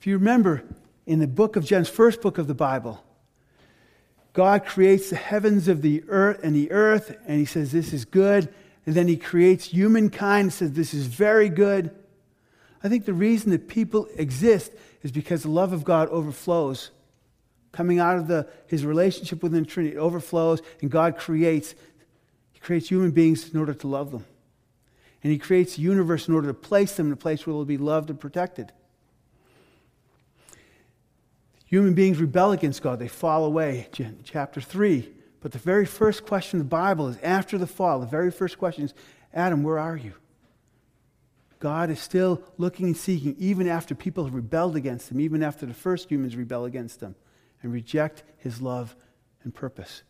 If 0.00 0.06
you 0.08 0.18
remember, 0.18 0.64
in 1.06 1.20
the 1.20 1.28
book 1.28 1.54
of 1.54 1.64
Genesis, 1.64 1.94
first 1.94 2.20
book 2.20 2.38
of 2.38 2.48
the 2.48 2.54
Bible, 2.56 3.04
God 4.36 4.66
creates 4.66 5.08
the 5.08 5.16
heavens 5.16 5.66
of 5.66 5.80
the 5.80 6.04
earth 6.08 6.40
and 6.42 6.54
the 6.54 6.70
earth, 6.70 7.16
and 7.26 7.38
he 7.38 7.46
says, 7.46 7.72
This 7.72 7.94
is 7.94 8.04
good. 8.04 8.52
And 8.84 8.94
then 8.94 9.08
he 9.08 9.16
creates 9.16 9.64
humankind 9.64 10.42
and 10.42 10.52
says, 10.52 10.72
This 10.72 10.92
is 10.92 11.06
very 11.06 11.48
good. 11.48 11.90
I 12.84 12.90
think 12.90 13.06
the 13.06 13.14
reason 13.14 13.50
that 13.52 13.66
people 13.66 14.06
exist 14.14 14.72
is 15.02 15.10
because 15.10 15.42
the 15.42 15.48
love 15.48 15.72
of 15.72 15.84
God 15.84 16.10
overflows. 16.10 16.90
Coming 17.72 17.98
out 17.98 18.18
of 18.18 18.28
the, 18.28 18.46
his 18.66 18.84
relationship 18.84 19.42
with 19.42 19.52
the 19.52 19.64
Trinity, 19.64 19.96
it 19.96 19.98
overflows, 19.98 20.60
and 20.82 20.90
God 20.90 21.16
creates. 21.16 21.74
He 22.52 22.60
creates 22.60 22.90
human 22.90 23.12
beings 23.12 23.48
in 23.48 23.58
order 23.58 23.72
to 23.72 23.88
love 23.88 24.10
them. 24.10 24.26
And 25.22 25.32
he 25.32 25.38
creates 25.38 25.78
a 25.78 25.80
universe 25.80 26.28
in 26.28 26.34
order 26.34 26.48
to 26.48 26.54
place 26.54 26.94
them 26.94 27.06
in 27.06 27.14
a 27.14 27.16
place 27.16 27.46
where 27.46 27.54
they'll 27.54 27.64
be 27.64 27.78
loved 27.78 28.10
and 28.10 28.20
protected. 28.20 28.70
Human 31.66 31.94
beings 31.94 32.18
rebel 32.18 32.52
against 32.52 32.80
God, 32.82 32.98
they 32.98 33.08
fall 33.08 33.44
away. 33.44 33.88
Chapter 34.24 34.60
3. 34.60 35.12
But 35.40 35.52
the 35.52 35.58
very 35.58 35.84
first 35.84 36.24
question 36.24 36.60
of 36.60 36.66
the 36.66 36.70
Bible 36.70 37.08
is 37.08 37.18
after 37.22 37.58
the 37.58 37.66
fall. 37.66 38.00
The 38.00 38.06
very 38.06 38.30
first 38.30 38.58
question 38.58 38.84
is 38.84 38.94
Adam, 39.34 39.62
where 39.62 39.78
are 39.78 39.96
you? 39.96 40.14
God 41.58 41.90
is 41.90 42.00
still 42.00 42.42
looking 42.58 42.86
and 42.86 42.96
seeking, 42.96 43.34
even 43.38 43.66
after 43.66 43.94
people 43.94 44.24
have 44.24 44.34
rebelled 44.34 44.76
against 44.76 45.10
him, 45.10 45.20
even 45.20 45.42
after 45.42 45.66
the 45.66 45.74
first 45.74 46.10
humans 46.10 46.36
rebel 46.36 46.64
against 46.64 47.00
him 47.00 47.14
and 47.62 47.72
reject 47.72 48.22
his 48.38 48.60
love 48.60 48.94
and 49.42 49.54
purpose. 49.54 50.02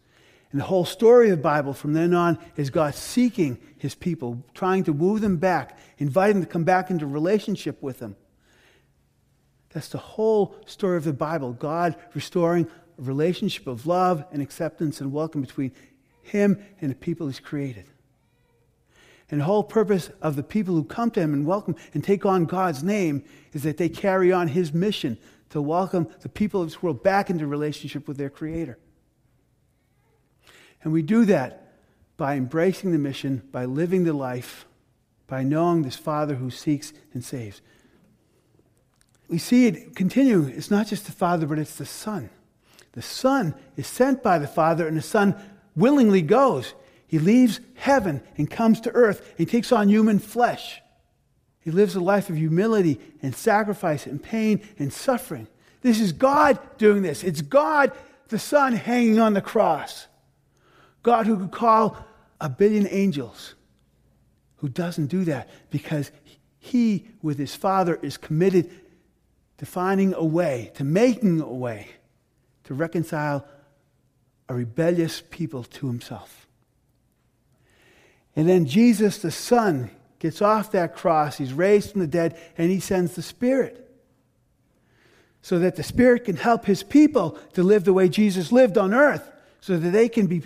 And 0.52 0.60
the 0.60 0.64
whole 0.64 0.84
story 0.84 1.30
of 1.30 1.38
the 1.38 1.42
Bible 1.42 1.72
from 1.72 1.92
then 1.92 2.14
on 2.14 2.38
is 2.56 2.70
God 2.70 2.94
seeking 2.94 3.58
his 3.78 3.94
people, 3.94 4.44
trying 4.54 4.84
to 4.84 4.92
woo 4.92 5.18
them 5.18 5.36
back, 5.36 5.78
inviting 5.98 6.36
them 6.40 6.46
to 6.46 6.52
come 6.52 6.64
back 6.64 6.90
into 6.90 7.06
relationship 7.06 7.82
with 7.82 8.00
him. 8.00 8.16
That's 9.76 9.88
the 9.88 9.98
whole 9.98 10.56
story 10.64 10.96
of 10.96 11.04
the 11.04 11.12
Bible 11.12 11.52
God 11.52 11.96
restoring 12.14 12.66
a 12.98 13.02
relationship 13.02 13.66
of 13.66 13.86
love 13.86 14.24
and 14.32 14.40
acceptance 14.40 15.02
and 15.02 15.12
welcome 15.12 15.42
between 15.42 15.70
him 16.22 16.64
and 16.80 16.90
the 16.90 16.94
people 16.94 17.26
he's 17.26 17.40
created. 17.40 17.84
And 19.30 19.38
the 19.38 19.44
whole 19.44 19.62
purpose 19.62 20.08
of 20.22 20.34
the 20.34 20.42
people 20.42 20.74
who 20.74 20.82
come 20.82 21.10
to 21.10 21.20
him 21.20 21.34
and 21.34 21.44
welcome 21.44 21.76
and 21.92 22.02
take 22.02 22.24
on 22.24 22.46
God's 22.46 22.82
name 22.82 23.22
is 23.52 23.64
that 23.64 23.76
they 23.76 23.90
carry 23.90 24.32
on 24.32 24.48
his 24.48 24.72
mission 24.72 25.18
to 25.50 25.60
welcome 25.60 26.08
the 26.22 26.30
people 26.30 26.62
of 26.62 26.68
this 26.68 26.82
world 26.82 27.02
back 27.02 27.28
into 27.28 27.46
relationship 27.46 28.08
with 28.08 28.16
their 28.16 28.30
Creator. 28.30 28.78
And 30.84 30.90
we 30.90 31.02
do 31.02 31.26
that 31.26 31.80
by 32.16 32.36
embracing 32.36 32.92
the 32.92 32.98
mission, 32.98 33.46
by 33.52 33.66
living 33.66 34.04
the 34.04 34.14
life, 34.14 34.64
by 35.26 35.42
knowing 35.42 35.82
this 35.82 35.96
Father 35.96 36.36
who 36.36 36.48
seeks 36.48 36.94
and 37.12 37.22
saves. 37.22 37.60
We 39.28 39.38
see 39.38 39.66
it 39.66 39.96
continue. 39.96 40.44
It's 40.44 40.70
not 40.70 40.86
just 40.86 41.06
the 41.06 41.12
Father, 41.12 41.46
but 41.46 41.58
it's 41.58 41.76
the 41.76 41.86
Son. 41.86 42.30
The 42.92 43.02
Son 43.02 43.54
is 43.76 43.86
sent 43.86 44.22
by 44.22 44.38
the 44.38 44.46
Father, 44.46 44.86
and 44.86 44.96
the 44.96 45.02
Son 45.02 45.34
willingly 45.74 46.22
goes. 46.22 46.74
He 47.06 47.18
leaves 47.18 47.60
heaven 47.74 48.22
and 48.36 48.50
comes 48.50 48.80
to 48.82 48.90
earth. 48.92 49.34
He 49.36 49.46
takes 49.46 49.72
on 49.72 49.88
human 49.88 50.18
flesh. 50.18 50.80
He 51.60 51.70
lives 51.70 51.96
a 51.96 52.00
life 52.00 52.30
of 52.30 52.36
humility 52.36 53.00
and 53.22 53.34
sacrifice 53.34 54.06
and 54.06 54.22
pain 54.22 54.62
and 54.78 54.92
suffering. 54.92 55.48
This 55.82 56.00
is 56.00 56.12
God 56.12 56.58
doing 56.78 57.02
this. 57.02 57.24
It's 57.24 57.42
God, 57.42 57.92
the 58.28 58.38
Son, 58.38 58.72
hanging 58.72 59.18
on 59.18 59.34
the 59.34 59.40
cross. 59.40 60.06
God 61.02 61.26
who 61.26 61.36
could 61.36 61.52
call 61.52 61.96
a 62.40 62.48
billion 62.48 62.86
angels, 62.88 63.54
who 64.56 64.68
doesn't 64.68 65.06
do 65.06 65.24
that 65.24 65.48
because 65.70 66.10
he, 66.58 67.08
with 67.22 67.38
his 67.38 67.54
Father, 67.54 67.98
is 68.02 68.16
committed 68.16 68.70
to 69.58 69.66
finding 69.66 70.14
a 70.14 70.24
way, 70.24 70.70
to 70.74 70.84
making 70.84 71.40
a 71.40 71.52
way 71.52 71.88
to 72.64 72.74
reconcile 72.74 73.46
a 74.48 74.54
rebellious 74.54 75.22
people 75.30 75.64
to 75.64 75.86
himself. 75.86 76.46
And 78.34 78.48
then 78.48 78.66
Jesus, 78.66 79.18
the 79.18 79.30
Son, 79.30 79.90
gets 80.18 80.42
off 80.42 80.72
that 80.72 80.94
cross. 80.94 81.38
He's 81.38 81.52
raised 81.52 81.92
from 81.92 82.00
the 82.00 82.06
dead, 82.06 82.38
and 82.58 82.70
he 82.70 82.80
sends 82.80 83.14
the 83.14 83.22
Spirit. 83.22 83.82
So 85.42 85.58
that 85.60 85.76
the 85.76 85.82
Spirit 85.82 86.24
can 86.24 86.36
help 86.36 86.66
his 86.66 86.82
people 86.82 87.38
to 87.54 87.62
live 87.62 87.84
the 87.84 87.92
way 87.92 88.08
Jesus 88.08 88.52
lived 88.52 88.76
on 88.76 88.92
earth, 88.92 89.30
so 89.60 89.78
that 89.78 89.90
they 89.90 90.08
can 90.08 90.26
be, 90.26 90.42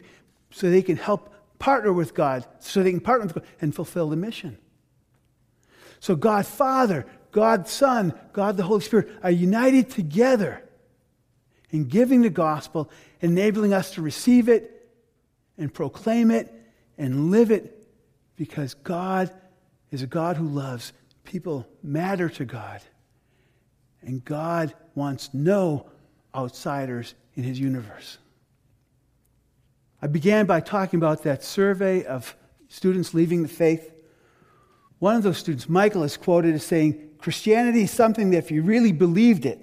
so 0.50 0.70
they 0.70 0.82
can 0.82 0.96
help 0.96 1.34
partner 1.58 1.92
with 1.92 2.14
God, 2.14 2.46
so 2.60 2.82
they 2.82 2.90
can 2.90 3.00
partner 3.00 3.26
with 3.26 3.34
God 3.34 3.44
and 3.60 3.74
fulfill 3.74 4.08
the 4.08 4.16
mission. 4.16 4.58
So 6.00 6.16
God 6.16 6.46
Father, 6.46 7.06
God 7.32 7.68
Son, 7.68 8.12
God 8.32 8.56
the 8.56 8.62
Holy 8.62 8.80
Spirit 8.80 9.10
are 9.22 9.30
united 9.30 9.90
together 9.90 10.62
in 11.70 11.84
giving 11.84 12.22
the 12.22 12.30
gospel, 12.30 12.90
enabling 13.20 13.72
us 13.72 13.92
to 13.92 14.02
receive 14.02 14.48
it 14.48 14.88
and 15.56 15.72
proclaim 15.72 16.30
it 16.30 16.52
and 16.98 17.30
live 17.30 17.50
it 17.50 17.86
because 18.36 18.74
God 18.74 19.30
is 19.90 20.02
a 20.02 20.06
God 20.06 20.36
who 20.36 20.46
loves. 20.46 20.92
People 21.24 21.66
matter 21.82 22.28
to 22.30 22.44
God. 22.44 22.80
And 24.02 24.24
God 24.24 24.74
wants 24.94 25.30
no 25.32 25.86
outsiders 26.34 27.14
in 27.34 27.42
his 27.42 27.60
universe. 27.60 28.18
I 30.02 30.06
began 30.06 30.46
by 30.46 30.60
talking 30.60 30.98
about 30.98 31.22
that 31.24 31.44
survey 31.44 32.04
of 32.04 32.34
students 32.68 33.12
leaving 33.12 33.42
the 33.42 33.48
faith. 33.48 33.92
One 34.98 35.16
of 35.16 35.22
those 35.22 35.38
students, 35.38 35.68
Michael, 35.68 36.02
is 36.02 36.16
quoted 36.16 36.54
as 36.54 36.64
saying, 36.64 37.09
Christianity 37.20 37.82
is 37.82 37.90
something 37.90 38.30
that 38.30 38.38
if 38.38 38.50
you 38.50 38.62
really 38.62 38.92
believed 38.92 39.44
it, 39.44 39.62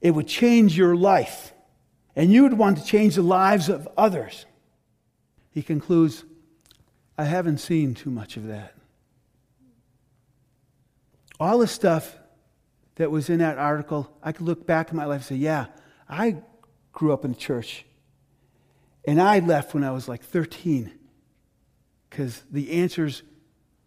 it 0.00 0.12
would 0.12 0.26
change 0.26 0.76
your 0.76 0.96
life. 0.96 1.52
And 2.16 2.32
you 2.32 2.42
would 2.42 2.54
want 2.54 2.78
to 2.78 2.84
change 2.84 3.14
the 3.14 3.22
lives 3.22 3.68
of 3.68 3.88
others. 3.96 4.44
He 5.50 5.62
concludes, 5.62 6.24
I 7.16 7.24
haven't 7.24 7.58
seen 7.58 7.94
too 7.94 8.10
much 8.10 8.36
of 8.36 8.48
that. 8.48 8.74
All 11.40 11.58
the 11.58 11.68
stuff 11.68 12.16
that 12.96 13.10
was 13.10 13.30
in 13.30 13.38
that 13.38 13.58
article, 13.58 14.12
I 14.22 14.32
could 14.32 14.46
look 14.46 14.66
back 14.66 14.90
in 14.90 14.96
my 14.96 15.04
life 15.04 15.20
and 15.20 15.24
say, 15.24 15.36
yeah, 15.36 15.66
I 16.08 16.38
grew 16.92 17.12
up 17.12 17.24
in 17.24 17.32
the 17.32 17.38
church. 17.38 17.84
And 19.06 19.20
I 19.20 19.38
left 19.38 19.74
when 19.74 19.84
I 19.84 19.92
was 19.92 20.08
like 20.08 20.24
13 20.24 20.90
because 22.10 22.42
the 22.50 22.72
answers 22.72 23.22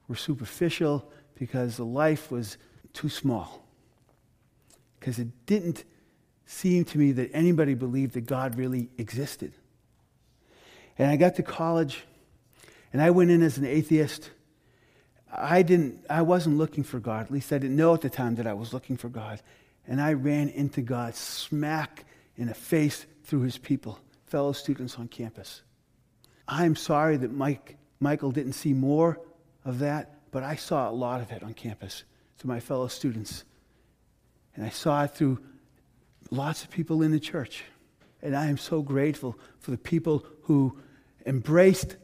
were 0.07 0.15
superficial, 0.15 1.11
because 1.41 1.75
the 1.75 1.83
life 1.83 2.29
was 2.29 2.55
too 2.93 3.09
small. 3.09 3.65
Because 4.99 5.17
it 5.17 5.29
didn't 5.47 5.85
seem 6.45 6.85
to 6.85 6.99
me 6.99 7.13
that 7.13 7.31
anybody 7.33 7.73
believed 7.73 8.13
that 8.13 8.27
God 8.27 8.59
really 8.59 8.91
existed. 8.99 9.51
And 10.99 11.09
I 11.09 11.15
got 11.15 11.37
to 11.37 11.41
college 11.41 12.03
and 12.93 13.01
I 13.01 13.09
went 13.09 13.31
in 13.31 13.41
as 13.41 13.57
an 13.57 13.65
atheist. 13.65 14.29
I 15.35 15.63
didn't 15.63 16.05
I 16.11 16.21
wasn't 16.21 16.59
looking 16.59 16.83
for 16.83 16.99
God. 16.99 17.25
At 17.25 17.31
least 17.31 17.51
I 17.51 17.57
didn't 17.57 17.75
know 17.75 17.95
at 17.95 18.01
the 18.01 18.09
time 18.11 18.35
that 18.35 18.45
I 18.45 18.53
was 18.53 18.71
looking 18.71 18.95
for 18.95 19.09
God. 19.09 19.41
And 19.87 19.99
I 19.99 20.13
ran 20.13 20.47
into 20.49 20.83
God 20.83 21.15
smack 21.15 22.05
in 22.37 22.49
the 22.49 22.53
face 22.53 23.07
through 23.23 23.41
his 23.41 23.57
people, 23.57 23.97
fellow 24.27 24.51
students 24.51 24.99
on 24.99 25.07
campus. 25.07 25.63
I'm 26.47 26.75
sorry 26.75 27.17
that 27.17 27.31
Mike 27.31 27.77
Michael 27.99 28.29
didn't 28.29 28.53
see 28.53 28.73
more 28.73 29.19
of 29.65 29.79
that, 29.79 30.20
but 30.31 30.43
I 30.43 30.55
saw 30.55 30.89
a 30.89 30.91
lot 30.91 31.21
of 31.21 31.31
it 31.31 31.43
on 31.43 31.53
campus 31.53 32.03
through 32.37 32.49
my 32.49 32.59
fellow 32.59 32.87
students. 32.87 33.43
And 34.55 34.65
I 34.65 34.69
saw 34.69 35.03
it 35.03 35.11
through 35.11 35.39
lots 36.29 36.63
of 36.63 36.71
people 36.71 37.01
in 37.01 37.11
the 37.11 37.19
church. 37.19 37.63
And 38.21 38.35
I 38.35 38.47
am 38.47 38.57
so 38.57 38.81
grateful 38.81 39.37
for 39.59 39.71
the 39.71 39.77
people 39.77 40.25
who 40.43 40.77
embraced 41.25 41.97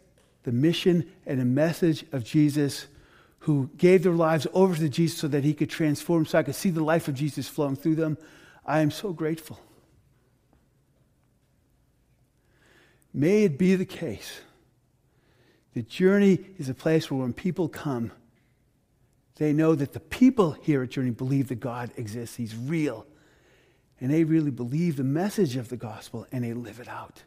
the 0.44 0.52
mission 0.52 1.10
and 1.26 1.40
the 1.40 1.46
message 1.46 2.06
of 2.12 2.24
Jesus, 2.24 2.88
who 3.40 3.70
gave 3.78 4.04
their 4.04 4.14
lives 4.14 4.48
over 4.54 4.76
to 4.76 4.90
Jesus 4.90 5.20
so 5.20 5.28
that 5.28 5.44
he 5.44 5.54
could 5.54 5.70
transform, 5.70 6.26
so 6.26 6.40
I 6.40 6.44
could 6.44 6.56
see 6.56 6.70
the 6.70 6.84
life 6.84 7.08
of 7.08 7.16
Jesus 7.16 7.48
flowing 7.48 7.76
through 7.76 7.96
them. 7.96 8.18
I 8.66 8.82
am 8.82 8.92
so 8.92 9.14
grateful. 9.14 9.60
May 13.14 13.46
it 13.46 13.58
be 13.58 13.76
the 13.76 13.86
case. 13.86 14.42
The 15.78 15.84
journey 15.84 16.40
is 16.58 16.70
a 16.70 16.74
place 16.74 17.12
where 17.12 17.22
when 17.22 17.34
people 17.34 17.70
come, 17.70 18.12
they 19.36 19.54
know 19.54 19.76
that 19.76 19.94
the 19.94 20.00
people 20.00 20.54
here 20.54 20.82
at 20.82 20.90
Journey 20.90 21.12
believe 21.12 21.50
that 21.50 21.60
God 21.60 21.92
exists, 21.98 22.36
He's 22.36 22.56
real. 22.56 23.06
And 24.02 24.10
they 24.10 24.24
really 24.24 24.50
believe 24.50 24.96
the 24.96 25.04
message 25.04 25.56
of 25.56 25.70
the 25.70 25.78
gospel 25.78 26.26
and 26.32 26.44
they 26.44 26.54
live 26.54 26.80
it 26.80 26.88
out. 26.88 27.22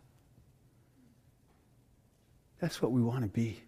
That's 2.59 2.83
what 2.83 2.91
we 2.91 3.01
want 3.01 3.23
to 3.23 3.29
be. 3.29 3.61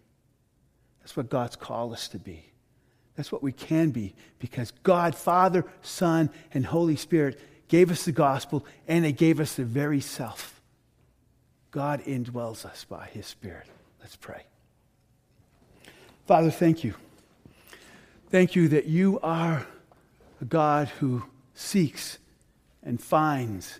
That's 0.99 1.15
what 1.15 1.29
God's 1.29 1.55
called 1.55 1.93
us 1.93 2.09
to 2.09 2.19
be. 2.19 2.43
That's 3.15 3.31
what 3.31 3.41
we 3.41 3.53
can 3.53 3.91
be 3.91 4.15
because 4.37 4.71
God, 4.83 5.15
Father, 5.15 5.63
Son, 5.81 6.29
and 6.53 6.65
Holy 6.65 6.97
Spirit 6.97 7.39
gave 7.69 7.89
us 7.89 8.03
the 8.03 8.11
gospel 8.11 8.65
and 8.89 9.05
they 9.05 9.13
gave 9.13 9.39
us 9.39 9.55
the 9.55 9.63
very 9.63 10.01
self. 10.01 10.61
God 11.71 12.03
indwells 12.03 12.65
us 12.65 12.83
by 12.83 13.05
his 13.13 13.25
Spirit. 13.25 13.67
Let's 14.01 14.17
pray. 14.17 14.43
Father, 16.25 16.51
thank 16.51 16.83
you. 16.83 16.95
Thank 18.29 18.55
you 18.55 18.67
that 18.69 18.85
you 18.85 19.19
are 19.21 19.67
a 20.41 20.45
God 20.45 20.87
who 20.99 21.23
seeks 21.53 22.17
and 22.81 23.01
finds. 23.01 23.79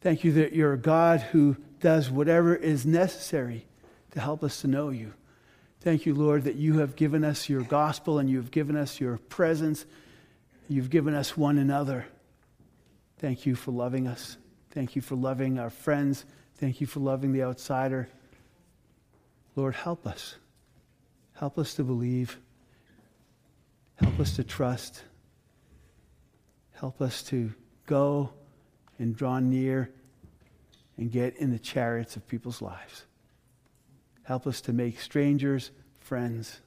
Thank 0.00 0.24
you 0.24 0.32
that 0.32 0.52
you're 0.52 0.72
a 0.72 0.78
God 0.78 1.20
who 1.20 1.56
does 1.80 2.10
whatever 2.10 2.54
is 2.54 2.84
necessary 2.84 3.66
to 4.10 4.20
help 4.20 4.42
us 4.42 4.60
to 4.62 4.68
know 4.68 4.90
you. 4.90 5.14
Thank 5.80 6.04
you, 6.04 6.14
Lord, 6.14 6.44
that 6.44 6.56
you 6.56 6.78
have 6.78 6.96
given 6.96 7.22
us 7.22 7.48
your 7.48 7.62
gospel 7.62 8.18
and 8.18 8.28
you 8.28 8.38
have 8.38 8.50
given 8.50 8.76
us 8.76 9.00
your 9.00 9.18
presence. 9.18 9.86
You've 10.68 10.90
given 10.90 11.14
us 11.14 11.36
one 11.36 11.58
another. 11.58 12.06
Thank 13.18 13.46
you 13.46 13.54
for 13.54 13.70
loving 13.70 14.08
us. 14.08 14.36
Thank 14.70 14.96
you 14.96 15.02
for 15.02 15.14
loving 15.14 15.58
our 15.58 15.70
friends. 15.70 16.24
Thank 16.56 16.80
you 16.80 16.86
for 16.86 17.00
loving 17.00 17.32
the 17.32 17.42
outsider. 17.42 18.08
Lord, 19.54 19.74
help 19.74 20.06
us. 20.06 20.36
Help 21.38 21.58
us 21.58 21.74
to 21.74 21.84
believe. 21.84 22.38
Help 23.96 24.18
us 24.20 24.36
to 24.36 24.44
trust. 24.44 25.02
Help 26.72 27.00
us 27.00 27.22
to 27.24 27.52
go 27.86 28.30
and 28.98 29.16
draw 29.16 29.38
near 29.38 29.90
and 30.96 31.10
get 31.10 31.36
in 31.36 31.50
the 31.50 31.58
chariots 31.58 32.16
of 32.16 32.26
people's 32.26 32.60
lives. 32.60 33.04
Help 34.22 34.46
us 34.46 34.60
to 34.62 34.72
make 34.72 35.00
strangers 35.00 35.70
friends. 36.00 36.60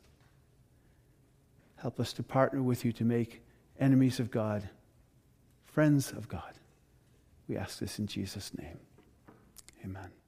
Help 1.77 1.99
us 1.99 2.13
to 2.13 2.23
partner 2.23 2.61
with 2.61 2.85
you 2.85 2.91
to 2.93 3.03
make 3.03 3.41
enemies 3.79 4.19
of 4.19 4.31
God 4.31 4.69
friends 5.79 6.11
of 6.11 6.27
God. 6.27 6.53
We 7.47 7.55
ask 7.55 7.79
this 7.79 7.99
in 7.99 8.07
Jesus' 8.07 8.51
name. 8.57 8.79
Amen. 9.85 10.18